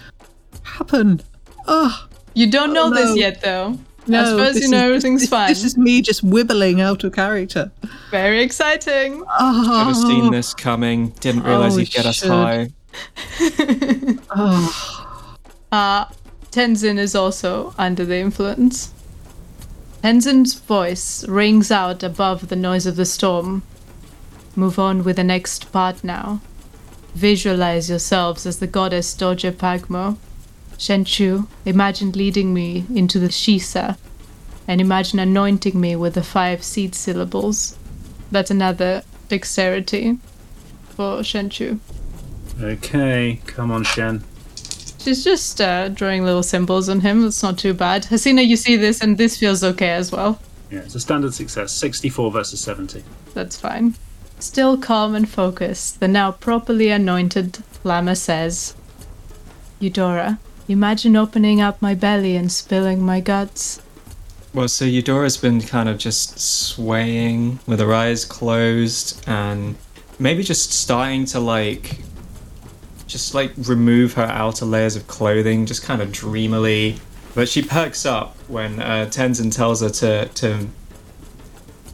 happen. 0.62 1.22
Oh 1.66 2.08
You 2.34 2.50
don't 2.50 2.72
know 2.72 2.86
Oh, 2.86 2.94
this 2.94 3.16
yet, 3.16 3.40
though. 3.40 3.78
No! 4.06 4.22
as 4.22 4.30
far 4.30 4.40
as 4.40 4.54
this 4.54 4.64
you 4.64 4.70
know, 4.70 4.78
is- 4.78 4.84
everything's 5.04 5.20
this, 5.22 5.30
fine. 5.30 5.48
This 5.48 5.64
is 5.64 5.76
me 5.76 6.02
just 6.02 6.24
wibbling 6.24 6.80
out 6.80 7.04
of 7.04 7.12
character. 7.12 7.70
Very 8.10 8.42
exciting. 8.42 9.22
Oh, 9.38 9.64
Should 9.64 9.86
have 9.86 9.96
seen 9.96 10.30
this 10.32 10.54
coming. 10.54 11.10
Didn't 11.20 11.42
realize 11.44 11.76
Oh, 11.76 11.78
you'd 11.80 11.90
get 11.90 12.06
us 12.06 12.22
high. 12.22 12.70
Oh, 14.30 14.96
Uh, 15.72 16.06
Tenzin 16.50 16.98
is 16.98 17.14
also 17.14 17.72
under 17.78 18.04
the 18.04 18.16
influence. 18.16 18.92
Tenzin's 20.02 20.54
voice 20.54 21.24
rings 21.28 21.70
out 21.70 22.02
above 22.02 22.48
the 22.48 22.56
noise 22.56 22.86
of 22.86 22.96
the 22.96 23.04
storm. 23.04 23.62
Move 24.56 24.76
on 24.78 25.04
with 25.04 25.14
the 25.14 25.22
next 25.22 25.70
part 25.70 26.02
now. 26.02 26.40
Visualize 27.14 27.88
yourselves 27.88 28.46
as 28.46 28.58
the 28.58 28.66
goddess 28.66 29.14
Dorje 29.14 29.52
Phagmo. 29.52 30.16
Shenchu, 30.80 31.46
imagine 31.66 32.12
leading 32.12 32.54
me 32.54 32.86
into 32.94 33.18
the 33.18 33.28
Shisa, 33.28 33.98
and 34.66 34.80
imagine 34.80 35.18
anointing 35.18 35.78
me 35.78 35.94
with 35.94 36.14
the 36.14 36.22
five 36.22 36.64
seed 36.64 36.94
syllables. 36.94 37.76
That's 38.30 38.50
another 38.50 39.02
dexterity 39.28 40.16
for 40.88 41.18
Shenchu. 41.18 41.80
okay, 42.62 43.42
come 43.44 43.70
on, 43.70 43.84
Shen. 43.84 44.24
She's 44.96 45.22
just 45.22 45.60
uh, 45.60 45.90
drawing 45.90 46.24
little 46.24 46.42
symbols 46.42 46.88
on 46.88 47.00
him. 47.00 47.26
It's 47.26 47.42
not 47.42 47.58
too 47.58 47.74
bad. 47.74 48.04
Hasina, 48.04 48.46
you 48.46 48.56
see 48.56 48.76
this, 48.76 49.02
and 49.02 49.18
this 49.18 49.36
feels 49.36 49.62
okay 49.62 49.90
as 49.90 50.10
well. 50.10 50.40
Yeah, 50.70 50.78
it's 50.78 50.94
a 50.94 51.00
standard 51.00 51.34
success. 51.34 51.72
64 51.72 52.30
versus 52.30 52.60
70. 52.60 53.04
That's 53.34 53.58
fine. 53.58 53.96
Still 54.38 54.78
calm 54.78 55.14
and 55.14 55.28
focused, 55.28 56.00
the 56.00 56.08
now 56.08 56.32
properly 56.32 56.88
anointed 56.88 57.58
Lama 57.84 58.16
says, 58.16 58.74
Eudora, 59.78 60.38
imagine 60.70 61.16
opening 61.16 61.60
up 61.60 61.80
my 61.82 61.94
belly 61.94 62.36
and 62.36 62.50
spilling 62.50 63.02
my 63.02 63.20
guts. 63.20 63.82
Well, 64.52 64.68
so 64.68 64.84
Eudora's 64.84 65.36
been 65.36 65.60
kind 65.60 65.88
of 65.88 65.98
just 65.98 66.40
swaying 66.40 67.60
with 67.66 67.78
her 67.80 67.94
eyes 67.94 68.24
closed 68.24 69.22
and 69.28 69.76
maybe 70.18 70.42
just 70.42 70.72
starting 70.72 71.24
to 71.26 71.40
like 71.40 71.98
just 73.06 73.34
like 73.34 73.52
remove 73.56 74.14
her 74.14 74.24
outer 74.24 74.64
layers 74.64 74.96
of 74.96 75.06
clothing, 75.08 75.66
just 75.66 75.82
kind 75.82 76.00
of 76.00 76.12
dreamily. 76.12 76.96
But 77.34 77.48
she 77.48 77.62
perks 77.62 78.06
up 78.06 78.36
when 78.48 78.80
uh, 78.80 79.06
Tenzin 79.10 79.54
tells 79.54 79.80
her 79.80 79.88
to 79.88 80.26
to 80.26 80.68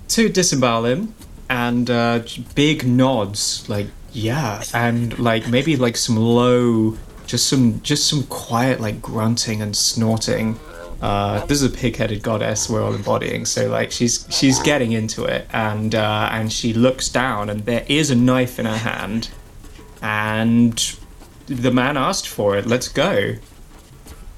to 0.09 0.29
disembowel 0.29 0.85
him, 0.85 1.15
and 1.49 1.91
uh, 1.91 2.23
big 2.55 2.87
nods, 2.87 3.69
like 3.69 3.89
yeah, 4.13 4.63
and 4.73 5.19
like 5.19 5.49
maybe 5.49 5.77
like 5.77 5.97
some 5.97 6.17
low, 6.17 6.97
just 7.27 7.49
some 7.49 7.81
just 7.83 8.07
some 8.07 8.23
quiet 8.25 8.81
like 8.81 9.03
grunting 9.03 9.63
and 9.63 9.77
snorting. 9.77 10.59
Uh, 11.03 11.45
this 11.45 11.61
is 11.61 11.71
a 11.71 11.77
pig-headed 11.77 12.23
goddess 12.23 12.71
we're 12.71 12.83
all 12.83 12.95
embodying, 12.95 13.45
so 13.45 13.69
like 13.69 13.93
she's 13.93 14.27
she's 14.31 14.59
getting 14.61 14.93
into 14.93 15.25
it, 15.25 15.47
and 15.53 15.95
uh, 15.95 16.31
and 16.33 16.53
she 16.53 16.73
looks 16.73 17.09
down, 17.09 17.51
and 17.51 17.67
there 17.67 17.85
is 17.89 18.11
a 18.11 18.15
knife 18.15 18.59
in 18.59 18.65
her 18.65 18.79
hand, 18.79 19.29
and 20.01 20.97
the 21.47 21.71
man 21.71 21.97
asked 21.97 22.29
for 22.29 22.57
it. 22.57 22.67
Let's 22.67 22.89
go. 22.89 23.35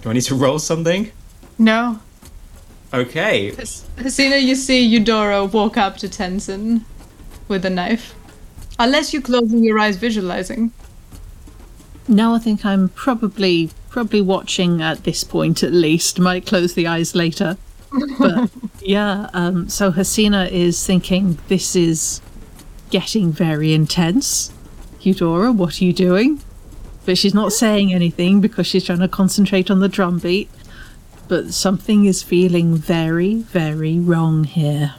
Do 0.03 0.11
I 0.11 0.12
need 0.12 0.22
to 0.22 0.34
roll 0.34 0.59
something? 0.59 1.12
No. 1.59 2.01
Okay. 2.93 3.51
Hasina, 3.51 4.41
you 4.43 4.55
see 4.55 4.80
Eudora 4.80 5.45
walk 5.45 5.76
up 5.76 5.97
to 5.99 6.09
Tenzin 6.09 6.84
with 7.47 7.64
a 7.64 7.70
knife. 7.70 8.14
Unless 8.78 9.12
you're 9.12 9.22
closing 9.22 9.62
your 9.62 9.78
eyes 9.78 9.97
visualizing. 9.97 10.72
Now 12.09 12.34
I 12.34 12.38
think 12.38 12.64
I'm 12.64 12.88
probably 12.90 13.70
probably 13.90 14.20
watching 14.20 14.82
at 14.82 15.04
this 15.04 15.24
point 15.24 15.62
at 15.62 15.72
least. 15.72 16.18
Might 16.18 16.46
close 16.46 16.74
the 16.74 16.86
eyes 16.86 17.14
later, 17.14 17.56
but 18.18 18.50
yeah. 18.80 19.30
Um, 19.32 19.68
so 19.68 19.92
Hasina 19.92 20.50
is 20.50 20.84
thinking 20.86 21.38
this 21.48 21.74
is 21.76 22.20
getting 22.90 23.32
very 23.32 23.72
intense. 23.72 24.52
Eudora, 25.00 25.52
what 25.52 25.80
are 25.80 25.84
you 25.84 25.92
doing? 25.92 26.40
But 27.06 27.16
she's 27.16 27.34
not 27.34 27.52
saying 27.52 27.92
anything 27.92 28.40
because 28.40 28.66
she's 28.66 28.84
trying 28.84 28.98
to 29.00 29.09
concentrate 29.09 29.70
on 29.70 29.80
the 29.80 29.88
drum 29.88 30.18
beat. 30.18 30.50
But 31.28 31.52
something 31.52 32.06
is 32.06 32.22
feeling 32.22 32.74
very, 32.74 33.36
very 33.36 33.98
wrong 33.98 34.44
here. 34.44 34.94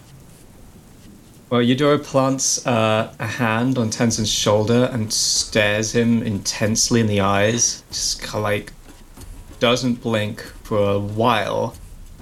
Well, 1.50 1.64
Eudora 1.64 1.98
plants 1.98 2.66
uh, 2.68 3.12
a 3.18 3.26
hand 3.26 3.80
on 3.80 3.90
Tenzin's 3.90 4.32
shoulder 4.32 4.88
and 4.94 5.12
stares 5.12 5.96
him 5.96 6.22
intensely 6.22 7.02
in 7.02 7.08
the 7.08 7.22
eyes. 7.22 7.84
Just 7.90 8.22
kind 8.22 8.36
of 8.36 8.44
like 8.44 8.72
doesn't 9.60 9.96
blink 9.96 10.42
for 10.64 10.92
a 10.92 11.00
while, 11.00 11.76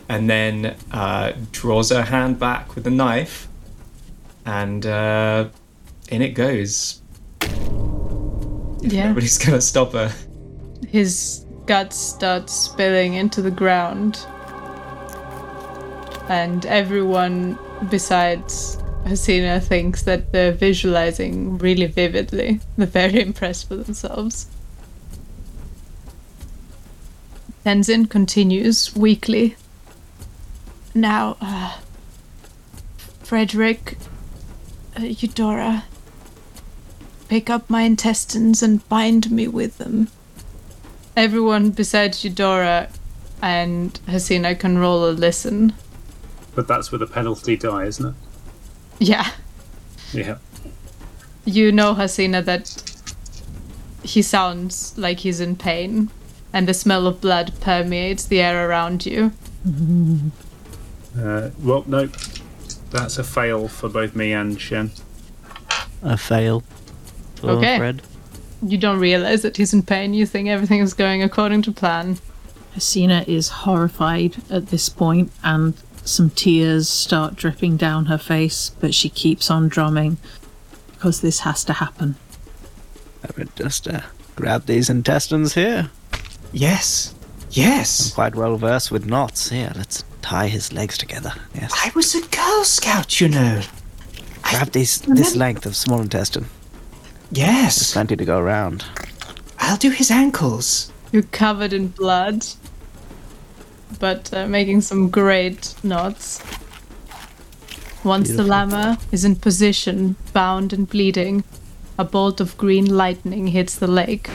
and 0.07 0.29
then 0.29 0.77
uh, 0.91 1.33
draws 1.51 1.89
her 1.91 2.03
hand 2.03 2.39
back 2.39 2.73
with 2.73 2.85
the 2.85 2.89
knife, 2.89 3.49
and 4.45 4.85
uh, 4.85 5.49
in 6.09 6.21
it 6.21 6.29
goes. 6.29 7.01
Yeah. 8.79 9.09
Nobody's 9.09 9.37
gonna 9.37 9.59
stop 9.59 9.91
her. 9.91 10.13
His 10.87 11.45
guts 11.65 11.97
start 11.97 12.49
spilling 12.49 13.15
into 13.15 13.41
the 13.41 13.51
ground. 13.51 14.25
And 16.29 16.65
everyone 16.65 17.57
besides 17.89 18.77
Hasina 19.07 19.63
thinks 19.63 20.03
that 20.03 20.31
they're 20.31 20.51
visualizing 20.51 21.57
really 21.57 21.87
vividly. 21.87 22.59
They're 22.77 22.87
very 22.87 23.21
impressed 23.21 23.69
with 23.69 23.85
themselves. 23.85 24.47
Tenzin 27.65 28.09
continues 28.09 28.95
weakly. 28.95 29.55
Now, 30.93 31.37
uh, 31.41 31.77
Frederick, 33.23 33.97
uh, 34.95 35.01
Eudora, 35.01 35.83
pick 37.27 37.49
up 37.49 37.69
my 37.69 37.81
intestines 37.81 38.63
and 38.63 38.87
bind 38.87 39.29
me 39.31 39.47
with 39.47 39.77
them. 39.79 40.07
Everyone 41.15 41.71
besides 41.71 42.23
Eudora 42.23 42.89
and 43.41 43.99
Hasina 44.07 44.57
can 44.57 44.77
roll 44.77 45.09
a 45.09 45.11
listen. 45.11 45.73
But 46.55 46.67
that's 46.67 46.91
with 46.91 47.01
a 47.01 47.07
penalty 47.07 47.57
die, 47.57 47.85
isn't 47.85 48.05
it? 48.05 48.15
Yeah, 48.99 49.29
Yeah. 50.13 50.37
you 51.45 51.71
know, 51.71 51.93
Hasina, 51.93 52.43
that 52.45 52.83
he 54.03 54.21
sounds 54.21 54.93
like 54.97 55.19
he's 55.19 55.39
in 55.39 55.55
pain, 55.55 56.09
and 56.53 56.67
the 56.67 56.73
smell 56.73 57.05
of 57.07 57.21
blood 57.21 57.53
permeates 57.61 58.25
the 58.25 58.41
air 58.41 58.67
around 58.69 59.05
you. 59.05 59.31
Uh, 61.19 61.49
well, 61.61 61.83
no. 61.87 62.09
That's 62.89 63.17
a 63.17 63.23
fail 63.23 63.67
for 63.67 63.89
both 63.89 64.15
me 64.15 64.31
and 64.31 64.59
Shen. 64.59 64.91
A 66.01 66.15
fail 66.17 66.63
for 67.35 67.51
Okay. 67.51 67.77
Fred. 67.77 68.01
You 68.65 68.77
don't 68.77 68.99
realize 68.99 69.41
that 69.41 69.57
he's 69.57 69.73
in 69.73 69.83
pain. 69.83 70.13
You 70.13 70.25
think 70.25 70.47
everything 70.47 70.79
is 70.79 70.93
going 70.93 71.21
according 71.21 71.63
to 71.63 71.71
plan. 71.71 72.17
Hasina 72.75 73.27
is 73.27 73.49
horrified 73.49 74.37
at 74.49 74.67
this 74.67 74.87
point, 74.89 75.31
and 75.43 75.73
some 76.07 76.29
tears 76.29 76.89
start 76.89 77.35
dripping 77.35 77.77
down 77.77 78.05
her 78.05 78.17
face, 78.17 78.71
but 78.79 78.93
she 78.93 79.09
keeps 79.09 79.51
on 79.51 79.67
drumming 79.67 80.17
because 80.93 81.21
this 81.21 81.39
has 81.39 81.63
to 81.65 81.73
happen. 81.73 82.15
I 83.23 83.29
would 83.37 83.55
just 83.55 83.87
uh, 83.87 84.01
grab 84.35 84.65
these 84.65 84.89
intestines 84.89 85.53
here. 85.53 85.89
Yes. 86.51 87.13
Yes. 87.51 88.13
Quite 88.13 88.35
well 88.35 88.57
versed 88.57 88.91
with 88.91 89.05
knots. 89.05 89.49
Here, 89.49 89.71
let's 89.75 90.03
tie 90.21 90.47
his 90.47 90.73
legs 90.73 90.97
together. 90.97 91.33
Yes. 91.53 91.71
I 91.73 91.91
was 91.95 92.13
a 92.15 92.21
Girl 92.27 92.63
Scout, 92.63 93.19
you 93.21 93.29
know. 93.29 93.61
Grab 94.43 94.71
these 94.71 95.01
this 95.01 95.35
length 95.35 95.65
of 95.65 95.75
small 95.75 96.01
intestine. 96.01 96.45
Yes. 97.31 97.77
There's 97.77 97.93
plenty 97.93 98.15
to 98.15 98.25
go 98.25 98.39
around. 98.39 98.85
I'll 99.59 99.77
do 99.77 99.89
his 99.89 100.09
ankles. 100.11 100.91
You're 101.11 101.23
covered 101.23 101.73
in 101.73 101.89
blood, 101.89 102.45
but 103.99 104.33
uh, 104.33 104.47
making 104.47 104.81
some 104.81 105.09
great 105.09 105.75
knots. 105.83 106.41
Once 108.03 108.29
the 108.29 108.43
lama 108.43 108.97
is 109.11 109.25
in 109.25 109.35
position, 109.35 110.15
bound 110.31 110.71
and 110.71 110.89
bleeding, 110.89 111.43
a 111.97 112.05
bolt 112.05 112.39
of 112.39 112.57
green 112.57 112.85
lightning 112.85 113.47
hits 113.47 113.75
the 113.75 113.87
lake. 113.87 114.29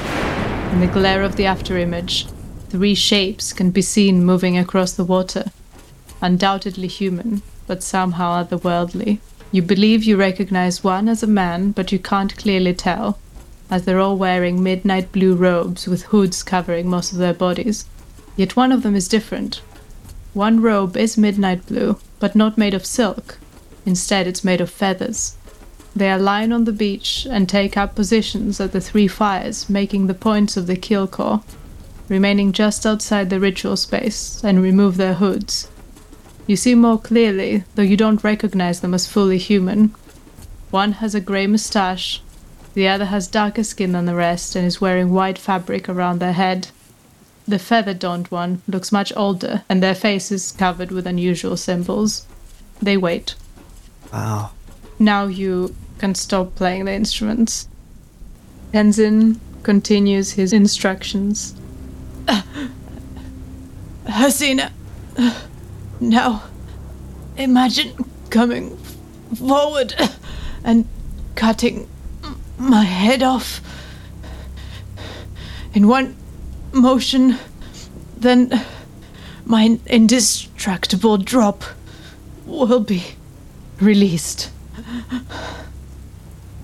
In 0.72 0.80
the 0.80 0.86
glare 0.86 1.22
of 1.22 1.36
the 1.36 1.44
afterimage, 1.44 2.30
three 2.68 2.94
shapes 2.94 3.52
can 3.52 3.70
be 3.70 3.82
seen 3.82 4.24
moving 4.24 4.58
across 4.58 4.92
the 4.92 5.04
water. 5.04 5.50
Undoubtedly 6.20 6.88
human, 6.88 7.42
but 7.66 7.82
somehow 7.82 8.44
otherworldly. 8.44 9.18
You 9.52 9.62
believe 9.62 10.04
you 10.04 10.16
recognize 10.16 10.82
one 10.82 11.08
as 11.08 11.22
a 11.22 11.26
man, 11.26 11.72
but 11.72 11.92
you 11.92 11.98
can't 11.98 12.36
clearly 12.36 12.74
tell 12.74 13.18
as 13.70 13.86
they're 13.86 14.00
all 14.00 14.18
wearing 14.18 14.62
midnight 14.62 15.12
blue 15.12 15.34
robes 15.34 15.86
with 15.86 16.02
hoods 16.04 16.42
covering 16.42 16.88
most 16.88 17.12
of 17.12 17.18
their 17.18 17.32
bodies. 17.32 17.86
Yet 18.36 18.56
one 18.56 18.72
of 18.72 18.82
them 18.82 18.94
is 18.94 19.08
different. 19.08 19.60
One 20.34 20.60
robe 20.60 20.96
is 20.96 21.18
midnight 21.18 21.66
blue, 21.66 21.98
but 22.18 22.34
not 22.34 22.56
made 22.56 22.74
of 22.74 22.86
silk. 22.86 23.38
Instead, 23.84 24.26
it's 24.26 24.44
made 24.44 24.60
of 24.60 24.70
feathers. 24.70 25.36
They 25.94 26.10
align 26.10 26.52
on 26.52 26.64
the 26.64 26.72
beach 26.72 27.26
and 27.30 27.48
take 27.48 27.76
up 27.76 27.94
positions 27.94 28.60
at 28.60 28.72
the 28.72 28.80
three 28.80 29.08
fires, 29.08 29.68
making 29.68 30.06
the 30.06 30.14
points 30.14 30.56
of 30.56 30.66
the 30.66 30.76
kill 30.76 31.06
core, 31.06 31.42
remaining 32.08 32.52
just 32.52 32.86
outside 32.86 33.28
the 33.28 33.40
ritual 33.40 33.76
space, 33.76 34.42
and 34.42 34.62
remove 34.62 34.96
their 34.96 35.14
hoods. 35.14 35.68
You 36.46 36.56
see 36.56 36.74
more 36.74 36.98
clearly, 36.98 37.64
though 37.74 37.82
you 37.82 37.96
don't 37.96 38.24
recognize 38.24 38.80
them 38.80 38.94
as 38.94 39.06
fully 39.06 39.38
human. 39.38 39.94
One 40.70 40.92
has 40.92 41.14
a 41.14 41.20
grey 41.20 41.46
moustache, 41.46 42.22
the 42.74 42.88
other 42.88 43.04
has 43.06 43.28
darker 43.28 43.64
skin 43.64 43.92
than 43.92 44.06
the 44.06 44.14
rest 44.14 44.56
and 44.56 44.66
is 44.66 44.80
wearing 44.80 45.12
white 45.12 45.36
fabric 45.36 45.88
around 45.88 46.18
their 46.18 46.32
head. 46.32 46.68
The 47.46 47.58
feather 47.58 47.94
donned 47.94 48.28
one 48.28 48.62
looks 48.68 48.92
much 48.92 49.12
older, 49.16 49.64
and 49.68 49.82
their 49.82 49.94
face 49.94 50.30
is 50.30 50.52
covered 50.52 50.92
with 50.92 51.06
unusual 51.06 51.56
symbols. 51.56 52.26
They 52.80 52.96
wait. 52.96 53.34
Wow. 54.12 54.50
Now 54.98 55.26
you 55.26 55.74
can 55.98 56.14
stop 56.14 56.54
playing 56.54 56.84
the 56.84 56.92
instruments. 56.92 57.68
Tenzin 58.72 59.38
continues 59.62 60.32
his 60.32 60.52
instructions. 60.52 61.54
Hasina, 64.06 64.70
now 66.00 66.44
imagine 67.36 67.92
coming 68.30 68.76
forward 69.36 69.94
and 70.64 70.86
cutting 71.34 71.88
my 72.58 72.84
head 72.84 73.22
off 73.22 73.60
in 75.74 75.88
one 75.88 76.16
motion, 76.72 77.36
then 78.16 78.64
my 79.44 79.78
indestructible 79.86 81.18
drop 81.18 81.64
will 82.46 82.80
be 82.80 83.04
released. 83.80 84.50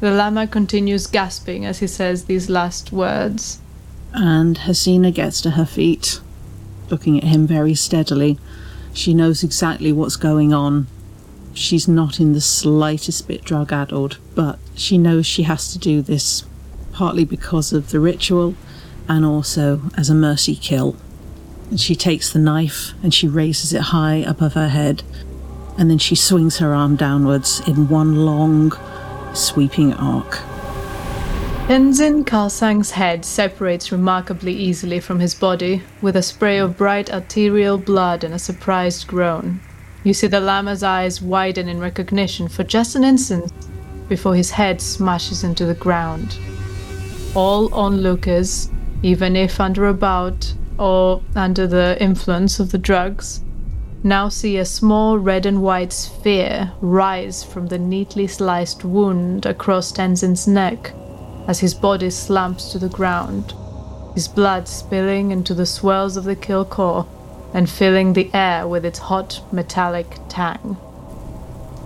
The 0.00 0.10
lama 0.12 0.46
continues 0.46 1.06
gasping 1.08 1.64
as 1.64 1.80
he 1.80 1.86
says 1.88 2.24
these 2.24 2.48
last 2.48 2.92
words. 2.92 3.60
And 4.14 4.56
Hasina 4.56 5.12
gets 5.12 5.40
to 5.42 5.50
her 5.50 5.66
feet, 5.66 6.20
looking 6.88 7.18
at 7.18 7.24
him 7.24 7.46
very 7.46 7.74
steadily. 7.74 8.38
She 8.92 9.12
knows 9.12 9.42
exactly 9.42 9.92
what's 9.92 10.16
going 10.16 10.54
on. 10.54 10.86
She's 11.52 11.88
not 11.88 12.20
in 12.20 12.32
the 12.32 12.40
slightest 12.40 13.26
bit 13.26 13.42
drug 13.42 13.72
addled, 13.72 14.18
but 14.36 14.58
she 14.76 14.96
knows 14.98 15.26
she 15.26 15.42
has 15.42 15.72
to 15.72 15.78
do 15.78 16.00
this 16.00 16.44
partly 16.92 17.24
because 17.24 17.72
of 17.72 17.90
the 17.90 18.00
ritual 18.00 18.54
and 19.08 19.24
also 19.24 19.80
as 19.96 20.10
a 20.10 20.14
mercy 20.14 20.54
kill. 20.54 20.96
And 21.70 21.80
she 21.80 21.94
takes 21.94 22.32
the 22.32 22.38
knife 22.38 22.92
and 23.02 23.12
she 23.12 23.28
raises 23.28 23.72
it 23.72 23.82
high 23.82 24.16
above 24.16 24.54
her 24.54 24.68
head, 24.68 25.02
and 25.76 25.90
then 25.90 25.98
she 25.98 26.14
swings 26.14 26.58
her 26.58 26.74
arm 26.74 26.96
downwards 26.96 27.60
in 27.66 27.88
one 27.88 28.24
long, 28.24 28.72
sweeping 29.34 29.94
arc. 29.94 30.40
Tenzin 31.68 32.24
Kalsang's 32.24 32.92
head 32.92 33.26
separates 33.26 33.92
remarkably 33.92 34.54
easily 34.54 35.00
from 35.00 35.20
his 35.20 35.34
body, 35.34 35.82
with 36.00 36.16
a 36.16 36.22
spray 36.22 36.56
of 36.56 36.78
bright 36.78 37.12
arterial 37.12 37.76
blood 37.76 38.24
and 38.24 38.32
a 38.32 38.38
surprised 38.38 39.06
groan. 39.06 39.60
You 40.02 40.14
see 40.14 40.28
the 40.28 40.40
lama's 40.40 40.82
eyes 40.82 41.20
widen 41.20 41.68
in 41.68 41.78
recognition 41.78 42.48
for 42.48 42.64
just 42.64 42.96
an 42.96 43.04
instant 43.04 43.52
before 44.08 44.34
his 44.34 44.50
head 44.50 44.80
smashes 44.80 45.44
into 45.44 45.66
the 45.66 45.74
ground. 45.74 46.38
All 47.34 47.72
onlookers, 47.74 48.70
even 49.02 49.36
if 49.36 49.60
under 49.60 49.86
a 49.86 49.94
bout 49.94 50.54
or 50.78 51.22
under 51.36 51.66
the 51.66 51.96
influence 52.00 52.58
of 52.58 52.72
the 52.72 52.78
drugs, 52.78 53.40
now 54.02 54.28
see 54.28 54.56
a 54.56 54.64
small 54.64 55.18
red 55.18 55.44
and 55.44 55.62
white 55.62 55.92
sphere 55.92 56.72
rise 56.80 57.42
from 57.42 57.66
the 57.66 57.78
neatly 57.78 58.26
sliced 58.26 58.84
wound 58.84 59.44
across 59.46 59.92
Tenzin's 59.92 60.46
neck 60.46 60.92
as 61.46 61.60
his 61.60 61.74
body 61.74 62.10
slumps 62.10 62.70
to 62.72 62.78
the 62.78 62.88
ground, 62.88 63.54
his 64.14 64.28
blood 64.28 64.68
spilling 64.68 65.30
into 65.30 65.54
the 65.54 65.66
swells 65.66 66.16
of 66.16 66.24
the 66.24 66.36
kill 66.36 66.64
core 66.64 67.06
and 67.54 67.70
filling 67.70 68.12
the 68.12 68.30
air 68.34 68.68
with 68.68 68.84
its 68.84 68.98
hot 68.98 69.40
metallic 69.52 70.18
tang. 70.28 70.76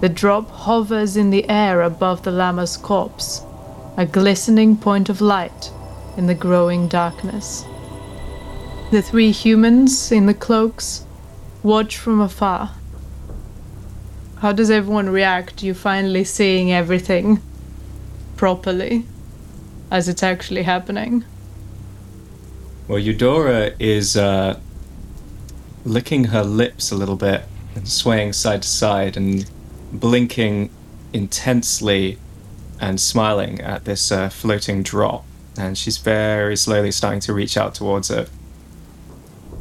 The 0.01 0.09
drop 0.09 0.51
hovers 0.51 1.17
in 1.17 1.31
the 1.31 1.49
air 1.49 1.83
above 1.83 2.25
the 2.25 2.33
lama's 2.33 2.77
corpse, 2.77 3.43
a 3.97 4.05
glistening 4.05 4.77
point 4.77 5.09
of 5.09 5.21
light 5.21 5.71
in 6.17 6.27
the 6.27 6.35
growing 6.35 6.89
darkness. 6.89 7.65
The 8.91 9.03
three 9.03 9.31
humans 9.31 10.13
in 10.13 10.27
the 10.27 10.35
cloaks 10.35 11.07
watch 11.63 11.97
from 11.97 12.21
afar. 12.21 12.73
How 14.39 14.53
does 14.53 14.71
everyone 14.71 15.09
react 15.09 15.59
to 15.59 15.67
you 15.67 15.75
finally 15.75 16.25
seeing 16.25 16.73
everything 16.73 17.41
properly 18.37 19.07
as 19.91 20.09
it's 20.09 20.23
actually 20.23 20.65
happening? 20.65 21.25
Well, 22.89 22.99
Eudora 22.99 23.73
is 23.79 24.17
uh, 24.17 24.59
licking 25.85 26.25
her 26.25 26.43
lips 26.43 26.91
a 26.91 26.97
little 26.97 27.17
bit 27.17 27.45
and 27.75 27.89
swaying 27.89 28.33
side 28.33 28.63
to 28.63 28.69
side 28.69 29.17
and 29.17 29.49
blinking 29.93 30.71
intensely 31.13 32.19
and 32.81 33.01
smiling 33.01 33.61
at 33.61 33.85
this 33.85 34.11
uh, 34.11 34.29
floating 34.29 34.83
drop. 34.83 35.25
And 35.59 35.77
she's 35.77 35.99
very 35.99 36.57
slowly 36.57 36.91
starting 36.91 37.21
to 37.21 37.33
reach 37.33 37.57
out 37.57 37.75
towards 37.75 38.11
it. 38.11 38.29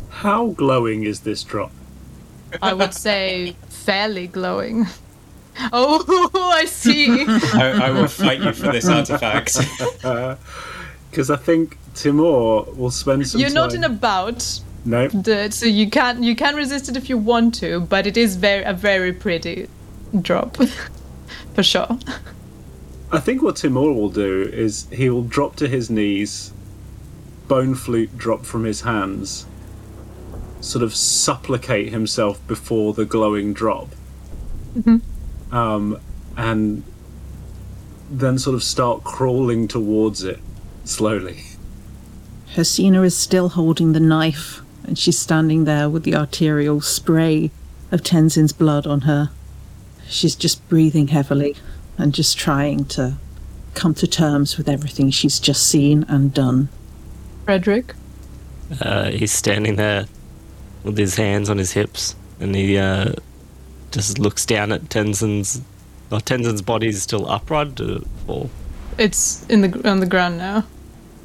How 0.10 0.48
glowing 0.48 1.04
is 1.04 1.22
this 1.22 1.44
drop? 1.44 1.72
I 2.62 2.74
would 2.74 2.94
say 2.94 3.56
fairly 3.70 4.28
glowing. 4.28 4.86
Oh, 5.74 6.30
I 6.56 6.64
see. 6.66 7.26
I, 7.28 7.88
I 7.88 7.92
will 7.92 8.08
fight 8.08 8.39
you 8.42 8.54
for 8.54 8.72
this 8.72 8.88
artifact. 8.88 9.58
Because 11.12 11.30
I 11.30 11.36
think 11.36 11.78
Timur 11.94 12.64
will 12.74 12.89
spend 12.89 13.28
some 13.28 13.42
You're 13.42 13.50
time. 13.50 13.56
not 13.56 13.74
in 13.74 13.84
a 13.84 13.89
bout, 13.89 14.62
No. 14.86 15.10
the- 15.10 15.52
so 15.52 15.66
you 15.66 15.89
can 15.89 16.24
you 16.24 16.38
can 16.38 16.56
resist 16.56 16.88
it 16.88 16.96
if 16.96 17.10
you 17.10 17.18
want 17.18 17.54
to, 17.56 17.82
but 17.82 18.08
it 18.08 18.16
is 18.16 18.38
very 18.38 18.64
a 18.64 18.72
very 18.74 19.12
pretty 19.12 19.68
drop, 20.22 20.56
for 21.54 21.64
sure. 21.64 22.00
I 23.14 23.20
think 23.20 23.41
what 23.41 23.57
Timur 23.57 23.91
will 23.91 24.09
do 24.09 24.43
is 24.43 24.88
he 24.89 25.09
will 25.09 25.24
drop 25.24 25.57
to 25.57 25.68
his 25.68 25.89
knees, 25.89 26.53
bone 27.49 27.76
flute 27.76 28.18
drop 28.18 28.45
from 28.45 28.64
his 28.64 28.82
hands, 28.82 29.45
sort 30.62 30.82
of 30.82 30.95
supplicate 30.95 31.89
himself 31.89 32.45
before 32.47 32.93
the 32.93 33.03
glowing 33.03 33.53
drop, 33.53 33.89
um, 35.51 35.99
and 36.38 36.84
then 38.09 38.39
sort 38.39 38.55
of 38.55 38.64
start 38.64 39.03
crawling 39.03 39.68
towards 39.68 40.24
it 40.24 40.39
slowly. 40.86 41.43
Hasina 42.53 43.03
is 43.03 43.16
still 43.16 43.49
holding 43.49 43.91
the 43.91 43.99
knife, 43.99 44.62
and 44.86 44.97
she's 44.97 45.20
standing 45.20 45.66
there 45.66 45.89
with 45.89 46.03
the 46.03 46.16
arterial 46.16 46.80
spray 46.80 47.51
of 47.91 48.03
Tenzin's 48.03 48.53
blood 48.53 48.88
on 48.88 49.01
her. 49.01 49.32
She's 50.07 50.36
just 50.36 50.68
breathing 50.70 51.09
heavily 51.09 51.57
and 52.02 52.14
just 52.14 52.38
trying 52.38 52.86
to 52.86 53.16
come 53.74 53.93
to 53.95 54.08
terms 54.08 54.58
with 54.58 54.68
everything 54.68 55.10
she's 55.12 55.39
just 55.39 55.66
seen 55.68 56.04
and 56.10 56.34
done. 56.34 56.68
Frederick, 57.45 57.93
Uh, 58.80 59.10
he's 59.12 59.32
standing 59.32 59.76
there 59.76 60.06
with 60.84 60.97
his 60.97 61.16
hands 61.16 61.49
on 61.49 61.58
his 61.58 61.72
hips, 61.74 62.16
and 62.39 62.56
he 62.56 62.78
uh, 62.78 63.14
just 63.91 64.18
looks 64.20 64.45
down 64.45 64.72
at 64.72 64.89
Tenzin's. 64.89 65.62
Well, 66.10 66.22
Tenzin's 66.22 66.62
body 66.62 66.88
is 66.88 67.02
still 67.04 67.30
upright, 67.30 67.80
uh, 67.80 67.99
or 68.28 68.49
it's 68.97 69.45
in 69.47 69.62
the 69.62 69.89
on 69.89 69.99
the 69.99 70.06
ground 70.06 70.38
now. 70.38 70.64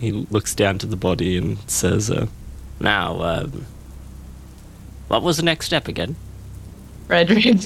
he 0.01 0.13
looks 0.13 0.55
down 0.55 0.79
to 0.79 0.87
the 0.87 0.97
body 0.97 1.37
and 1.39 1.59
says, 1.67 2.11
uh, 2.11 2.27
"Now, 2.81 3.21
um, 3.23 3.67
what 5.09 5.23
was 5.23 5.37
the 5.37 5.43
next 5.43 5.67
step 5.67 5.89
again?" 5.89 6.17
Frederick, 7.07 7.61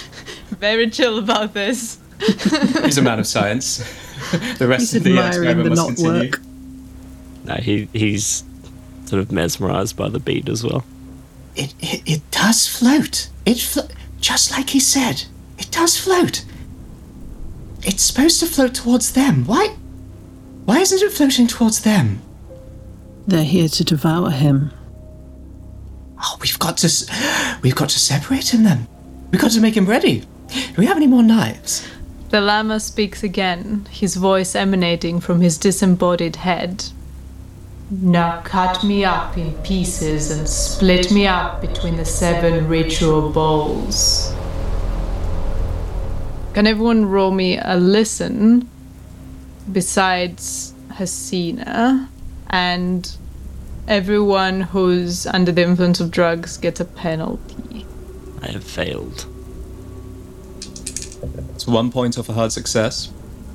very 0.60 0.88
chill 0.90 1.18
about 1.18 1.52
this. 1.54 1.98
He's 2.84 2.98
a 2.98 3.02
man 3.02 3.18
of 3.18 3.26
science. 3.26 3.78
the 4.58 4.66
rest 4.66 4.92
He's 4.92 4.96
of 4.96 5.04
the 5.04 5.26
experiment 5.26 5.64
the 5.64 5.70
must 5.70 5.82
knot 5.82 5.96
continue. 5.96 6.30
work. 6.30 6.40
No, 7.44 7.54
he 7.54 7.88
he's 7.92 8.42
sort 9.04 9.20
of 9.20 9.30
mesmerized 9.30 9.96
by 9.96 10.08
the 10.08 10.18
beat 10.18 10.48
as 10.48 10.64
well. 10.64 10.84
It, 11.54 11.74
it, 11.80 12.02
it 12.06 12.30
does 12.30 12.66
float. 12.66 13.28
It 13.44 13.58
flo- 13.58 13.88
just 14.20 14.50
like 14.50 14.70
he 14.70 14.80
said. 14.80 15.24
It 15.58 15.70
does 15.70 15.96
float. 15.96 16.44
It's 17.82 18.02
supposed 18.02 18.40
to 18.40 18.46
float 18.46 18.74
towards 18.74 19.12
them. 19.12 19.44
Why? 19.46 19.76
Why 20.64 20.80
isn't 20.80 21.00
it 21.00 21.12
floating 21.12 21.46
towards 21.46 21.82
them? 21.82 22.20
They're 23.26 23.44
here 23.44 23.68
to 23.68 23.84
devour 23.84 24.30
him. 24.30 24.72
Oh, 26.20 26.36
we've 26.40 26.58
got 26.58 26.78
to, 26.78 27.58
we've 27.62 27.74
got 27.76 27.90
to 27.90 27.98
separate 27.98 28.52
him 28.52 28.64
then. 28.64 28.88
We've 29.30 29.40
got 29.40 29.52
to 29.52 29.60
make 29.60 29.76
him 29.76 29.86
ready. 29.86 30.20
Do 30.20 30.74
we 30.78 30.86
have 30.86 30.96
any 30.96 31.06
more 31.06 31.22
knives? 31.22 31.86
The 32.30 32.40
Lama 32.40 32.80
speaks 32.80 33.22
again, 33.22 33.86
his 33.90 34.16
voice 34.16 34.56
emanating 34.56 35.20
from 35.20 35.40
his 35.40 35.56
disembodied 35.58 36.36
head. 36.36 36.84
Now 37.88 38.40
cut 38.40 38.82
me 38.82 39.04
up 39.04 39.38
in 39.38 39.52
pieces 39.62 40.32
and 40.32 40.48
split 40.48 41.12
me 41.12 41.28
up 41.28 41.60
between 41.60 41.96
the 41.96 42.04
seven 42.04 42.66
ritual 42.66 43.30
bowls. 43.30 44.34
Can 46.52 46.66
everyone 46.66 47.06
roll 47.06 47.30
me 47.30 47.58
a 47.58 47.76
listen 47.76 48.68
besides 49.70 50.74
Hasina? 50.88 52.08
And 52.50 53.16
everyone 53.86 54.62
who's 54.62 55.26
under 55.26 55.52
the 55.52 55.62
influence 55.62 56.00
of 56.00 56.10
drugs 56.10 56.56
gets 56.56 56.80
a 56.80 56.84
penalty. 56.84 57.86
I 58.42 58.48
have 58.48 58.64
failed. 58.64 59.26
It's 61.66 61.72
one 61.72 61.90
point 61.90 62.16
off 62.16 62.28
a 62.28 62.32
hard 62.32 62.52
success. 62.52 63.10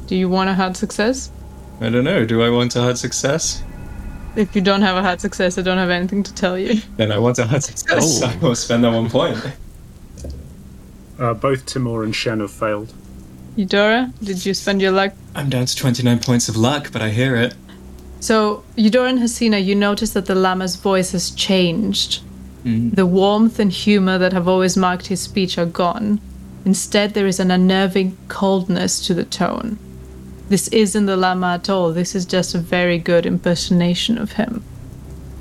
Do 0.08 0.18
you 0.18 0.28
want 0.28 0.50
a 0.50 0.54
hard 0.54 0.76
success? 0.76 1.32
I 1.80 1.88
don't 1.88 2.04
know. 2.04 2.26
Do 2.26 2.42
I 2.44 2.50
want 2.50 2.76
a 2.76 2.82
hard 2.82 2.98
success? 2.98 3.64
If 4.36 4.54
you 4.54 4.62
don't 4.62 4.82
have 4.82 4.98
a 4.98 5.02
hard 5.02 5.22
success, 5.22 5.58
I 5.58 5.62
don't 5.62 5.78
have 5.78 5.90
anything 5.90 6.22
to 6.24 6.34
tell 6.34 6.60
you. 6.60 6.82
Then 6.98 7.14
I 7.14 7.18
want 7.20 7.40
a 7.40 7.46
hard 7.48 7.64
success. 7.64 8.22
Oh. 8.22 8.28
I 8.28 8.36
will 8.44 8.56
spend 8.56 8.84
that 8.84 8.92
one 8.92 9.10
point. 9.10 9.40
Uh, 11.18 11.34
both 11.36 11.66
Timur 11.66 12.04
and 12.04 12.14
Shen 12.14 12.42
have 12.42 12.52
failed. 12.52 12.94
Eudora, 13.56 14.12
did 14.22 14.46
you 14.46 14.54
spend 14.54 14.82
your 14.82 14.92
luck? 14.92 15.14
I'm 15.34 15.50
down 15.50 15.66
to 15.66 15.74
29 15.74 16.20
points 16.20 16.50
of 16.50 16.58
luck, 16.58 16.92
but 16.92 17.02
I 17.02 17.12
hear 17.12 17.38
it. 17.38 17.56
So, 18.20 18.66
Eudora 18.76 19.08
and 19.08 19.20
Hasina, 19.20 19.64
you 19.64 19.74
notice 19.74 20.12
that 20.12 20.26
the 20.26 20.36
Lama's 20.36 20.76
voice 20.76 21.14
has 21.14 21.32
changed. 21.32 22.24
The 22.66 23.06
warmth 23.06 23.58
and 23.58 23.72
humor 23.72 24.18
that 24.18 24.34
have 24.34 24.50
always 24.50 24.76
marked 24.76 25.08
his 25.08 25.22
speech 25.22 25.58
are 25.58 25.66
gone. 25.66 26.20
Instead, 26.66 27.14
there 27.14 27.28
is 27.28 27.40
an 27.40 27.52
unnerving 27.52 28.18
coldness 28.28 29.06
to 29.08 29.14
the 29.14 29.26
tone. 29.26 29.78
This 30.50 30.68
isn't 30.68 31.06
the 31.06 31.18
Lama 31.18 31.54
at 31.54 31.70
all, 31.70 31.94
this 31.94 32.14
is 32.14 32.26
just 32.26 32.54
a 32.54 32.60
very 32.60 32.98
good 32.98 33.26
impersonation 33.26 34.18
of 34.18 34.34
him. 34.34 34.64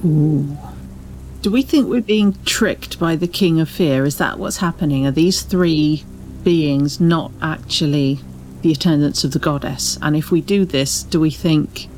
Do 0.03 1.51
we 1.51 1.63
think 1.63 1.89
we're 1.89 2.01
being 2.01 2.37
tricked 2.45 2.99
by 2.99 3.17
the 3.17 3.27
King 3.27 3.61
of 3.61 3.69
Fear? 3.69 4.05
Is 4.05 4.19
that 4.19 4.39
what's 4.39 4.59
happening? 4.59 5.07
Are 5.07 5.11
these 5.11 5.43
three 5.43 6.05
beings 6.43 7.01
not 7.01 7.33
actually 7.43 8.21
the 8.63 8.73
attendants 8.73 9.25
of 9.25 9.33
the 9.33 9.39
goddess? 9.39 9.99
And 10.01 10.17
if 10.17 10.31
we 10.31 10.41
do 10.41 10.65
this, 10.65 11.03
do 11.03 11.19
we 11.21 11.31
think 11.31 11.89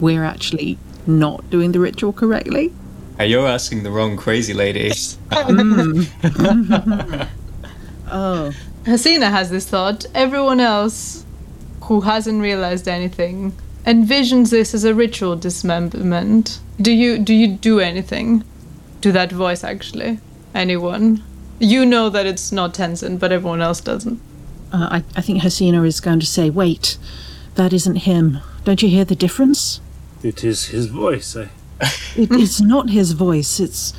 we're 0.00 0.24
actually 0.24 0.78
not 1.06 1.48
doing 1.48 1.72
the 1.72 1.80
ritual 1.80 2.12
correctly? 2.12 2.72
Hey, 3.18 3.28
you're 3.28 3.46
asking 3.46 3.82
the 3.82 3.90
wrong 3.90 4.16
crazy 4.16 4.52
lady. 4.52 4.90
Oh, 8.14 8.52
Hasina 8.84 9.30
has 9.30 9.48
this 9.50 9.66
thought. 9.66 10.04
Everyone 10.14 10.60
else 10.60 11.24
who 11.84 12.02
hasn't 12.02 12.42
realized 12.42 12.86
anything 12.86 13.54
envisions 13.86 14.50
this 14.50 14.74
as 14.74 14.84
a 14.84 14.94
ritual 14.94 15.34
dismemberment. 15.34 16.60
Do 16.80 16.92
you 16.92 17.18
do 17.18 17.32
you 17.34 17.48
do 17.48 17.80
anything 17.80 18.44
to 19.00 19.12
that 19.12 19.32
voice 19.32 19.64
actually? 19.64 20.18
Anyone? 20.54 21.22
You 21.58 21.86
know 21.86 22.10
that 22.10 22.26
it's 22.26 22.52
not 22.52 22.74
Tenzin, 22.74 23.18
but 23.18 23.32
everyone 23.32 23.62
else 23.62 23.80
doesn't. 23.80 24.20
uh, 24.72 24.88
I, 24.90 25.04
I 25.16 25.20
think 25.22 25.42
Hasina 25.42 25.86
is 25.86 26.00
going 26.00 26.20
to 26.20 26.26
say, 26.26 26.50
wait, 26.50 26.98
that 27.54 27.72
isn't 27.72 27.96
him. 27.96 28.38
Don't 28.64 28.82
you 28.82 28.88
hear 28.88 29.04
the 29.04 29.14
difference? 29.16 29.80
It 30.22 30.44
is 30.44 30.66
his 30.66 30.86
voice. 30.86 31.34
Eh? 31.36 31.48
It, 32.16 32.28
it's 32.32 32.60
not 32.60 32.90
his 32.90 33.12
voice, 33.12 33.58
it's. 33.58 33.94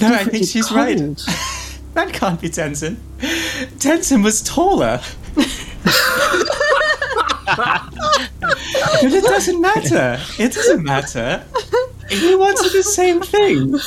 No, 0.00 0.08
I 0.08 0.24
different, 0.24 0.30
think 0.30 0.42
it's 0.42 0.52
she's 0.52 0.70
right. 0.72 0.98
That 1.96 2.12
can't 2.12 2.38
be 2.38 2.50
Tenzin. 2.50 2.96
Tenzin 3.78 4.22
was 4.22 4.42
taller. 4.42 5.00
but 7.46 9.12
it 9.14 9.24
doesn't 9.24 9.62
matter. 9.62 10.20
It 10.38 10.52
doesn't 10.52 10.84
matter. 10.84 11.42
He 12.10 12.34
wanted 12.34 12.72
the 12.72 12.82
same 12.82 13.22
thing. 13.22 13.78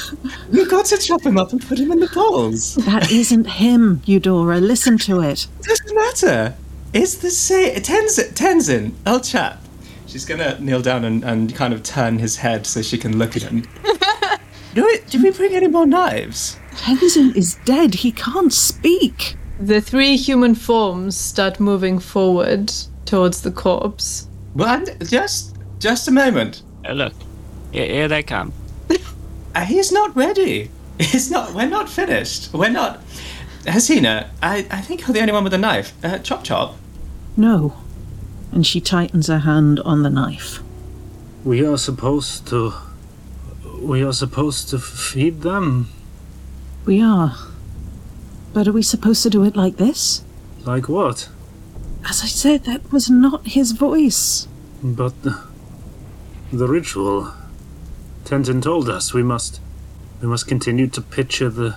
We 0.51 0.65
got 0.65 0.87
to 0.87 0.97
chop 0.97 1.21
him 1.21 1.37
up 1.37 1.51
and 1.51 1.61
put 1.61 1.77
him 1.77 1.91
in 1.91 1.99
the 1.99 2.07
bowls. 2.07 2.73
That 2.77 3.11
isn't 3.11 3.45
him, 3.45 4.01
Eudora. 4.05 4.59
Listen 4.59 4.97
to 4.97 5.21
it. 5.21 5.45
It 5.59 5.65
doesn't 5.65 5.95
matter. 5.95 6.55
It's 6.93 7.13
the 7.13 7.29
same. 7.29 7.75
Tenzin, 7.75 8.33
Tenzin, 8.33 8.93
old 9.05 9.23
chap. 9.23 9.63
She's 10.07 10.25
gonna 10.25 10.59
kneel 10.59 10.81
down 10.81 11.05
and, 11.05 11.23
and 11.23 11.53
kind 11.53 11.75
of 11.75 11.83
turn 11.83 12.17
his 12.17 12.37
head 12.37 12.65
so 12.65 12.81
she 12.81 12.97
can 12.97 13.19
look 13.19 13.35
at 13.35 13.43
him. 13.43 13.67
do, 14.73 14.83
we, 14.83 14.99
do 15.11 15.21
we 15.21 15.29
bring 15.29 15.53
any 15.53 15.67
more 15.67 15.85
knives? 15.85 16.57
Tenzin 16.79 17.35
is 17.35 17.55
dead. 17.65 17.93
He 17.93 18.11
can't 18.13 18.53
speak. 18.53 19.35
The 19.59 19.81
three 19.81 20.15
human 20.15 20.55
forms 20.55 21.17
start 21.17 21.59
moving 21.59 21.99
forward 21.99 22.71
towards 23.03 23.41
the 23.41 23.51
corpse. 23.51 24.27
Well, 24.55 24.85
just, 25.03 25.57
just 25.79 26.07
a 26.07 26.11
moment. 26.11 26.63
Oh, 26.87 26.93
look, 26.93 27.13
here, 27.73 27.85
here 27.85 28.07
they 28.07 28.23
come. 28.23 28.53
Uh, 29.53 29.65
he's 29.65 29.91
not 29.91 30.15
ready. 30.15 30.71
He's 30.99 31.29
not. 31.29 31.53
We're 31.53 31.67
not 31.67 31.89
finished. 31.89 32.53
We're 32.53 32.69
not. 32.69 33.01
Hasina, 33.63 34.29
I, 34.41 34.65
I 34.71 34.79
think 34.79 35.01
you're 35.01 35.13
the 35.13 35.19
only 35.19 35.33
one 35.33 35.43
with 35.43 35.53
a 35.53 35.57
knife. 35.57 35.93
Uh, 36.01 36.19
chop 36.19 36.45
chop. 36.45 36.77
No. 37.35 37.75
And 38.53 38.65
she 38.65 38.79
tightens 38.79 39.27
her 39.27 39.39
hand 39.39 39.81
on 39.81 40.03
the 40.03 40.09
knife. 40.09 40.61
We 41.43 41.65
are 41.65 41.77
supposed 41.77 42.47
to. 42.47 42.73
We 43.81 44.01
are 44.01 44.13
supposed 44.13 44.69
to 44.69 44.79
feed 44.79 45.41
them. 45.41 45.89
We 46.85 47.01
are. 47.01 47.35
But 48.53 48.67
are 48.67 48.71
we 48.71 48.81
supposed 48.81 49.23
to 49.23 49.29
do 49.29 49.43
it 49.43 49.55
like 49.55 49.77
this? 49.77 50.23
Like 50.65 50.89
what? 50.89 51.29
As 52.07 52.21
I 52.23 52.27
said, 52.27 52.63
that 52.63 52.91
was 52.91 53.09
not 53.09 53.45
his 53.47 53.71
voice. 53.73 54.47
But 54.83 55.13
uh, 55.25 55.43
the 56.51 56.67
ritual. 56.67 57.33
Tenzin 58.25 58.61
told 58.61 58.89
us 58.89 59.13
we 59.13 59.23
must 59.23 59.59
we 60.21 60.27
must 60.27 60.47
continue 60.47 60.87
to 60.87 61.01
picture 61.01 61.49
the 61.49 61.75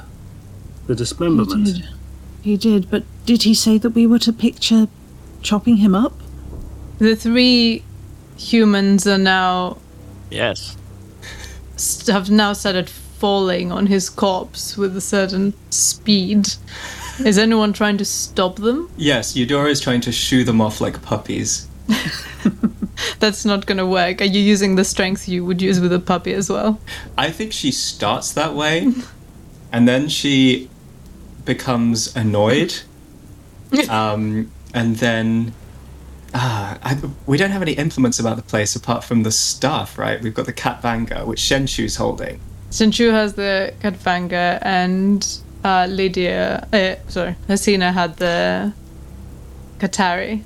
the 0.86 0.94
dismemberment. 0.94 1.53
He 1.53 1.64
dismemberment. 1.64 1.94
did. 1.94 2.44
He 2.44 2.57
did, 2.57 2.90
but 2.90 3.05
did 3.24 3.42
he 3.44 3.55
say 3.55 3.78
that 3.78 3.90
we 3.90 4.07
were 4.07 4.18
to 4.20 4.32
picture 4.32 4.88
chopping 5.42 5.76
him 5.78 5.94
up? 5.94 6.12
The 6.98 7.14
three 7.16 7.84
humans 8.36 9.07
are 9.07 9.18
now 9.18 9.78
Yes. 10.30 10.76
st- 11.76 12.12
have 12.14 12.30
now 12.30 12.53
started 12.53 12.90
falling 13.23 13.70
on 13.70 13.87
his 13.87 14.11
corpse 14.11 14.77
with 14.77 14.97
a 14.97 15.01
certain 15.01 15.55
speed. 15.70 16.49
Is 17.25 17.39
anyone 17.39 17.73
trying 17.73 17.97
to 17.99 18.05
stop 18.05 18.57
them? 18.57 18.91
Yes, 18.97 19.37
Eudora 19.37 19.70
is 19.70 19.79
trying 19.79 20.01
to 20.01 20.11
shoo 20.11 20.43
them 20.43 20.61
off 20.61 20.81
like 20.81 21.01
puppies. 21.03 21.68
That's 23.20 23.45
not 23.45 23.66
gonna 23.66 23.87
work. 23.87 24.20
Are 24.20 24.25
you 24.37 24.41
using 24.41 24.75
the 24.75 24.83
strength 24.85 25.29
you 25.29 25.45
would 25.45 25.62
use 25.62 25.79
with 25.79 25.93
a 25.93 26.01
puppy 26.01 26.35
as 26.35 26.51
well? 26.51 26.81
I 27.16 27.31
think 27.31 27.53
she 27.53 27.70
starts 27.70 28.33
that 28.33 28.55
way, 28.55 28.93
and 29.70 29.87
then 29.87 30.09
she 30.09 30.68
becomes 31.45 32.16
annoyed, 32.16 32.75
um, 33.89 34.51
and 34.75 34.97
then 34.97 35.55
ah, 36.35 36.77
I, 36.83 37.01
we 37.27 37.37
don't 37.37 37.53
have 37.53 37.62
any 37.62 37.75
implements 37.75 38.18
about 38.18 38.35
the 38.35 38.43
place 38.43 38.75
apart 38.75 39.05
from 39.05 39.23
the 39.23 39.31
staff, 39.31 39.97
right? 39.97 40.20
We've 40.20 40.35
got 40.35 40.47
the 40.47 40.53
Katvanga, 40.53 41.25
which 41.25 41.41
Shenchu's 41.41 41.95
holding. 41.95 42.41
Shenchu 42.73 43.11
has 43.12 43.35
the 43.35 43.75
Katvanga 43.83 44.59
and 44.62 45.27
uh, 45.62 45.87
Lydia, 45.91 46.66
uh, 46.73 46.95
sorry, 47.11 47.37
Hasina 47.47 47.93
had 47.93 48.16
the 48.16 48.73
Katari. 49.79 50.43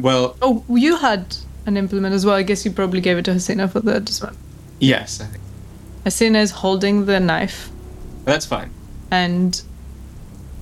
Well, 0.00 0.36
Oh, 0.42 0.64
you 0.68 0.96
had 0.96 1.36
an 1.66 1.76
implement 1.76 2.14
as 2.14 2.26
well. 2.26 2.34
I 2.34 2.42
guess 2.42 2.64
you 2.64 2.72
probably 2.72 3.00
gave 3.00 3.16
it 3.18 3.24
to 3.26 3.30
Hasina 3.32 3.70
for 3.70 3.80
the 3.80 4.00
dismount. 4.00 4.36
yes, 4.80 5.20
I 5.20 5.26
think 5.26 5.42
Hasina 6.04 6.42
is 6.42 6.50
holding 6.50 7.06
the 7.06 7.20
knife, 7.20 7.70
that's 8.24 8.44
fine. 8.44 8.70
and 9.12 9.62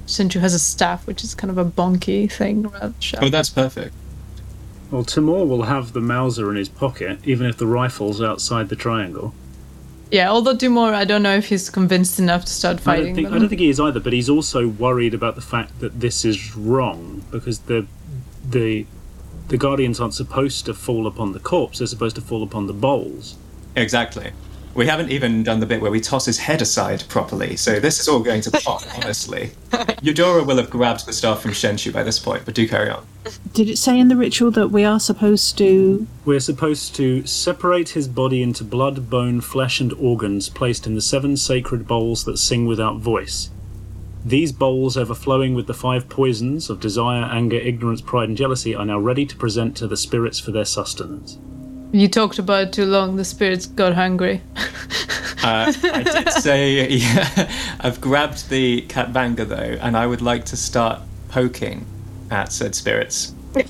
Shenchu 0.07 0.41
has 0.41 0.53
a 0.53 0.59
staff, 0.59 1.07
which 1.07 1.25
is 1.25 1.35
kind 1.35 1.51
of 1.51 1.57
a 1.57 1.65
bonky 1.65 2.31
thing 2.31 2.63
rather 2.69 2.93
sharp. 3.01 3.25
Oh, 3.25 3.29
that's 3.31 3.49
perfect. 3.49 3.95
Well, 4.91 5.05
Timur 5.05 5.45
will 5.47 5.63
have 5.63 5.93
the 5.93 6.01
Mauser 6.01 6.51
in 6.51 6.57
his 6.57 6.69
pocket, 6.69 7.21
even 7.25 7.47
if 7.47 7.57
the 7.57 7.67
rifle's 7.67 8.21
outside 8.21 8.69
the 8.69 8.77
triangle. 8.77 9.33
Yeah, 10.11 10.31
although 10.31 10.57
Timur, 10.57 10.93
I 10.93 11.05
don't 11.05 11.23
know 11.23 11.37
if 11.37 11.49
he's 11.49 11.71
convinced 11.71 12.19
enough 12.19 12.45
to 12.45 12.53
start 12.53 12.79
I 12.79 12.81
fighting 12.81 13.07
don't, 13.07 13.15
think, 13.15 13.27
them. 13.29 13.35
I 13.35 13.39
don't 13.39 13.49
think 13.49 13.61
he 13.61 13.69
is 13.69 13.79
either, 13.79 14.01
but 14.01 14.13
he's 14.13 14.29
also 14.29 14.69
worried 14.69 15.15
about 15.15 15.37
the 15.37 15.41
fact 15.41 15.79
that 15.81 16.01
this 16.01 16.25
is 16.25 16.57
wrong 16.57 17.23
because 17.31 17.61
the 17.61 17.87
the 18.49 18.87
the 19.49 19.57
guardians 19.57 20.01
aren't 20.01 20.15
supposed 20.15 20.67
to 20.67 20.75
fall 20.75 21.07
upon 21.07 21.33
the 21.33 21.39
corpse; 21.41 21.79
they're 21.79 21.87
supposed 21.87 22.17
to 22.17 22.23
fall 22.23 22.43
upon 22.43 22.67
the 22.67 22.73
bowls. 22.73 23.37
Exactly. 23.77 24.33
We 24.75 24.87
haven't 24.87 25.11
even 25.11 25.43
done 25.43 25.59
the 25.59 25.67
bit 25.67 25.81
where 25.81 25.91
we 25.91 26.01
toss 26.01 26.27
his 26.27 26.39
head 26.39 26.63
aside 26.63 27.05
properly, 27.09 27.57
so 27.57 27.81
this 27.81 27.99
is 27.99 28.09
all 28.09 28.21
going 28.21 28.41
to 28.43 28.51
pop, 28.65 28.83
honestly. 28.97 29.51
Eudora 30.01 30.45
will 30.45 30.59
have 30.59 30.71
grabbed 30.71 31.07
the 31.07 31.13
staff 31.13 31.41
from 31.43 31.51
Shenchu 31.51 31.93
by 31.93 32.03
this 32.03 32.19
point, 32.19 32.45
but 32.45 32.55
do 32.55 32.69
carry 32.69 32.89
on. 32.89 33.05
Did 33.53 33.69
it 33.69 33.79
say 33.79 33.99
in 33.99 34.09
the 34.09 34.17
ritual 34.17 34.51
that 34.53 34.69
we 34.69 34.85
are 34.85 35.01
supposed 35.01 35.59
to? 35.59 36.07
We're 36.25 36.41
supposed 36.41 36.95
to 36.97 37.27
separate 37.27 37.91
his 37.91 38.07
body 38.07 38.43
into 38.43 38.63
blood, 38.63 39.11
bone, 39.11 39.41
flesh, 39.41 39.81
and 39.81 39.93
organs 39.95 40.49
placed 40.49 40.87
in 40.87 40.95
the 40.95 41.03
seven 41.03 41.37
sacred 41.37 41.89
bowls 41.89 42.25
that 42.25 42.39
sing 42.39 42.67
without 42.67 42.99
voice. 42.99 43.51
These 44.25 44.53
bowls, 44.53 44.97
overflowing 44.97 45.55
with 45.55 45.67
the 45.67 45.75
five 45.75 46.09
poisons 46.09 46.71
of 46.71 46.79
desire, 46.79 47.25
anger, 47.25 47.57
ignorance, 47.57 48.03
pride, 48.03 48.29
and 48.29 48.37
jealousy, 48.37 48.75
are 48.75 48.85
now 48.85 48.99
ready 48.99 49.27
to 49.27 49.37
present 49.37 49.77
to 49.79 49.89
the 49.89 49.97
spirits 49.97 50.39
for 50.39 50.53
their 50.53 50.67
sustenance. 50.67 51.39
You 51.93 52.09
talked 52.09 52.39
about 52.39 52.69
it 52.69 52.73
too 52.73 52.87
long. 52.87 53.17
The 53.17 53.25
spirits 53.25 53.67
got 53.67 53.95
hungry. 53.95 54.43
Uh, 55.43 55.73
I 55.85 56.03
did 56.03 56.31
say, 56.33 56.87
yeah, 56.91 57.51
I've 57.81 57.99
grabbed 57.99 58.51
the 58.51 58.83
Katvanga 58.83 59.49
though, 59.49 59.79
and 59.81 59.97
I 59.97 60.07
would 60.07 60.21
like 60.21 60.45
to 60.47 60.57
start 60.57 61.01
poking 61.31 61.87
at 62.31 62.53
said 62.53 62.75
spirits. 62.75 63.35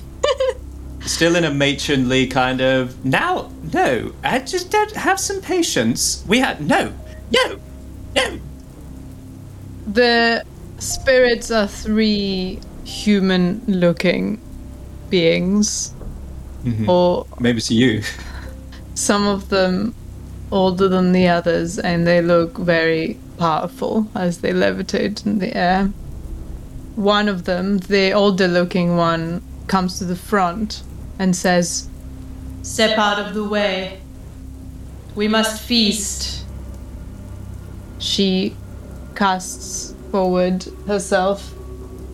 Still 1.05 1.37
in 1.37 1.45
a 1.45 1.51
matronly 1.51 2.27
kind 2.27 2.59
of. 2.59 3.05
Now, 3.05 3.51
no, 3.73 4.11
I 4.21 4.39
just 4.39 4.69
don't 4.69 4.91
have 4.91 5.17
some 5.17 5.41
patience. 5.41 6.25
We 6.27 6.39
had. 6.39 6.59
No, 6.59 6.93
no, 7.31 7.59
no. 8.17 8.39
The 9.87 10.43
spirits 10.77 11.51
are 11.51 11.67
three 11.67 12.59
human-looking 12.83 14.41
beings, 15.09 15.93
Mm-hmm. 16.63 16.89
or 16.89 17.25
Maybe 17.39 17.57
it's 17.57 17.71
you. 17.71 18.03
some 18.93 19.27
of 19.27 19.49
them 19.49 19.95
older 20.51 20.87
than 20.87 21.11
the 21.13 21.27
others, 21.27 21.79
and 21.79 22.05
they 22.05 22.21
look 22.21 22.57
very 22.57 23.17
powerful 23.37 24.07
as 24.13 24.39
they 24.39 24.51
levitate 24.51 25.25
in 25.25 25.39
the 25.39 25.55
air. 25.55 25.87
One 26.95 27.29
of 27.29 27.45
them, 27.45 27.77
the 27.79 28.11
older 28.11 28.47
looking 28.47 28.97
one, 28.97 29.41
comes 29.67 29.97
to 29.99 30.05
the 30.05 30.15
front 30.15 30.83
and 31.17 31.35
says, 31.35 31.87
Step 32.63 32.97
out 32.97 33.19
of 33.25 33.33
the 33.33 33.43
way. 33.43 34.01
We 35.15 35.27
must 35.27 35.61
feast. 35.61 36.45
She 37.97 38.55
casts 39.15 39.95
forward 40.11 40.65
herself, 40.85 41.53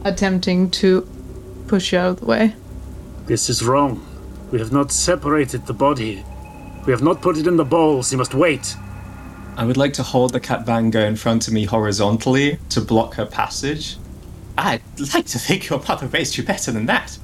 attempting 0.03 0.69
to 0.71 1.07
push 1.67 1.91
you 1.91 1.99
out 1.99 2.09
of 2.09 2.19
the 2.21 2.25
way. 2.25 2.55
This 3.25 3.49
is 3.49 3.63
wrong. 3.63 4.05
We 4.51 4.59
have 4.59 4.71
not 4.71 4.91
separated 4.91 5.65
the 5.65 5.73
body. 5.73 6.23
We 6.85 6.91
have 6.91 7.01
not 7.01 7.21
put 7.21 7.37
it 7.37 7.47
in 7.47 7.57
the 7.57 7.65
bowls. 7.65 8.11
You 8.11 8.17
must 8.17 8.33
wait. 8.33 8.75
I 9.57 9.65
would 9.65 9.75
like 9.75 9.93
to 9.93 10.03
hold 10.03 10.31
the 10.31 10.39
Katvanga 10.39 11.05
in 11.05 11.15
front 11.15 11.47
of 11.47 11.53
me 11.53 11.65
horizontally 11.65 12.59
to 12.69 12.79
block 12.79 13.15
her 13.15 13.25
passage. 13.25 13.97
I'd 14.57 14.81
like 15.13 15.25
to 15.27 15.39
think 15.39 15.69
your 15.69 15.83
mother 15.87 16.07
raised 16.07 16.37
you 16.37 16.43
better 16.43 16.71
than 16.71 16.85
that. 16.85 17.17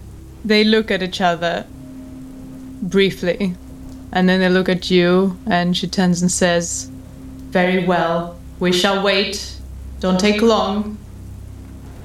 They 0.44 0.64
look 0.64 0.92
at 0.92 1.02
each 1.02 1.22
other 1.22 1.66
briefly, 2.82 3.56
and 4.12 4.28
then 4.28 4.42
they 4.42 4.50
look 4.50 4.68
at 4.68 4.92
you, 4.92 5.40
and 5.46 5.78
she 5.78 5.88
turns 5.88 6.22
and 6.22 6.32
says, 6.32 6.90
Very 7.50 7.86
well, 7.86 8.38
we 8.60 8.74
shall 8.74 9.02
wait. 9.02 9.58
Don't 10.02 10.20
take 10.20 10.42
long. 10.42 10.98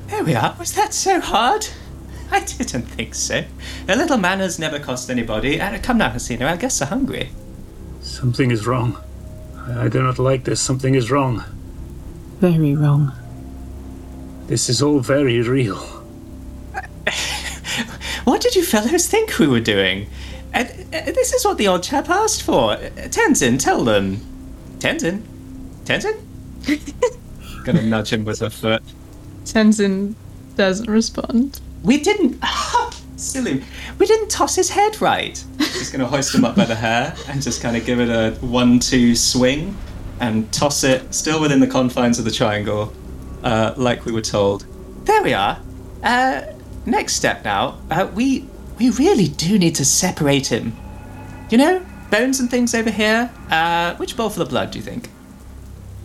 There 0.06 0.22
we 0.22 0.34
are. 0.34 0.54
Was 0.58 0.74
that 0.74 0.94
so 0.94 1.20
hard? 1.20 1.66
I 2.30 2.40
didn't 2.40 2.82
think 2.82 3.14
so. 3.14 3.44
A 3.88 3.96
little 3.96 4.18
manners 4.18 4.58
never 4.58 4.78
cost 4.78 5.10
anybody. 5.10 5.60
Uh, 5.60 5.78
come 5.82 5.98
now, 5.98 6.10
Hasina. 6.10 6.42
I 6.42 6.56
guess 6.56 6.78
they're 6.78 6.88
hungry. 6.88 7.30
Something 8.00 8.50
is 8.50 8.66
wrong. 8.66 8.96
I 9.56 9.84
I 9.84 9.88
do 9.88 10.02
not 10.02 10.18
like 10.18 10.44
this. 10.44 10.60
Something 10.60 10.94
is 10.94 11.10
wrong. 11.10 11.44
Very 12.40 12.74
wrong. 12.74 13.12
This 14.46 14.68
is 14.68 14.82
all 14.82 15.00
very 15.00 15.40
real. 15.42 16.04
What 18.28 18.42
did 18.42 18.54
you 18.54 18.62
fellows 18.62 19.06
think 19.06 19.38
we 19.38 19.46
were 19.46 19.58
doing? 19.58 20.06
Uh, 20.52 20.58
uh, 20.58 20.64
this 20.90 21.32
is 21.32 21.46
what 21.46 21.56
the 21.56 21.66
old 21.66 21.82
chap 21.82 22.10
asked 22.10 22.42
for. 22.42 22.72
Uh, 22.72 22.90
Tenzin, 23.08 23.58
tell 23.58 23.82
them. 23.84 24.20
Tenzin? 24.80 25.22
Tenzin? 25.84 26.20
Gonna 27.64 27.82
nudge 27.82 28.12
him 28.12 28.26
with 28.26 28.40
her 28.40 28.50
foot. 28.50 28.82
Tenzin 29.44 30.14
doesn't 30.56 30.90
respond. 30.90 31.60
We 31.89 31.97
didn't. 31.97 32.39
silly. 33.16 33.64
We 33.99 34.05
didn't 34.05 34.28
toss 34.28 34.55
his 34.55 34.68
head 34.68 35.01
right. 35.01 35.43
Just 35.57 35.91
gonna 35.91 36.07
hoist 36.07 36.34
him 36.34 36.45
up 36.45 36.55
by 36.55 36.66
the 36.66 36.74
hair 36.74 37.16
and 37.28 37.41
just 37.41 37.62
kind 37.62 37.78
of 37.78 37.86
give 37.86 37.99
it 37.99 38.11
a 38.11 38.36
one-two 38.45 39.16
swing 39.16 39.74
and 40.20 40.53
toss 40.53 40.84
it, 40.84 41.14
still 41.14 41.41
within 41.41 41.61
the 41.61 41.66
confines 41.66 42.18
of 42.18 42.26
the 42.26 42.30
triangle, 42.30 42.93
uh, 43.43 43.72
like 43.78 44.05
we 44.05 44.12
were 44.12 44.20
told. 44.20 44.66
There 45.07 45.22
we 45.22 45.32
are. 45.32 45.59
Uh, 46.03 46.43
next 46.84 47.14
step 47.14 47.43
now. 47.43 47.78
Uh, 47.91 48.11
we 48.14 48.47
we 48.78 48.91
really 48.91 49.28
do 49.28 49.59
need 49.59 49.74
to 49.76 49.84
separate 49.86 50.49
him. 50.49 50.76
You 51.49 51.57
know, 51.57 51.86
bones 52.11 52.39
and 52.39 52.51
things 52.51 52.74
over 52.74 52.91
here. 52.91 53.32
Uh, 53.51 53.95
which 53.97 54.14
bowl 54.14 54.28
for 54.28 54.41
the 54.41 54.45
blood 54.45 54.72
do 54.72 54.78
you 54.78 54.84
think? 54.84 55.09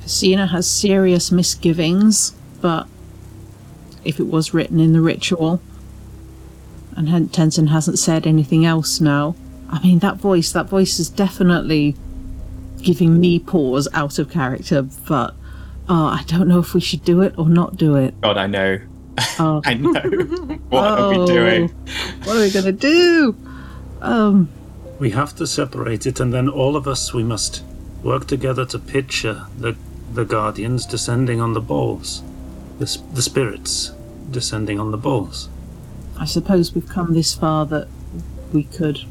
Hasina 0.06 0.48
has 0.52 0.66
serious 0.66 1.30
misgivings, 1.30 2.34
but 2.62 2.88
if 4.06 4.18
it 4.18 4.28
was 4.28 4.54
written 4.54 4.80
in 4.80 4.94
the 4.94 5.02
ritual, 5.02 5.62
and 6.96 7.10
Hen- 7.10 7.30
Tenzin 7.30 7.70
hasn't 7.70 8.00
said 8.00 8.26
anything 8.28 8.66
else 8.66 9.00
now, 9.02 9.36
I 9.70 9.82
mean, 9.82 10.00
that 10.00 10.18
voice, 10.18 10.52
that 10.52 10.68
voice 10.70 11.00
is 11.00 11.10
definitely 11.10 11.96
giving 12.82 13.20
me 13.20 13.40
pause 13.40 13.88
out 13.94 14.20
of 14.20 14.30
character, 14.30 14.82
but 15.08 15.34
oh, 15.90 16.06
I 16.06 16.24
don't 16.28 16.48
know 16.48 16.60
if 16.60 16.74
we 16.74 16.82
should 16.82 17.04
do 17.04 17.22
it 17.22 17.34
or 17.38 17.48
not 17.50 17.78
do 17.78 17.96
it. 17.96 18.20
God, 18.22 18.38
I 18.38 18.48
know. 18.48 18.80
Oh. 19.40 19.62
I 19.66 19.74
know. 19.76 19.92
what 20.70 20.84
are 21.00 21.10
we 21.10 21.18
Oh. 21.18 21.28
doing? 21.28 21.70
What 22.26 22.38
are 22.38 22.42
we 22.42 22.52
gonna 22.52 22.72
do? 22.72 23.36
Um, 24.02 24.50
We 25.00 25.12
have 25.12 25.36
to 25.38 25.48
separate 25.48 26.06
it, 26.06 26.20
and 26.20 26.34
then 26.34 26.48
all 26.50 26.76
of 26.76 26.88
us 26.88 27.14
we 27.14 27.24
must 27.24 27.64
work 28.04 28.28
together 28.28 28.66
to 28.66 28.80
picture 28.80 29.46
the 29.58 29.76
the 30.14 30.26
guardians 30.26 30.86
descending 30.86 31.42
on 31.42 31.54
the 31.54 31.62
balls, 31.62 32.22
the 32.80 32.86
the 33.14 33.22
spirits 33.22 33.92
descending 34.30 34.80
on 34.80 34.92
the 34.92 34.98
bowls. 34.98 35.50
I 36.20 36.26
suppose 36.26 36.74
we've 36.74 36.88
come 36.88 37.14
this 37.14 37.34
far 37.34 37.66
that 37.68 37.88
we 38.52 38.64
could, 38.64 39.02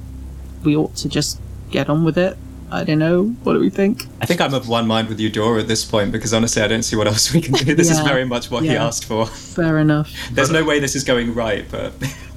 we 0.65 0.77
ought 0.77 0.97
to 0.97 1.09
just 1.09 1.41
get 1.71 1.89
on 1.89 2.05
with 2.05 2.17
it. 2.17 2.37
I 2.71 2.85
don't 2.85 2.99
know. 2.99 3.25
What 3.43 3.53
do 3.53 3.61
we 3.61 3.69
think? 3.69 4.07
I 4.21 4.27
think 4.27 4.41
I'm 4.41 4.55
of 4.55 4.67
one 4.67 4.87
mind 4.87 5.09
with 5.09 5.21
Eudora 5.21 5.61
at 5.61 5.69
this 5.69 5.85
point 5.85 6.11
because 6.11 6.33
honestly, 6.33 6.63
I 6.63 6.69
don't 6.69 6.83
see 6.83 6.97
what 6.97 7.07
else 7.07 7.33
we 7.35 7.43
can 7.43 7.53
do. 7.53 7.75
This 7.75 7.91
is 7.91 8.01
very 8.01 8.25
much 8.25 8.51
what 8.51 8.63
he 8.63 8.71
asked 8.71 9.05
for. 9.05 9.27
Fair 9.27 9.79
enough. 9.79 10.11
There's 10.33 10.51
no 10.51 10.65
way 10.65 10.79
this 10.81 10.95
is 10.95 11.05
going 11.05 11.35
right, 11.35 11.67
but 11.71 11.93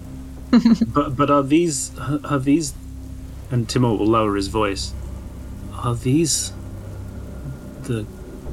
But 0.88 1.16
but 1.16 1.30
are 1.30 1.44
these 1.44 1.98
are 2.00 2.40
these? 2.40 2.74
And 3.52 3.70
Timur 3.70 3.96
will 3.96 4.08
lower 4.08 4.36
his 4.36 4.48
voice. 4.48 4.94
Are 5.74 5.96
these 5.96 6.52
the 7.84 8.06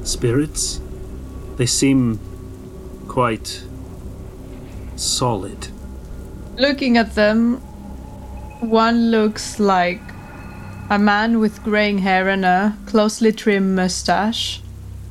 spirits? 0.03 0.79
They 1.57 1.65
seem 1.65 2.19
quite 3.07 3.63
solid. 4.95 5.67
Looking 6.57 6.97
at 6.97 7.15
them, 7.15 7.57
one 8.59 9.09
looks 9.09 9.59
like 9.59 10.01
a 10.87 10.99
man 10.99 11.39
with 11.39 11.63
graying 11.63 11.97
hair 11.97 12.29
and 12.29 12.45
a 12.45 12.77
closely 12.85 13.31
trimmed 13.31 13.75
mustache. 13.75 14.61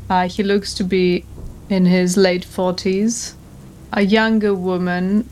Uh, 0.08 0.28
he 0.28 0.44
looks 0.44 0.72
to 0.74 0.84
be 0.84 1.24
in 1.68 1.86
his 1.86 2.16
late 2.16 2.46
40s. 2.46 3.34
A 3.92 4.02
younger 4.02 4.54
woman, 4.54 5.28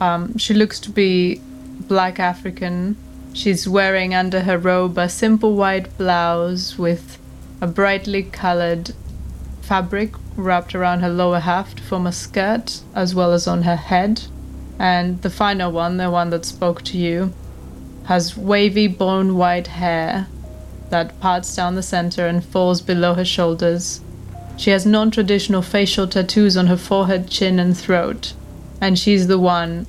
um, 0.00 0.36
she 0.38 0.54
looks 0.54 0.80
to 0.80 0.90
be 0.90 1.40
black 1.86 2.18
African. 2.18 2.96
She's 3.32 3.68
wearing 3.68 4.12
under 4.12 4.40
her 4.40 4.58
robe 4.58 4.98
a 4.98 5.08
simple 5.08 5.54
white 5.54 5.96
blouse 5.96 6.76
with 6.76 7.16
a 7.60 7.68
brightly 7.68 8.24
colored 8.24 8.92
fabric 9.62 10.14
wrapped 10.36 10.74
around 10.74 11.00
her 11.00 11.08
lower 11.08 11.38
half 11.38 11.76
to 11.76 11.82
form 11.84 12.08
a 12.08 12.12
skirt, 12.12 12.80
as 12.92 13.14
well 13.14 13.32
as 13.32 13.46
on 13.46 13.62
her 13.62 13.76
head. 13.76 14.22
And 14.78 15.22
the 15.22 15.30
final 15.30 15.70
one, 15.70 15.96
the 15.96 16.10
one 16.10 16.30
that 16.30 16.44
spoke 16.44 16.82
to 16.84 16.98
you, 16.98 17.32
has 18.04 18.36
wavy 18.36 18.86
bone 18.86 19.36
white 19.36 19.68
hair 19.68 20.26
that 20.90 21.18
parts 21.20 21.54
down 21.54 21.74
the 21.74 21.82
center 21.82 22.26
and 22.26 22.44
falls 22.44 22.80
below 22.80 23.14
her 23.14 23.24
shoulders. 23.24 24.00
She 24.56 24.70
has 24.70 24.86
non 24.86 25.10
traditional 25.10 25.62
facial 25.62 26.06
tattoos 26.06 26.56
on 26.56 26.66
her 26.66 26.76
forehead, 26.76 27.28
chin, 27.28 27.58
and 27.58 27.76
throat, 27.76 28.34
and 28.80 28.98
she's 28.98 29.26
the 29.26 29.38
one 29.38 29.86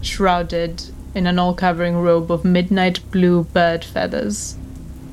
shrouded 0.00 0.84
in 1.14 1.26
an 1.26 1.38
all 1.38 1.54
covering 1.54 1.96
robe 1.96 2.30
of 2.30 2.44
midnight 2.44 3.00
blue 3.10 3.44
bird 3.44 3.84
feathers 3.84 4.56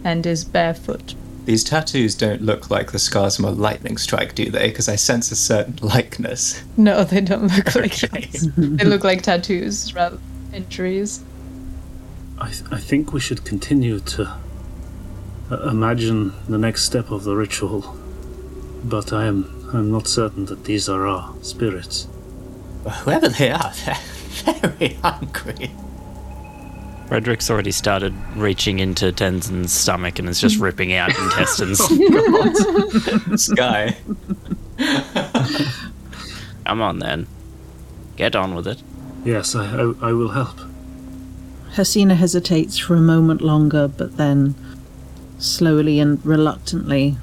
and 0.04 0.26
is 0.26 0.46
barefoot. 0.46 1.16
These 1.46 1.64
tattoos 1.64 2.16
don't 2.16 2.42
look 2.42 2.70
like 2.70 2.92
the 2.92 3.00
scars 3.00 3.36
from 3.36 3.46
a 3.46 3.52
lightning 3.52 3.98
strike, 3.98 4.36
do 4.36 4.50
they? 4.52 4.68
Because 4.70 4.90
I 4.90 4.96
sense 4.96 5.32
a 5.32 5.36
certain 5.36 5.78
likeness. 5.82 6.64
No, 6.78 7.04
they 7.04 7.22
don't 7.22 7.44
look 7.56 7.76
like 7.76 8.04
Okay. 8.04 8.26
that. 8.28 8.54
They 8.78 8.84
look 8.84 9.04
like 9.04 9.22
tattoos 9.22 9.94
rather 9.94 10.18
than 10.18 10.64
injuries. 10.64 11.24
I 12.40 12.50
th- 12.50 12.64
I 12.72 12.80
think 12.80 13.14
we 13.14 13.20
should 13.20 13.46
continue 13.46 14.00
to 14.00 14.34
uh, 15.52 15.70
imagine 15.70 16.34
the 16.50 16.58
next 16.58 16.84
step 16.84 17.12
of 17.12 17.24
the 17.24 17.36
ritual, 17.36 17.96
but 18.84 19.14
I 19.14 19.26
am 19.26 19.70
I'm 19.74 19.92
not 19.92 20.08
certain 20.08 20.46
that 20.46 20.66
these 20.66 20.90
are 20.90 21.08
our 21.08 21.34
spirits. 21.42 22.08
Whoever 23.04 23.30
they 23.30 23.52
are, 23.52 23.72
they're 23.86 24.70
very 24.72 24.94
hungry. 24.96 25.72
Frederick's 27.08 27.50
already 27.52 27.72
started 27.72 28.14
reaching 28.36 28.80
into 28.80 29.12
Tenzin's 29.12 29.72
stomach 29.72 30.18
and 30.20 30.28
is 30.28 30.42
just 30.42 30.58
ripping 30.60 30.94
out 30.94 31.10
intestines. 31.18 31.82
Oh, 32.28 33.24
this 33.28 33.50
guy. 33.50 33.96
Come 36.66 36.82
on 36.82 37.00
then. 37.00 37.28
Get 38.16 38.36
on 38.36 38.56
with 38.56 38.68
it. 38.68 38.82
Yes, 39.24 39.56
I 39.56 39.66
I, 39.66 39.94
I 40.02 40.12
will 40.14 40.30
help. 40.30 40.58
Hasina 41.74 42.16
hesitates 42.16 42.78
for 42.78 42.96
a 42.96 43.02
moment 43.02 43.42
longer, 43.42 43.88
but 43.88 44.18
then 44.18 44.56
slowly 45.38 46.00
and 46.00 46.26
reluctantly 46.26 47.18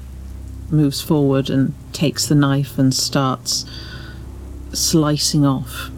moves 0.69 1.01
forward 1.01 1.49
and 1.49 1.73
takes 1.91 2.27
the 2.27 2.35
knife 2.35 2.77
and 2.77 2.93
starts 2.93 3.65
slicing 4.71 5.45
off 5.45 5.89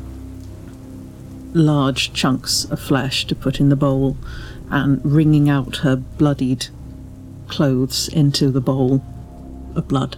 large 1.56 2.14
chunks 2.14 2.66
of 2.66 2.80
flesh 2.80 3.26
to 3.26 3.34
put 3.34 3.60
in 3.60 3.70
the 3.70 3.76
bowl 3.76 4.16
and 4.70 5.04
wringing 5.04 5.50
out 5.50 5.78
her 5.78 5.96
bloodied 5.96 6.68
clothes 7.48 8.08
into 8.10 8.52
the 8.52 8.62
bowl 8.62 9.04
of 9.76 9.88
blood. 9.88 10.18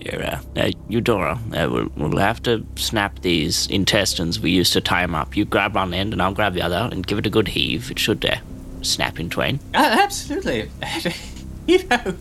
Here, 0.00 0.40
uh, 0.56 0.60
uh, 0.60 0.70
Eudora, 0.88 1.40
uh, 1.52 1.68
we'll, 1.68 1.90
we'll 1.96 2.18
have 2.18 2.40
to 2.44 2.64
snap 2.76 3.18
these 3.22 3.66
intestines 3.66 4.38
we 4.38 4.52
used 4.52 4.72
to 4.74 4.80
tie 4.80 5.02
'em 5.02 5.16
up. 5.16 5.36
You 5.36 5.44
grab 5.44 5.74
one 5.74 5.92
end 5.92 6.12
and 6.12 6.22
I'll 6.22 6.32
grab 6.32 6.54
the 6.54 6.62
other 6.62 6.88
and 6.92 7.04
give 7.04 7.18
it 7.18 7.26
a 7.26 7.30
good 7.30 7.48
heave. 7.48 7.90
It 7.90 7.98
should 7.98 8.24
uh, 8.24 8.36
snap 8.82 9.18
in 9.18 9.30
twain. 9.30 9.58
Uh, 9.74 9.98
absolutely. 10.02 10.70
you 11.66 11.82
know, 11.88 12.14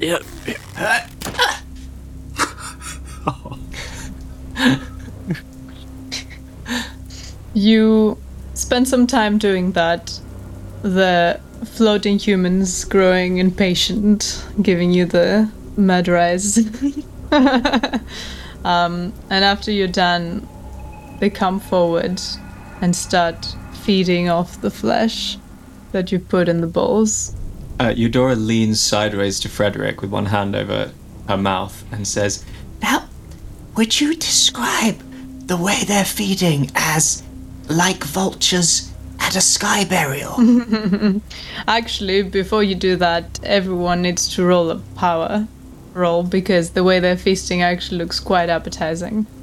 Yeah. 0.00 0.18
You 7.54 8.18
spend 8.54 8.88
some 8.88 9.06
time 9.06 9.38
doing 9.38 9.72
that. 9.72 10.20
The 10.82 11.40
floating 11.64 12.18
humans 12.18 12.84
growing 12.84 13.38
impatient, 13.38 14.44
giving 14.60 14.92
you 14.92 15.06
the 15.06 15.50
murder 15.76 16.18
eyes. 16.18 16.58
um, 18.64 19.12
and 19.30 19.44
after 19.44 19.70
you're 19.70 19.88
done, 19.88 20.46
they 21.20 21.30
come 21.30 21.58
forward 21.60 22.20
and 22.80 22.94
start 22.94 23.56
feeding 23.72 24.28
off 24.28 24.60
the 24.60 24.70
flesh 24.70 25.38
that 25.92 26.12
you 26.12 26.18
put 26.18 26.48
in 26.48 26.60
the 26.60 26.66
bowls. 26.66 27.34
Uh, 27.80 27.92
Eudora 27.96 28.34
leans 28.34 28.80
sideways 28.80 29.40
to 29.40 29.48
Frederick 29.48 30.00
with 30.00 30.10
one 30.10 30.26
hand 30.26 30.54
over 30.54 30.92
her 31.28 31.36
mouth 31.36 31.84
and 31.92 32.06
says, 32.06 32.44
Now, 32.82 33.08
would 33.76 34.00
you 34.00 34.14
describe 34.14 34.98
the 35.46 35.56
way 35.56 35.82
they're 35.86 36.04
feeding 36.04 36.70
as 36.74 37.23
like 37.68 38.04
vultures 38.04 38.92
at 39.20 39.36
a 39.36 39.40
sky 39.40 39.84
burial? 39.84 40.34
Actually, 41.68 42.22
before 42.22 42.62
you 42.62 42.74
do 42.74 42.96
that, 42.96 43.40
everyone 43.44 44.02
needs 44.02 44.28
to 44.34 44.44
roll 44.44 44.70
a 44.70 44.78
power 44.96 45.46
roll 45.94 46.24
because 46.24 46.70
the 46.70 46.82
way 46.82 46.98
they're 46.98 47.16
feasting 47.16 47.62
actually 47.62 47.98
looks 47.98 48.18
quite 48.20 48.48
appetizing. 48.48 49.26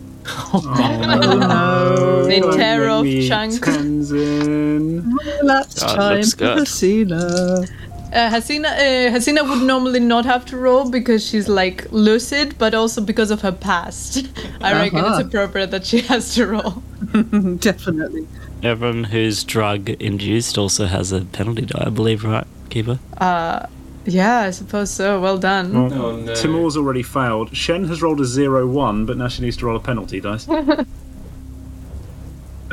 Oh, 0.53 2.25
They 2.27 2.39
don't 2.41 2.55
tear 2.55 2.89
off 2.89 3.05
chunks. 3.27 3.57
Tenzin. 3.59 5.11
Last 5.41 5.81
Oh, 5.83 5.95
time 5.95 6.23
for 6.23 6.35
good. 6.37 6.57
Hasina. 6.59 7.67
Uh, 8.13 8.29
Hasina, 8.29 8.65
uh, 8.65 9.15
Hasina 9.15 9.49
would 9.49 9.63
normally 9.65 9.99
not 10.01 10.25
have 10.25 10.45
to 10.47 10.57
roll 10.57 10.89
because 10.91 11.25
she's 11.25 11.47
like 11.47 11.87
lucid, 11.91 12.57
but 12.59 12.73
also 12.75 13.01
because 13.01 13.31
of 13.31 13.41
her 13.41 13.51
past. 13.53 14.27
I 14.61 14.73
reckon 14.73 14.99
Uh-huh. 14.99 15.17
it's 15.17 15.27
appropriate 15.27 15.71
that 15.71 15.85
she 15.85 16.01
has 16.01 16.35
to 16.35 16.45
roll. 16.47 16.83
Definitely. 17.59 18.27
Everyone 18.63 19.03
who's 19.05 19.43
drug 19.43 19.89
induced 19.89 20.57
also 20.57 20.85
has 20.85 21.11
a 21.11 21.21
penalty 21.25 21.65
die, 21.65 21.83
I 21.87 21.89
believe, 21.89 22.23
right, 22.23 22.45
Keeper? 22.69 22.99
Uh, 23.17 23.65
yeah, 24.05 24.41
I 24.41 24.51
suppose 24.51 24.91
so. 24.91 25.19
Well 25.21 25.37
done. 25.37 25.73
Well, 25.89 25.93
Oh, 25.93 26.15
no. 26.17 26.35
Timur's 26.35 26.77
already 26.77 27.03
failed. 27.03 27.55
Shen 27.55 27.85
has 27.85 28.01
rolled 28.01 28.21
a 28.21 28.25
0 28.25 28.67
1, 28.67 29.05
but 29.05 29.17
now 29.17 29.27
she 29.27 29.41
needs 29.41 29.57
to 29.57 29.65
roll 29.65 29.75
a 29.75 29.79
penalty 29.79 30.19
dice. 30.21 30.47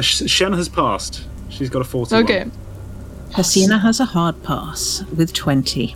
Shen 0.00 0.52
has 0.52 0.68
passed. 0.68 1.24
She's 1.48 1.70
got 1.70 1.82
a 1.82 1.84
41. 1.84 2.24
Okay. 2.24 2.46
Hasina 3.30 3.80
has 3.80 4.00
a 4.00 4.04
hard 4.04 4.42
pass 4.42 5.02
with 5.16 5.32
20. 5.32 5.94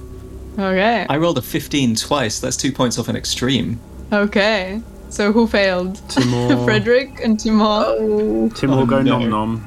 Okay. 0.58 1.06
I 1.08 1.16
rolled 1.16 1.38
a 1.38 1.42
15 1.42 1.94
twice. 1.96 2.40
That's 2.40 2.56
two 2.56 2.72
points 2.72 2.98
off 2.98 3.08
an 3.08 3.16
extreme. 3.16 3.80
Okay. 4.12 4.82
So 5.12 5.30
who 5.30 5.46
failed? 5.46 5.96
Timur. 6.08 6.56
Frederick 6.64 7.20
and 7.22 7.38
Timur. 7.38 8.48
Timur 8.54 8.80
Oh, 8.80 8.86
go 8.86 9.02
no. 9.02 9.18
nom 9.18 9.28
nom. 9.30 9.66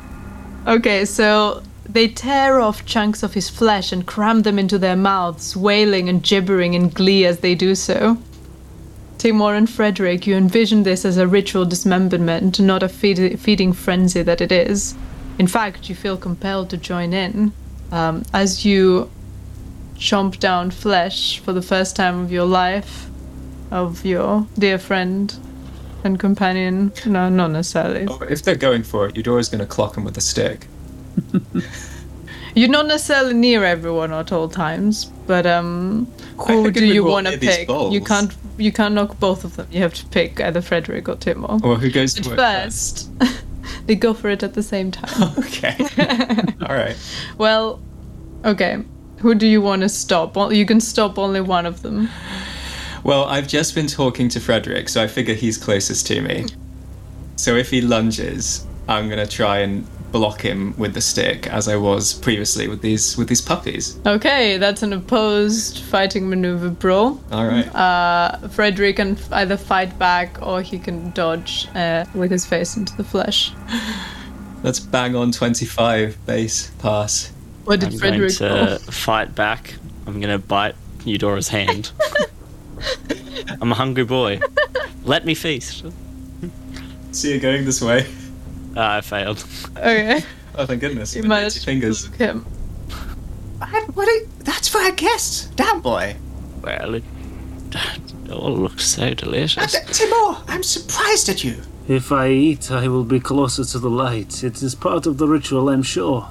Okay, 0.68 1.06
so 1.06 1.62
they 1.88 2.08
tear 2.08 2.60
off 2.60 2.84
chunks 2.88 3.22
of 3.22 3.36
his 3.36 3.48
flesh 3.48 3.92
and 3.92 4.08
cram 4.08 4.42
them 4.42 4.58
into 4.58 4.80
their 4.80 4.96
mouths, 4.96 5.56
wailing 5.56 6.10
and 6.10 6.24
gibbering 6.24 6.74
in 6.74 6.90
glee 6.90 7.26
as 7.28 7.42
they 7.42 7.54
do 7.54 7.76
so. 7.76 8.18
Timur 9.20 9.54
and 9.54 9.70
Frederick, 9.70 10.26
you 10.26 10.36
envision 10.36 10.82
this 10.82 11.06
as 11.06 11.18
a 11.18 11.28
ritual 11.28 11.64
dismemberment, 11.64 12.60
not 12.60 12.82
a 12.82 12.90
feed- 12.90 13.40
feeding 13.40 13.72
frenzy 13.72 14.24
that 14.24 14.42
it 14.42 14.52
is. 14.52 14.96
In 15.38 15.46
fact, 15.46 15.90
you 15.90 15.94
feel 15.96 16.18
compelled 16.18 16.72
to 16.72 16.78
join 16.78 17.14
in. 17.14 17.54
Um, 17.92 18.24
as 18.34 18.66
you 18.66 19.12
chomp 19.96 20.40
down 20.40 20.72
flesh 20.72 21.38
for 21.38 21.54
the 21.54 21.62
first 21.62 21.96
time 21.96 22.20
of 22.20 22.32
your 22.32 22.46
life 22.46 23.12
of 23.72 24.06
your 24.06 24.48
dear 24.58 24.78
friend 24.78 25.34
and 26.04 26.20
companion. 26.20 26.92
No, 27.06 27.30
not 27.30 27.52
necessarily. 27.52 28.06
Oh, 28.08 28.20
if 28.30 28.44
they're 28.44 28.56
going 28.56 28.84
for 28.84 29.08
it, 29.08 29.16
you're 29.18 29.30
always 29.34 29.50
going 29.50 29.60
to 29.60 29.66
clock 29.66 29.96
them 29.96 30.04
with 30.04 30.18
a 30.18 30.22
stick. 30.22 30.68
You're 32.56 32.70
not 32.70 32.88
necessarily 32.88 33.34
near 33.34 33.66
everyone 33.66 34.14
at 34.14 34.32
all 34.32 34.48
times, 34.48 35.06
but 35.28 35.46
um, 35.46 36.08
who 36.38 36.72
do 36.72 36.86
you 36.86 37.04
want 37.04 37.28
to 37.28 37.38
pick? 37.38 37.68
You 37.68 38.00
can't. 38.00 38.34
You 38.58 38.72
can't 38.72 38.94
knock 38.96 39.20
both 39.20 39.44
of 39.44 39.58
them. 39.58 39.68
You 39.70 39.82
have 39.82 39.94
to 39.96 40.06
pick 40.06 40.40
either 40.40 40.62
Frederick 40.62 41.10
or 41.10 41.16
Timur. 41.18 41.60
Or 41.62 41.76
who 41.76 41.92
goes 41.92 42.14
to 42.14 42.24
first, 42.24 43.10
they 43.88 43.96
go 43.96 44.14
for 44.14 44.30
it 44.30 44.42
at 44.44 44.54
the 44.54 44.64
same 44.64 44.92
time. 44.92 45.34
Okay. 45.40 45.76
All 46.62 46.74
right. 46.74 46.96
well, 47.38 47.82
Okay. 48.46 48.84
Who 49.20 49.36
do 49.36 49.48
you 49.48 49.60
want 49.60 49.82
to 49.82 49.90
stop? 49.90 50.36
Well, 50.38 50.54
You 50.54 50.66
can 50.66 50.80
stop 50.80 51.18
only 51.18 51.42
one 51.42 51.66
of 51.66 51.82
them. 51.82 52.10
Well, 53.06 53.26
I've 53.26 53.48
just 53.48 53.76
been 53.76 53.86
talking 53.86 54.30
to 54.30 54.40
Frederick, 54.40 54.90
so 54.90 55.00
I 55.04 55.06
figure 55.06 55.36
he's 55.36 55.60
closest 55.60 56.08
to 56.08 56.22
me. 56.22 56.48
So 57.36 57.56
if 57.56 57.70
he 57.70 57.80
lunges, 57.80 58.66
I'm 58.88 59.08
gonna 59.10 59.28
try 59.28 59.60
and 59.60 59.86
block 60.12 60.42
him 60.42 60.74
with 60.76 60.96
the 60.96 61.02
stick, 61.02 61.46
as 61.46 61.68
I 61.68 61.76
was 61.76 62.16
previously 62.16 62.68
with 62.68 62.82
these 62.82 63.16
with 63.16 63.28
these 63.28 63.42
puppies. 63.42 64.00
Okay, 64.08 64.58
that's 64.58 64.82
an 64.82 64.92
opposed 64.92 65.82
fighting 65.84 66.28
maneuver, 66.28 66.70
bro. 66.72 67.20
All 67.32 67.46
right. 67.46 67.68
Uh, 67.76 68.48
Frederick 68.48 68.96
can 68.96 69.20
either 69.34 69.56
fight 69.56 70.00
back 70.00 70.42
or 70.42 70.64
he 70.64 70.80
can 70.80 71.12
dodge 71.12 71.68
uh, 71.76 72.06
with 72.16 72.32
his 72.32 72.44
face 72.44 72.76
into 72.76 72.98
the 72.98 73.04
flesh. 73.04 73.54
Let's 74.64 74.80
bang 74.80 75.16
on 75.16 75.32
25 75.32 76.26
base 76.26 76.72
pass. 76.80 77.32
What 77.66 77.82
did 77.82 77.94
I'm 77.94 78.00
going 78.00 78.00
Frederick 78.00 78.34
to 78.38 78.68
roll? 78.70 78.78
fight 78.80 79.36
back. 79.36 79.76
I'm 80.08 80.20
going 80.20 80.32
to 80.32 80.40
bite 80.40 80.74
Eudora's 81.06 81.50
hand. 81.50 81.92
I'm 83.62 83.72
a 83.72 83.76
hungry 83.76 84.06
boy. 84.06 84.40
Let 85.04 85.26
me 85.26 85.36
feast. 85.36 85.86
See 87.12 87.34
you 87.34 87.40
going 87.40 87.66
this 87.66 87.82
way. 87.82 88.06
Ah, 88.76 88.98
I 88.98 89.02
failed. 89.02 89.46
Okay, 89.78 90.22
Oh, 90.58 90.66
thank 90.66 90.82
goodness. 90.82 91.16
you 91.16 91.22
With 91.22 91.30
managed 91.30 91.58
80 91.58 91.60
to 91.60 91.66
fingers. 91.66 92.06
fluke 92.08 92.20
him. 92.20 92.42
What, 93.60 93.96
what 93.96 94.08
are- 94.08 94.28
that's 94.40 94.68
for 94.68 94.82
a 94.86 94.92
guest. 94.92 95.56
Damn 95.56 95.82
boy. 95.82 96.16
Well, 96.62 96.96
it, 96.96 97.04
it 97.74 98.32
all 98.32 98.56
looks 98.56 98.86
so 98.86 99.14
delicious. 99.14 99.76
Uh, 99.76 99.80
Timur, 99.92 100.38
I'm 100.48 100.64
surprised 100.64 101.30
at 101.30 101.44
you. 101.44 101.62
If 101.88 102.12
I 102.12 102.30
eat, 102.30 102.72
I 102.72 102.88
will 102.88 103.04
be 103.04 103.20
closer 103.20 103.64
to 103.64 103.80
the 103.80 103.90
light. 103.90 104.44
It 104.44 104.62
is 104.64 104.76
part 104.76 105.06
of 105.06 105.18
the 105.18 105.28
ritual, 105.28 105.70
I'm 105.70 105.84
sure. 105.84 106.28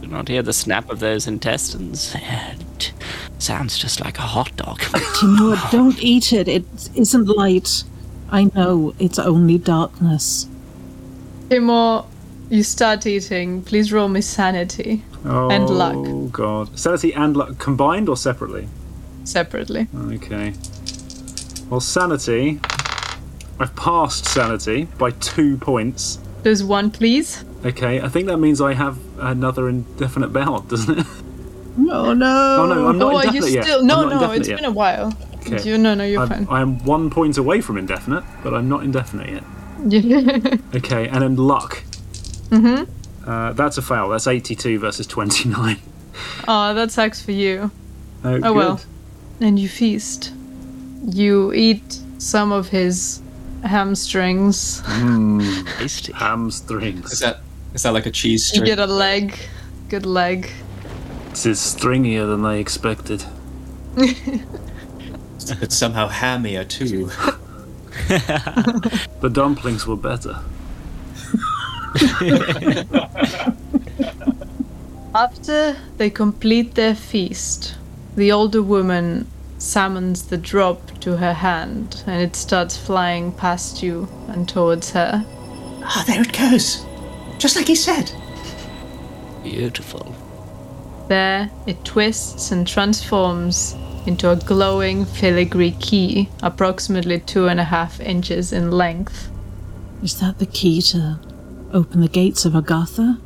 Do 0.00 0.08
not 0.08 0.28
hear 0.28 0.42
the 0.42 0.52
snap 0.52 0.88
of 0.90 0.98
those 1.00 1.26
intestines. 1.26 2.14
It 3.36 3.42
sounds 3.42 3.76
just 3.78 4.00
like 4.00 4.18
a 4.18 4.22
hot 4.22 4.54
dog. 4.56 4.80
Timur, 5.20 5.56
don't 5.70 5.98
eat 6.02 6.32
it. 6.32 6.48
It 6.48 6.64
isn't 6.94 7.26
light. 7.26 7.84
I 8.30 8.44
know, 8.54 8.94
it's 8.98 9.18
only 9.18 9.58
darkness. 9.58 10.48
Timur, 11.50 12.04
you 12.50 12.62
start 12.62 13.06
eating. 13.06 13.62
Please 13.62 13.92
roll 13.92 14.08
me 14.08 14.20
sanity 14.20 15.02
Oh, 15.24 15.50
And 15.50 15.68
luck. 15.68 15.94
Oh, 15.96 16.26
God. 16.28 16.78
Sanity 16.78 17.12
and 17.12 17.36
luck 17.36 17.58
combined 17.58 18.08
or 18.08 18.16
separately? 18.16 18.68
separately. 19.24 19.88
Okay. 20.12 20.52
Well, 21.68 21.80
sanity. 21.80 22.60
I've 23.58 23.74
passed 23.74 24.24
sanity 24.26 24.84
by 24.98 25.10
two 25.10 25.56
points. 25.56 26.20
There's 26.44 26.62
one, 26.62 26.90
please. 26.92 27.44
Okay, 27.64 28.00
I 28.00 28.08
think 28.08 28.26
that 28.28 28.36
means 28.36 28.60
I 28.60 28.74
have 28.74 28.98
another 29.18 29.68
indefinite 29.68 30.32
bout, 30.32 30.68
doesn't 30.68 30.98
it? 31.00 31.06
Oh 31.90 32.12
no! 32.14 32.56
Oh 32.60 32.66
no, 32.66 32.88
I'm 32.88 32.98
not 32.98 33.12
oh, 33.14 33.18
indefinite 33.20 33.50
yet. 33.50 33.64
still? 33.64 33.84
No, 33.84 34.02
not 34.02 34.08
no, 34.08 34.12
indefinite 34.14 34.40
it's 34.40 34.48
yet. 34.48 34.56
been 34.56 34.64
a 34.64 34.70
while. 34.70 35.12
Okay. 35.46 35.62
You, 35.62 35.78
no, 35.78 35.94
no, 35.94 36.04
you're 36.04 36.22
I'm, 36.22 36.28
fine. 36.28 36.46
I 36.50 36.60
am 36.60 36.84
one 36.84 37.08
point 37.10 37.38
away 37.38 37.60
from 37.60 37.78
indefinite, 37.78 38.24
but 38.42 38.52
I'm 38.52 38.68
not 38.68 38.82
indefinite 38.82 39.30
yet. 39.30 39.44
Yeah. 39.86 40.56
Okay, 40.76 41.08
and 41.08 41.22
then 41.22 41.36
luck. 41.36 41.82
Mm-hmm. 42.50 43.28
Uh, 43.28 43.52
that's 43.52 43.78
a 43.78 43.82
fail. 43.82 44.08
That's 44.08 44.26
82 44.26 44.78
versus 44.78 45.06
29. 45.06 45.78
oh, 46.48 46.74
that 46.74 46.90
sucks 46.90 47.22
for 47.22 47.32
you. 47.32 47.70
Oh, 48.24 48.34
Oh 48.34 48.40
good. 48.40 48.54
well. 48.54 48.80
And 49.40 49.58
you 49.58 49.68
feast. 49.68 50.32
You 51.04 51.52
eat 51.52 52.00
some 52.18 52.52
of 52.52 52.68
his 52.68 53.20
hamstrings. 53.62 54.82
Tasty. 54.82 56.12
Is 56.12 56.18
Hamstrings. 56.18 57.20
that 57.20 57.40
is 57.74 57.82
that 57.82 57.92
like 57.92 58.06
a 58.06 58.10
cheese 58.10 58.54
You 58.54 58.64
get 58.64 58.78
a 58.78 58.86
leg. 58.86 59.38
Good 59.88 60.06
leg. 60.06 60.50
This 61.36 61.44
is 61.44 61.58
stringier 61.58 62.26
than 62.26 62.46
I 62.46 62.56
expected. 62.56 63.22
It's 63.98 65.76
somehow 65.76 66.08
hammier 66.08 66.66
too. 66.66 67.10
The 69.20 69.28
dumplings 69.30 69.86
were 69.86 69.96
better. 69.96 70.40
After 75.14 75.76
they 75.98 76.08
complete 76.08 76.74
their 76.74 76.94
feast, 76.94 77.74
the 78.16 78.32
older 78.32 78.62
woman 78.62 79.26
summons 79.58 80.28
the 80.28 80.38
drop 80.38 80.98
to 81.00 81.18
her 81.18 81.34
hand 81.34 82.02
and 82.06 82.22
it 82.22 82.34
starts 82.34 82.78
flying 82.78 83.30
past 83.32 83.82
you 83.82 84.08
and 84.28 84.48
towards 84.48 84.92
her. 84.92 85.22
Ah, 85.82 86.02
there 86.06 86.22
it 86.22 86.32
goes. 86.32 86.82
Just 87.36 87.56
like 87.56 87.66
he 87.66 87.74
said. 87.74 88.10
Beautiful. 89.42 90.15
There, 91.08 91.50
it 91.66 91.84
twists 91.84 92.50
and 92.50 92.66
transforms 92.66 93.76
into 94.06 94.30
a 94.30 94.36
glowing 94.36 95.04
filigree 95.04 95.72
key, 95.72 96.28
approximately 96.42 97.20
two 97.20 97.48
and 97.48 97.60
a 97.60 97.64
half 97.64 98.00
inches 98.00 98.52
in 98.52 98.70
length. 98.70 99.28
Is 100.02 100.18
that 100.20 100.38
the 100.38 100.46
key 100.46 100.80
to 100.82 101.18
open 101.72 102.00
the 102.00 102.08
gates 102.08 102.44
of 102.44 102.54
Agartha? 102.54 103.20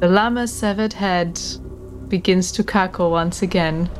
The 0.00 0.08
lama's 0.08 0.52
severed 0.52 0.94
head 0.94 1.40
begins 2.08 2.50
to 2.52 2.64
cackle 2.64 3.10
once 3.10 3.42
again. 3.42 3.90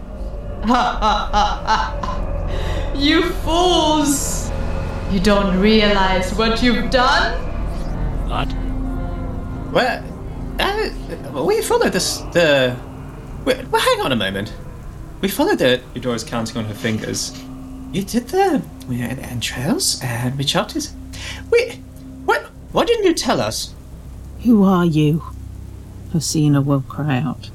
you 2.94 3.22
fools! 3.42 4.50
You 5.10 5.20
don't 5.20 5.58
realize 5.58 6.32
what 6.34 6.62
you've 6.62 6.90
done? 6.90 7.38
What? 8.28 8.52
Well, 9.72 10.04
uh, 10.58 11.44
we 11.44 11.62
followed 11.62 11.92
this. 11.92 12.18
The. 12.32 12.76
Wait, 13.44 13.66
well, 13.68 13.80
hang 13.82 14.00
on 14.00 14.12
a 14.12 14.16
moment. 14.16 14.52
We 15.20 15.28
followed 15.28 15.58
the. 15.58 15.80
Eudora's 15.94 16.24
counting 16.24 16.56
on 16.58 16.64
her 16.66 16.74
fingers. 16.74 17.36
You 17.92 18.02
did 18.04 18.28
the, 18.28 18.62
we 18.88 18.98
had 18.98 19.18
the 19.18 19.22
entrails 19.24 20.00
and 20.02 20.36
we 20.38 20.44
chopped 20.44 20.76
it. 20.76 20.90
Wait, 21.50 21.74
what? 22.24 22.42
Why 22.72 22.84
didn't 22.84 23.04
you 23.04 23.14
tell 23.14 23.40
us? 23.40 23.74
Who 24.44 24.64
are 24.64 24.84
you? 24.84 25.22
Hasina 26.12 26.64
will 26.64 26.80
cry 26.82 27.18
out. 27.18 27.50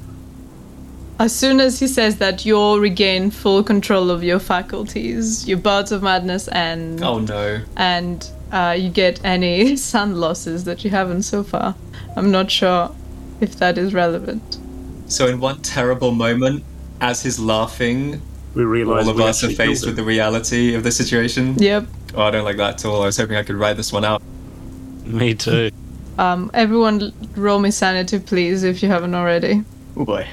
As 1.20 1.36
soon 1.36 1.60
as 1.60 1.80
he 1.80 1.88
says 1.88 2.18
that, 2.18 2.46
you'll 2.46 2.80
regain 2.80 3.32
full 3.32 3.64
control 3.64 4.12
of 4.12 4.24
your 4.24 4.38
faculties, 4.40 5.48
your 5.48 5.58
bouts 5.58 5.92
of 5.92 6.04
madness, 6.04 6.48
and 6.50 7.04
Oh 7.04 7.18
no. 7.20 7.62
and 7.76 8.30
uh, 8.52 8.76
you 8.78 8.90
get 8.90 9.20
any 9.26 9.76
san 9.92 10.16
losses 10.20 10.64
that 10.66 10.84
you 10.84 10.92
haven't 10.92 11.24
so 11.24 11.44
far. 11.44 11.74
I'm 12.16 12.30
not 12.32 12.52
sure 12.52 12.94
if 13.42 13.56
that 13.58 13.80
is 13.80 13.94
relevant. 13.96 14.60
So 15.08 15.28
in 15.28 15.40
one 15.40 15.62
terrible 15.62 16.12
moment, 16.12 16.64
as 17.02 17.22
he's 17.24 17.40
laughing, 17.40 18.22
We 18.54 18.64
realised 18.66 19.06
all 19.08 19.12
of 19.12 19.18
we 19.18 19.24
us 19.24 19.44
are 19.44 19.50
faced 19.50 19.86
with 19.86 19.96
the 19.96 20.04
reality 20.04 20.74
of 20.76 20.84
the 20.84 20.92
situation. 20.92 21.56
Yep. 21.58 21.88
Oh, 22.16 22.24
I 22.24 22.32
don't 22.32 22.44
like 22.46 22.58
that 22.58 22.76
at 22.76 22.86
all. 22.86 23.04
I 23.04 23.06
was 23.06 23.18
hoping 23.18 23.36
I 23.38 23.44
could 23.44 23.56
write 23.56 23.78
this 23.78 23.94
one 23.94 24.04
out. 24.06 24.22
Me 25.06 25.34
too. 25.34 25.72
Um, 26.18 26.50
everyone, 26.54 27.14
roll 27.36 27.60
me 27.60 27.70
sanity, 27.70 28.18
please, 28.20 28.64
if 28.64 28.82
you 28.82 28.90
haven't 28.90 29.14
already. 29.14 29.64
Oh 29.96 30.04
boy. 30.04 30.28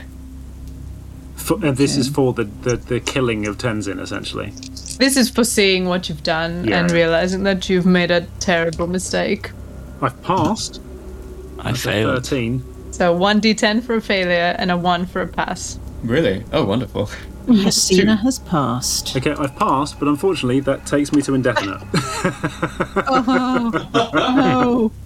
For, 1.37 1.63
and 1.65 1.77
this 1.77 1.97
is 1.99 2.09
for 2.09 2.33
the, 2.33 2.45
the, 2.45 2.77
the 2.77 3.01
killing 3.01 3.47
of 3.47 3.59
Tenzin, 3.59 4.01
essentially. 4.01 4.51
This 4.99 5.17
is 5.19 5.29
for 5.29 5.45
seeing 5.45 5.85
what 5.85 6.09
you've 6.09 6.23
done 6.23 6.65
Yeah. 6.67 6.81
and 6.81 6.91
realizing 6.91 7.43
that 7.43 7.69
you've 7.69 7.85
made 7.85 8.11
a 8.11 8.23
terrible 8.41 8.87
mistake. 8.87 9.51
I've 10.01 10.21
passed. 10.23 10.81
I 11.59 11.73
That's 11.73 11.83
failed. 11.83 12.25
13. 12.25 12.65
So 12.95 13.13
1d10 13.19 13.83
for 13.83 13.97
a 13.97 14.01
failure 14.01 14.55
and 14.57 14.71
a 14.71 14.77
1 14.77 15.07
for 15.07 15.21
a 15.21 15.27
pass. 15.27 15.81
Really? 16.05 16.45
Oh, 16.53 16.65
wonderful. 16.65 17.07
Hasina 17.47 18.21
has 18.21 18.39
passed. 18.39 19.17
Okay, 19.17 19.33
I've 19.33 19.57
passed, 19.57 19.99
but 19.99 20.07
unfortunately 20.07 20.61
that 20.61 20.87
takes 20.87 21.11
me 21.13 21.21
to 21.23 21.35
indefinite. 21.35 21.83
Oh. 24.07 24.93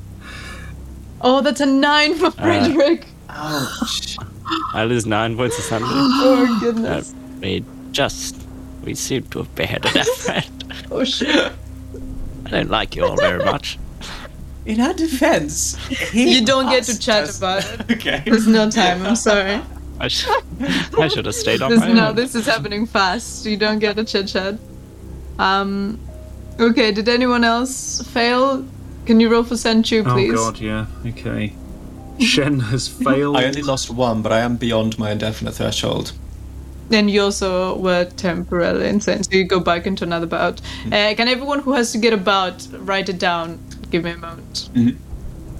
Oh, 1.21 1.41
that's 1.41 1.61
a 1.61 1.67
9 1.67 2.15
for 2.17 2.31
Frederick. 2.31 3.07
I 3.31 4.85
lose 4.87 5.07
nine 5.07 5.37
points 5.37 5.59
of 5.59 5.65
sanity. 5.65 5.91
oh, 5.91 6.59
goodness. 6.61 7.15
we 7.41 7.65
just. 7.91 8.37
We 8.85 8.95
seem 8.95 9.23
to 9.31 9.39
have 9.39 9.53
beheaded 9.57 9.97
our 9.97 10.05
friend. 10.05 10.75
Oh, 10.91 11.03
shit. 11.05 11.53
I 12.47 12.51
don't 12.51 12.71
like 12.71 12.95
you 12.95 13.05
all 13.05 13.17
very 13.17 13.45
much. 13.45 13.79
In 14.69 14.81
our 14.81 14.93
defense, 14.93 15.77
he 16.13 16.35
You 16.39 16.45
don't 16.45 16.69
get 16.69 16.85
to 16.85 16.99
chat 16.99 17.25
us- 17.25 17.39
about 17.39 17.65
it. 17.65 17.81
Okay. 17.97 18.23
There's 18.25 18.47
no 18.47 18.71
time, 18.71 19.05
I'm 19.05 19.17
sorry. 19.17 19.61
I, 19.99 20.09
sh- 20.09 20.29
I 20.99 21.09
should 21.09 21.25
have 21.27 21.35
stayed 21.35 21.61
on 21.63 21.71
This, 21.71 21.81
my 21.81 21.93
no, 21.93 22.09
own. 22.11 22.15
this 22.17 22.35
is 22.35 22.47
happening 22.47 22.87
fast. 22.87 23.47
You 23.47 23.57
don't 23.57 23.79
get 23.81 23.99
a 23.99 24.05
chit 24.05 24.29
chat. 24.29 24.55
Um, 25.39 25.99
okay. 26.61 26.93
Did 26.93 27.09
anyone 27.09 27.43
else 27.45 28.03
fail? 28.03 28.65
Can 29.07 29.19
you 29.21 29.29
roll 29.31 29.43
for 29.43 29.55
Shenchu, 29.57 30.05
please? 30.05 30.35
Oh 30.39 30.53
god, 30.53 30.61
yeah. 30.61 30.87
Okay. 31.07 31.53
Shen 32.21 32.61
has 32.61 32.87
failed. 33.05 33.37
I 33.39 33.45
only 33.47 33.63
lost 33.63 33.91
one, 33.91 34.23
but 34.23 34.33
I 34.33 34.41
am 34.41 34.57
beyond 34.57 34.99
my 34.99 35.11
indefinite 35.13 35.53
threshold. 35.55 36.13
Then 36.91 37.09
you 37.09 37.23
also 37.23 37.77
were 37.79 38.05
temporarily 38.05 38.89
insane, 38.89 39.23
so 39.25 39.31
you 39.33 39.45
go 39.45 39.61
back 39.61 39.87
into 39.87 40.05
another 40.05 40.27
bout. 40.27 40.61
Uh, 40.87 41.15
can 41.17 41.27
everyone 41.29 41.59
who 41.61 41.73
has 41.73 41.91
to 41.93 41.99
get 41.99 42.13
a 42.13 42.17
bout 42.17 42.67
write 42.79 43.09
it 43.09 43.19
down? 43.19 43.59
Give 43.91 44.05
me 44.05 44.11
a 44.13 44.17
moment. 44.17 44.71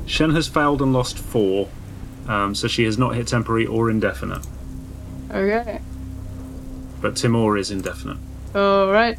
Shen 0.07 0.31
has 0.31 0.49
failed 0.49 0.83
and 0.83 0.93
lost 0.93 1.19
four. 1.19 1.69
Um, 2.27 2.55
so 2.55 2.69
she 2.69 2.85
has 2.85 2.99
not 2.99 3.15
hit 3.15 3.27
temporary 3.29 3.67
or 3.67 3.91
indefinite. 3.91 4.47
Okay. 5.31 5.81
But 7.01 7.17
Timur 7.17 7.57
is 7.57 7.71
indefinite. 7.71 8.19
All 8.55 8.91
right. 8.91 9.19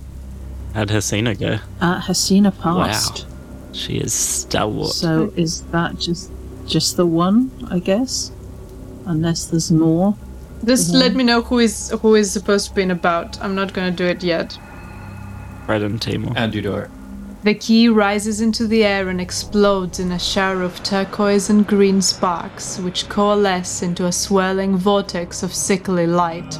How'd 0.73 0.89
Hasina 0.89 1.39
go? 1.39 1.57
Uh, 1.81 2.01
Hasina 2.01 2.51
passed. 2.59 3.25
Wow. 3.25 3.35
She 3.71 3.97
is 3.97 4.13
stalwart. 4.13 4.91
So 4.91 5.33
is 5.35 5.61
that 5.71 5.97
just 5.99 6.31
just 6.65 6.97
the 6.97 7.05
one, 7.05 7.51
I 7.71 7.79
guess? 7.79 8.31
Unless 9.05 9.45
there's 9.47 9.71
more. 9.71 10.15
Just 10.65 10.93
let 10.93 11.15
me 11.15 11.23
know 11.23 11.41
who 11.41 11.59
is 11.59 11.89
who 12.01 12.15
is 12.15 12.31
supposed 12.31 12.69
to 12.69 12.75
be 12.75 12.81
in 12.83 12.91
about. 12.91 13.41
I'm 13.41 13.55
not 13.55 13.73
gonna 13.73 13.91
do 13.91 14.05
it 14.05 14.23
yet. 14.23 14.57
Fred 15.65 15.83
and 15.83 16.01
Timur. 16.01 16.33
And 16.35 16.53
Udor. 16.53 16.89
The 17.41 17.53
key 17.53 17.87
rises 17.87 18.41
into 18.41 18.67
the 18.67 18.83
air 18.83 19.07
and 19.07 19.21
explodes 19.21 19.97
in 19.97 20.11
a 20.11 20.19
shower 20.19 20.61
of 20.61 20.83
turquoise 20.83 21.49
and 21.49 21.65
green 21.65 22.01
sparks, 22.01 22.77
which 22.79 23.07
coalesce 23.07 23.81
into 23.81 24.05
a 24.05 24.11
swirling 24.11 24.75
vortex 24.75 25.41
of 25.41 25.53
sickly 25.53 26.05
light. 26.05 26.51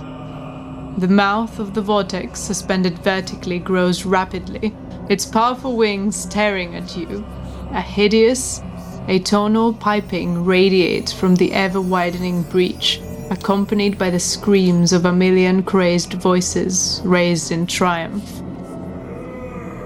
The 0.97 1.09
mouth 1.09 1.59
of 1.59 1.73
the 1.73 1.81
vortex, 1.81 2.39
suspended 2.39 2.97
vertically, 2.99 3.59
grows 3.59 4.05
rapidly, 4.05 4.73
its 5.09 5.25
powerful 5.25 5.75
wings 5.75 6.25
tearing 6.25 6.75
at 6.75 6.95
you. 6.95 7.25
A 7.71 7.81
hideous, 7.81 8.61
atonal 9.09 9.77
piping 9.77 10.45
radiates 10.45 11.11
from 11.11 11.35
the 11.35 11.51
ever 11.51 11.81
widening 11.81 12.43
breach, 12.43 13.01
accompanied 13.29 13.97
by 13.97 14.09
the 14.09 14.19
screams 14.19 14.93
of 14.93 15.03
a 15.03 15.11
million 15.11 15.61
crazed 15.61 16.13
voices 16.13 17.01
raised 17.03 17.51
in 17.51 17.67
triumph. 17.67 18.41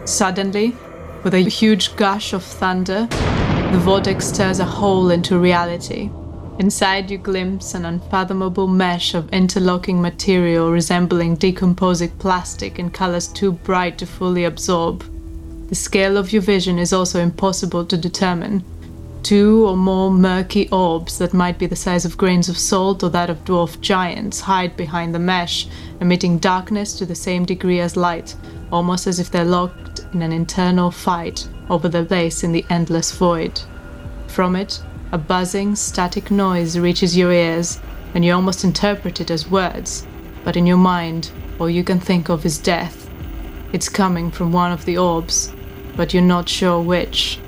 Suddenly, 0.06 0.76
with 1.24 1.34
a 1.34 1.39
huge 1.39 1.95
gush 1.95 2.34
of 2.34 2.43
thunder, 2.43 3.07
the 3.71 3.80
vortex 3.80 4.32
tears 4.32 4.59
a 4.59 4.65
hole 4.65 5.09
into 5.09 5.39
reality. 5.39 6.09
Inside, 6.59 7.09
you 7.09 7.17
glimpse 7.17 7.74
an 7.74 7.86
unfathomable 7.86 8.67
mesh 8.67 9.13
of 9.15 9.32
interlocking 9.34 10.01
material 10.01 10.71
resembling 10.71 11.36
decomposing 11.36 12.11
plastic 12.19 12.78
in 12.78 12.91
colors 12.91 13.28
too 13.28 13.53
bright 13.53 13.97
to 13.97 14.05
fully 14.05 14.43
absorb. 14.43 15.03
The 15.69 15.76
scale 15.76 16.17
of 16.17 16.32
your 16.32 16.41
vision 16.41 16.78
is 16.78 16.93
also 16.93 17.19
impossible 17.19 17.86
to 17.86 17.97
determine. 17.97 18.63
Two 19.24 19.65
or 19.65 19.78
more 19.78 20.11
murky 20.11 20.67
orbs 20.69 21.17
that 21.17 21.34
might 21.34 21.57
be 21.57 21.65
the 21.65 21.78
size 21.78 22.03
of 22.03 22.17
grains 22.17 22.49
of 22.49 22.57
salt 22.57 23.03
or 23.03 23.09
that 23.11 23.30
of 23.30 23.45
dwarf 23.45 23.80
giants 23.80 24.41
hide 24.41 24.76
behind 24.76 25.15
the 25.15 25.19
mesh, 25.19 25.65
emitting 26.01 26.39
darkness 26.39 26.91
to 26.97 27.05
the 27.05 27.15
same 27.15 27.45
degree 27.45 27.80
as 27.80 27.95
light, 27.95 28.36
almost 28.69 29.07
as 29.07 29.21
if 29.21 29.32
they're 29.32 29.45
locked 29.45 30.05
in 30.13 30.21
an 30.21 30.34
internal 30.34 30.91
fight 30.91 31.47
over 31.69 31.88
their 31.88 32.03
place 32.03 32.43
in 32.43 32.51
the 32.51 32.65
endless 32.69 33.13
void. 33.13 33.61
From 34.28 34.57
it, 34.57 34.84
a 35.13 35.17
buzzing, 35.17 35.78
static 35.78 36.30
noise 36.30 36.78
reaches 36.78 37.15
your 37.15 37.32
ears, 37.32 37.80
and 38.13 38.26
you 38.26 38.34
almost 38.34 38.65
interpret 38.65 39.21
it 39.21 39.32
as 39.32 39.49
words, 39.49 40.05
but 40.43 40.57
in 40.57 40.67
your 40.67 40.78
mind, 40.78 41.32
all 41.59 41.69
you 41.69 41.86
can 41.86 41.99
think 41.99 42.28
of 42.28 42.45
is 42.45 42.57
death. 42.57 43.09
It's 43.71 43.88
coming 43.88 44.32
from 44.32 44.51
one 44.51 44.74
of 44.74 44.84
the 44.84 44.97
orbs, 44.97 45.53
but 45.95 46.13
you're 46.13 46.24
not 46.24 46.49
sure 46.49 46.82
which. 46.82 47.39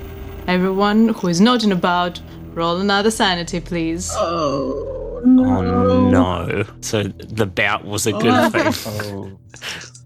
Everyone 0.46 1.08
who 1.08 1.28
is 1.28 1.40
not 1.40 1.64
in 1.64 1.72
about, 1.72 2.20
roll 2.54 2.80
another 2.80 3.10
sanity, 3.10 3.60
please. 3.60 4.10
Oh 4.14 4.96
Oh 5.24 6.08
no. 6.08 6.64
So 6.80 7.02
the 7.02 7.46
bout 7.46 7.84
was 7.84 8.06
a 8.06 8.12
good 8.12 8.52
thing. 8.52 8.72
Oh. 8.86 9.38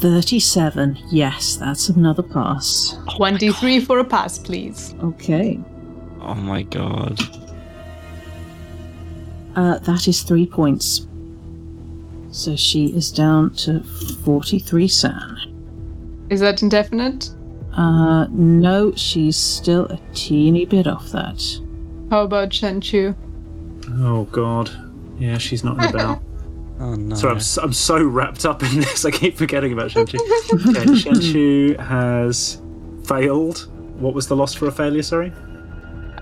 37. 0.00 0.96
Yes, 1.10 1.56
that's 1.56 1.88
another 1.88 2.22
pass. 2.22 2.94
1d3 3.18 3.84
for 3.84 3.98
a 3.98 4.04
pass, 4.04 4.38
please. 4.38 4.94
Okay. 5.02 5.58
Oh 6.20 6.34
my 6.34 6.62
god. 6.62 7.18
Uh, 9.56 9.78
that 9.78 10.06
is 10.06 10.22
three 10.22 10.46
points. 10.46 11.08
So 12.30 12.54
she 12.54 12.94
is 12.94 13.10
down 13.10 13.54
to 13.54 13.82
43 14.24 14.86
san. 14.86 15.37
Is 16.30 16.40
that 16.40 16.62
indefinite? 16.62 17.30
Uh, 17.76 18.26
no, 18.30 18.92
she's 18.96 19.36
still 19.36 19.86
a 19.86 19.98
teeny 20.14 20.64
bit 20.64 20.86
off 20.86 21.10
that. 21.10 21.42
How 22.10 22.22
about 22.22 22.50
Shenchu? 22.50 23.14
Oh 24.00 24.24
god. 24.24 24.70
Yeah, 25.18 25.38
she's 25.38 25.64
not 25.64 25.82
in 25.82 25.90
about. 25.90 26.22
Oh 26.80 26.94
no. 26.94 27.16
Sorry, 27.16 27.32
I'm 27.32 27.40
so, 27.40 27.62
I'm 27.62 27.72
so 27.72 28.00
wrapped 28.00 28.44
up 28.46 28.62
in 28.62 28.68
this. 28.80 29.04
I 29.04 29.10
keep 29.10 29.36
forgetting 29.36 29.72
about 29.72 29.90
Shenchu. 29.90 30.14
okay, 30.14 30.84
Shenchu 30.92 31.76
has 31.80 32.62
failed. 33.04 33.66
What 33.98 34.14
was 34.14 34.28
the 34.28 34.36
loss 34.36 34.54
for 34.54 34.68
a 34.68 34.70
failure? 34.72 35.02
Sorry, 35.02 35.32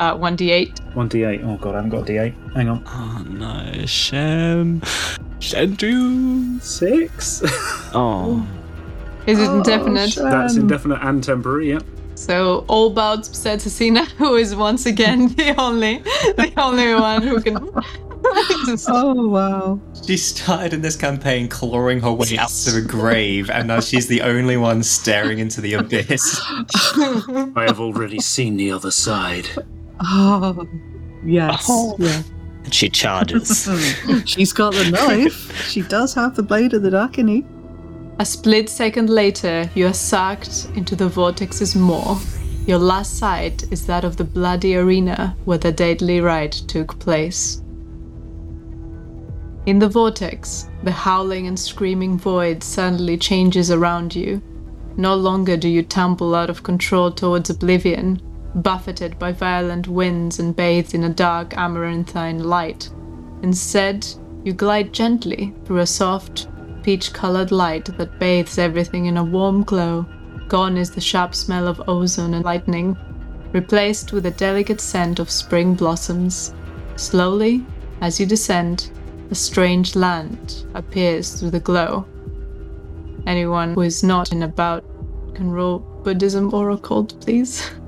Uh, 0.01 0.15
1d8. 0.17 0.95
one 0.95 1.11
d8. 1.11 1.45
Oh 1.45 1.59
god, 1.59 1.75
I 1.75 1.77
haven't 1.83 1.91
got 1.91 2.09
a 2.09 2.13
d8. 2.13 2.55
Hang 2.55 2.69
on, 2.71 2.83
Oh 2.87 3.23
no. 3.29 3.85
Shen. 3.87 4.81
Shenchu. 5.41 6.59
six. 6.63 7.43
Oh. 7.95 8.47
Is 9.27 9.41
it 9.41 9.49
oh, 9.49 9.59
indefinite? 9.59 10.15
That's 10.15 10.57
indefinite 10.57 11.01
and 11.03 11.23
temporary. 11.23 11.71
Yep. 11.71 11.85
So 12.17 12.65
all 12.69 12.91
bouts 12.91 13.29
besides 13.29 13.67
Hasina, 13.67 14.07
who 14.19 14.37
is 14.37 14.55
once 14.57 14.87
again 14.87 15.29
the 15.37 15.55
only, 15.61 15.99
the 15.99 16.53
only 16.57 16.95
one 16.95 17.23
who 17.23 17.41
can. 17.41 17.71
Oh, 18.89 19.29
wow. 19.29 19.81
She 20.05 20.17
started 20.17 20.73
in 20.73 20.81
this 20.81 20.97
campaign 20.97 21.49
clawing 21.49 22.01
her 22.01 22.13
way 22.13 22.37
out 22.39 22.49
to 22.49 22.73
the 22.73 22.81
grave, 22.81 23.51
and 23.51 23.69
now 23.69 23.79
she's 23.79 24.09
the 24.09 24.23
only 24.23 24.57
one 24.57 24.83
staring 24.83 25.39
into 25.39 25.61
the 25.61 25.75
abyss. 25.75 26.41
I 26.43 27.65
have 27.69 27.79
already 27.79 28.19
seen 28.19 28.57
the 28.57 28.73
other 28.73 28.91
side. 28.91 29.49
Oh, 30.01 30.67
yes. 31.25 31.67
Oh. 31.69 31.95
Yeah. 32.01 32.23
And 32.65 32.75
she 32.75 32.89
charges. 32.89 33.69
She's 34.25 34.53
got 34.53 34.73
the 34.73 34.91
knife. 34.91 35.69
she 35.69 35.83
does 35.83 36.13
have 36.15 36.35
the 36.35 36.43
blade 36.43 36.75
of 36.75 36.83
the 36.83 36.91
Dakini. 36.91 37.45
A 38.19 38.25
split 38.25 38.71
second 38.71 39.11
later, 39.11 39.69
you 39.75 39.87
are 39.87 39.93
sucked 39.93 40.69
into 40.75 40.97
the 40.97 41.07
vortex's 41.07 41.77
maw. 41.77 42.19
Your 42.67 42.79
last 42.79 43.19
sight 43.19 43.71
is 43.71 43.87
that 43.87 44.05
of 44.05 44.17
the 44.17 44.25
bloody 44.25 44.75
arena 44.75 45.37
where 45.45 45.59
the 45.59 45.71
deadly 45.71 46.23
rite 46.23 46.63
took 46.67 46.99
place. 46.99 47.61
In 49.67 49.79
the 49.79 49.89
vortex, 49.89 50.71
the 50.83 50.93
howling 50.93 51.47
and 51.47 51.59
screaming 51.59 52.17
void 52.17 52.63
suddenly 52.63 53.19
changes 53.19 53.71
around 53.71 54.15
you. 54.15 54.41
No 54.97 55.15
longer 55.15 55.59
do 55.59 55.69
you 55.69 55.83
tumble 55.83 56.35
out 56.35 56.49
of 56.49 56.63
control 56.63 57.13
towards 57.13 57.51
oblivion, 57.51 58.23
buffeted 58.55 59.19
by 59.19 59.33
violent 59.33 59.89
winds 59.89 60.39
and 60.39 60.57
bathed 60.57 60.95
in 60.95 61.05
a 61.05 61.11
dark 61.11 61.53
amaranthine 61.59 62.45
light. 62.45 62.89
Instead, 63.43 64.07
you 64.43 64.55
glide 64.55 64.95
gently 64.95 65.53
through 65.67 65.81
a 65.81 65.87
soft, 65.87 66.49
peach 66.87 67.13
colored 67.13 67.51
light 67.51 67.87
that 67.99 68.17
bathes 68.21 68.59
everything 68.59 69.07
in 69.07 69.17
a 69.17 69.25
warm 69.25 69.65
glow. 69.65 70.07
Gone 70.47 70.77
is 70.77 70.89
the 70.89 71.01
sharp 71.01 71.35
smell 71.35 71.67
of 71.67 71.83
ozone 71.89 72.33
and 72.35 72.45
lightning, 72.45 72.97
replaced 73.51 74.13
with 74.13 74.25
a 74.25 74.31
delicate 74.31 74.81
scent 74.81 75.19
of 75.19 75.29
spring 75.29 75.75
blossoms. 75.75 76.55
Slowly, 76.95 77.67
as 78.01 78.21
you 78.21 78.27
descend, 78.27 78.93
a 79.33 79.35
strange 79.35 79.97
land 79.97 80.65
appears 80.75 81.33
through 81.33 81.51
the 81.51 81.59
glow. 81.59 82.07
Anyone 83.27 83.75
who 83.75 83.81
is 83.81 84.05
not 84.05 84.31
in 84.31 84.45
about 84.45 84.85
can 85.35 85.51
roll 85.51 85.81
Buddhism 86.05 86.55
or 86.55 86.71
occult, 86.71 87.21
please. 87.21 87.69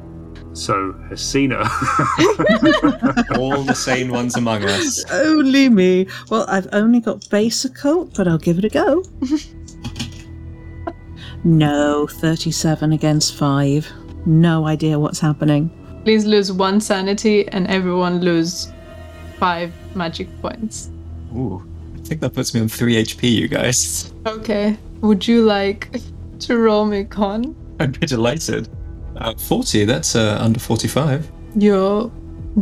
So 0.59 0.93
Hasina. 1.09 1.61
All 3.39 3.63
the 3.63 3.75
sane 3.75 4.11
ones 4.11 4.37
among 4.37 4.65
us. 4.65 5.05
Only 5.09 5.69
me. 5.69 6.09
Well, 6.31 6.47
I've 6.49 6.67
only 6.73 6.99
got 6.99 7.31
base 7.31 7.65
occult, 7.65 8.15
but 8.17 8.27
I'll 8.27 8.39
give 8.39 8.59
it 8.59 8.65
a 8.65 8.69
go. 8.69 9.05
no, 11.45 12.09
37 12.09 12.93
against 12.93 13.37
5. 13.37 13.93
No 14.27 14.67
idea 14.67 14.99
what's 14.99 15.21
happening. 15.21 15.71
Please 16.03 16.27
lose 16.27 16.51
one 16.51 16.81
sanity 16.81 17.47
and 17.49 17.69
everyone 17.69 18.21
lose 18.21 18.73
five 19.39 19.73
magic 19.95 20.29
points. 20.43 20.91
Ooh, 21.37 21.65
I 21.95 22.01
think 22.01 22.21
that 22.21 22.35
puts 22.35 22.53
me 22.53 22.61
on 22.61 22.69
3 22.69 22.97
HP, 22.97 23.31
you 23.31 23.47
guys. 23.47 24.13
Okay. 24.27 24.77
Would 25.03 25.29
you 25.29 25.45
like 25.45 26.01
to 26.41 26.59
roll 26.59 26.85
me 26.85 27.05
con? 27.05 27.55
I'd 27.79 28.01
be 28.01 28.07
delighted. 28.07 28.69
Uh, 29.19 29.35
40, 29.35 29.85
that's 29.85 30.15
uh, 30.15 30.39
under 30.41 30.61
45. 30.61 31.29
You 31.57 32.13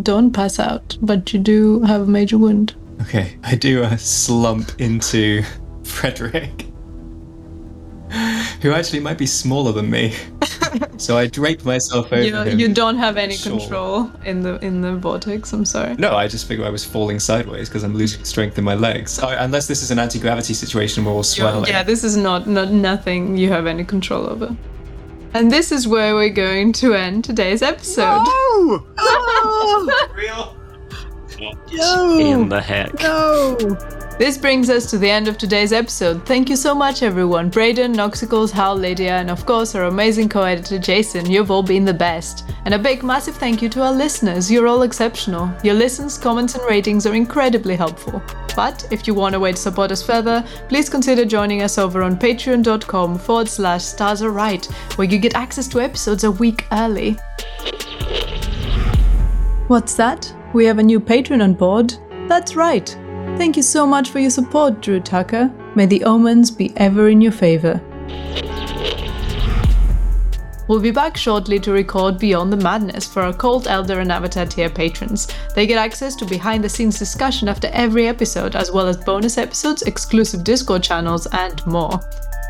don't 0.03 0.33
pass 0.33 0.59
out, 0.59 0.97
but 1.03 1.33
you 1.33 1.39
do 1.39 1.81
have 1.83 2.03
a 2.03 2.07
major 2.07 2.39
wound. 2.39 2.74
Okay, 3.03 3.37
I 3.45 3.55
do 3.57 3.83
a 3.83 3.99
slump 3.99 4.73
into 4.81 5.43
Frederick, 5.85 6.66
who 8.62 8.73
actually 8.73 9.01
might 9.01 9.19
be 9.19 9.27
smaller 9.27 9.73
than 9.73 9.91
me. 9.91 10.15
so 10.97 11.19
I 11.19 11.27
drape 11.27 11.65
myself 11.65 12.07
over 12.12 12.23
You, 12.23 12.35
him. 12.37 12.59
you 12.59 12.73
don't 12.73 12.97
have 12.97 13.16
any 13.19 13.35
Sure. 13.35 13.59
control 13.59 14.11
in 14.24 14.43
the 14.43 14.59
in 14.65 14.81
the 14.81 14.97
vortex. 14.97 15.53
I'm 15.53 15.65
sorry. 15.66 15.95
No, 15.97 16.16
I 16.16 16.27
just 16.28 16.49
figured 16.49 16.66
I 16.66 16.70
was 16.70 16.85
falling 16.85 17.19
sideways 17.20 17.69
because 17.69 17.83
I'm 17.85 17.95
losing 17.95 18.24
strength 18.24 18.57
in 18.59 18.65
my 18.65 18.74
legs. 18.74 19.20
Oh, 19.23 19.28
unless 19.28 19.66
this 19.66 19.83
is 19.83 19.91
an 19.91 19.99
anti-gravity 19.99 20.55
situation 20.55 21.05
where 21.05 21.12
we're 21.12 21.19
all 21.19 21.23
swelling. 21.23 21.69
Yeah, 21.69 21.83
this 21.83 22.03
is 22.05 22.16
not 22.16 22.47
not 22.47 22.70
nothing 22.70 23.37
you 23.37 23.51
have 23.51 23.66
any 23.66 23.85
control 23.85 24.27
over. 24.27 24.57
And 25.36 25.52
this 25.52 25.70
is 25.70 25.86
where 25.86 26.14
we're 26.14 26.30
going 26.30 26.72
to 26.72 26.94
end 26.94 27.22
today's 27.22 27.60
episode. 27.60 28.24
Real. 30.16 30.56
What 31.38 32.20
in 32.20 32.48
the 32.48 32.62
heck? 32.62 32.98
No! 33.02 33.54
This 34.18 34.38
brings 34.38 34.70
us 34.70 34.88
to 34.90 34.97
the 34.97 35.10
end 35.10 35.28
of 35.28 35.36
today's 35.36 35.74
episode. 35.74 36.24
Thank 36.24 36.48
you 36.48 36.56
so 36.56 36.74
much, 36.74 37.02
everyone. 37.02 37.51
Braden, 37.51 37.93
Noxicals, 37.93 38.51
Hal, 38.51 38.74
Lydia, 38.74 39.18
and 39.18 39.30
of 39.30 39.44
course 39.44 39.74
our 39.74 39.84
amazing 39.84 40.30
co 40.30 40.40
editor 40.40 40.78
Jason. 40.78 41.30
You've 41.30 41.51
all 41.51 41.62
been 41.62 41.84
the 41.84 41.93
best. 41.93 42.48
And 42.64 42.72
a 42.72 42.78
big, 42.78 43.02
massive 43.02 43.36
thank 43.36 43.60
you 43.60 43.68
to 43.68 43.82
our 43.82 43.93
listeners. 43.93 44.51
You're 44.51 44.68
all 44.68 44.82
exceptional. 44.82 45.51
Your 45.62 45.74
listens, 45.74 46.16
comments, 46.16 46.55
and 46.55 46.64
ratings 46.64 47.06
are 47.06 47.14
incredibly 47.14 47.76
helpful. 47.76 48.22
But 48.56 48.90
if 48.90 49.06
you 49.06 49.12
want 49.12 49.34
a 49.34 49.40
way 49.40 49.52
to 49.52 49.59
support 49.59 49.93
us 49.93 50.02
further, 50.02 50.43
please 50.70 50.88
consider 50.88 51.26
joining 51.26 51.60
us 51.60 51.76
over 51.76 52.02
on 52.02 52.16
patreon.com 52.16 53.18
forward 53.18 53.48
slash 53.48 53.84
stars 53.84 54.22
are 54.22 54.30
right, 54.30 54.64
where 54.97 55.06
you 55.06 55.18
get 55.18 55.36
access 55.36 55.68
to 55.68 55.80
episodes 55.80 56.24
a 56.24 56.30
week 56.30 56.66
early. 56.72 57.18
What's 59.68 59.94
that? 59.97 60.34
We 60.55 60.64
have 60.64 60.78
a 60.78 60.82
new 60.82 61.01
patron 61.01 61.43
on 61.43 61.52
board? 61.52 61.93
That's 62.28 62.56
right. 62.56 62.97
Thank 63.39 63.57
you 63.57 63.62
so 63.62 63.86
much 63.86 64.11
for 64.11 64.19
your 64.19 64.31
support, 64.31 64.81
Drew 64.81 65.01
Tucker. 65.01 65.51
May 65.74 65.86
the 65.86 66.05
omens 66.05 66.51
be 66.51 66.73
ever 66.77 67.09
in 67.09 67.20
your 67.20 67.32
favor. 67.32 67.81
We'll 70.69 70.81
be 70.81 70.90
back 70.90 71.16
shortly 71.16 71.61
to 71.61 71.70
record 71.70 72.19
Beyond 72.19 72.53
the 72.53 72.57
Madness 72.57 73.07
for 73.07 73.23
our 73.23 73.32
Cold 73.32 73.69
Elder 73.69 74.01
and 74.01 74.11
Avatar 74.11 74.47
tier 74.47 74.69
patrons. 74.69 75.28
They 75.55 75.66
get 75.66 75.78
access 75.78 76.16
to 76.16 76.24
behind 76.24 76.65
the 76.65 76.69
scenes 76.69 76.98
discussion 76.98 77.48
after 77.48 77.69
every 77.73 78.09
episode, 78.09 78.57
as 78.57 78.73
well 78.73 78.89
as 78.89 78.97
bonus 78.97 79.39
episodes, 79.39 79.82
exclusive 79.82 80.43
Discord 80.43 80.82
channels, 80.82 81.28
and 81.32 81.65
more. 81.66 82.01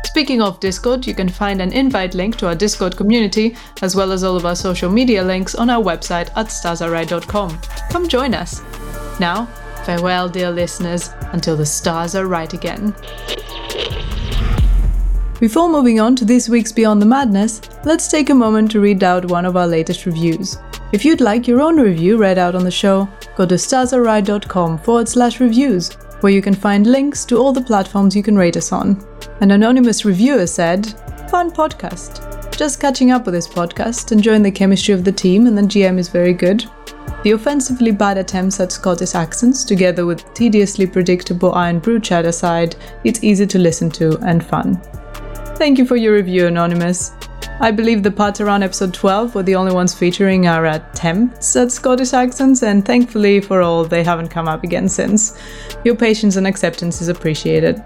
Speaking 0.05 0.41
of 0.41 0.59
Discord, 0.59 1.05
you 1.05 1.13
can 1.13 1.29
find 1.29 1.61
an 1.61 1.71
invite 1.73 2.15
link 2.15 2.37
to 2.37 2.47
our 2.47 2.55
Discord 2.55 2.97
community, 2.97 3.55
as 3.83 3.95
well 3.95 4.11
as 4.11 4.23
all 4.23 4.35
of 4.35 4.47
our 4.47 4.55
social 4.55 4.89
media 4.89 5.23
links 5.23 5.53
on 5.53 5.69
our 5.69 5.83
website 5.83 6.29
at 6.35 6.47
starsareright.com. 6.47 7.59
Come 7.91 8.07
join 8.07 8.33
us. 8.33 8.63
Now, 9.19 9.47
farewell, 9.87 10.27
dear 10.27 10.51
listeners, 10.51 11.11
until 11.31 11.55
the 11.55 11.65
stars 11.65 12.13
are 12.13 12.27
right 12.27 12.51
again. 12.51 12.93
Before 15.39 15.69
moving 15.69 16.01
on 16.01 16.13
to 16.17 16.25
this 16.25 16.49
week's 16.49 16.73
Beyond 16.73 17.01
the 17.01 17.05
Madness, 17.05 17.61
let's 17.85 18.09
take 18.09 18.29
a 18.29 18.35
moment 18.35 18.69
to 18.71 18.81
read 18.81 19.01
out 19.01 19.31
one 19.31 19.45
of 19.45 19.55
our 19.55 19.65
latest 19.65 20.05
reviews. 20.05 20.57
If 20.91 21.05
you'd 21.05 21.21
like 21.21 21.47
your 21.47 21.61
own 21.61 21.79
review 21.79 22.17
read 22.17 22.37
out 22.37 22.53
on 22.53 22.65
the 22.65 22.71
show, 22.71 23.07
go 23.37 23.45
to 23.45 23.55
starsareright.com 23.55 24.79
forward 24.79 25.07
slash 25.07 25.39
reviews, 25.39 25.93
where 26.19 26.33
you 26.33 26.41
can 26.41 26.53
find 26.53 26.85
links 26.85 27.23
to 27.23 27.37
all 27.37 27.53
the 27.53 27.61
platforms 27.61 28.13
you 28.13 28.23
can 28.23 28.37
rate 28.37 28.57
us 28.57 28.73
on. 28.73 29.01
An 29.39 29.51
anonymous 29.51 30.03
reviewer 30.03 30.47
said, 30.47 30.85
Fun 31.31 31.49
podcast. 31.49 32.57
Just 32.57 32.81
catching 32.81 33.11
up 33.11 33.25
with 33.25 33.35
this 33.35 33.47
podcast, 33.47 34.11
and 34.11 34.19
enjoying 34.19 34.43
the 34.43 34.51
chemistry 34.51 34.93
of 34.93 35.05
the 35.05 35.13
team, 35.13 35.47
and 35.47 35.57
the 35.57 35.61
GM 35.61 35.97
is 35.97 36.09
very 36.09 36.33
good. 36.33 36.69
The 37.23 37.31
offensively 37.31 37.91
bad 37.91 38.17
attempts 38.17 38.59
at 38.59 38.71
Scottish 38.71 39.15
accents, 39.15 39.63
together 39.65 40.05
with 40.05 40.33
tediously 40.33 40.87
predictable 40.87 41.53
Irn-Bru 41.55 41.99
chat 41.99 42.25
aside, 42.25 42.75
it's 43.03 43.23
easy 43.23 43.45
to 43.47 43.59
listen 43.59 43.89
to 43.91 44.17
and 44.19 44.45
fun. 44.45 44.81
Thank 45.57 45.77
you 45.77 45.85
for 45.85 45.95
your 45.95 46.13
review, 46.13 46.47
Anonymous. 46.47 47.11
I 47.59 47.71
believe 47.71 48.03
the 48.03 48.11
parts 48.11 48.39
around 48.39 48.61
episode 48.61 48.93
12 48.93 49.33
were 49.33 49.41
the 49.41 49.55
only 49.55 49.73
ones 49.73 49.95
featuring 49.95 50.45
our 50.45 50.67
attempts 50.67 51.55
at 51.55 51.71
Scottish 51.71 52.13
accents, 52.13 52.61
and 52.61 52.85
thankfully 52.85 53.41
for 53.41 53.61
all, 53.61 53.83
they 53.83 54.03
haven't 54.03 54.29
come 54.29 54.47
up 54.47 54.63
again 54.63 54.87
since. 54.87 55.39
Your 55.83 55.95
patience 55.95 56.35
and 56.35 56.45
acceptance 56.45 57.01
is 57.01 57.07
appreciated. 57.07 57.83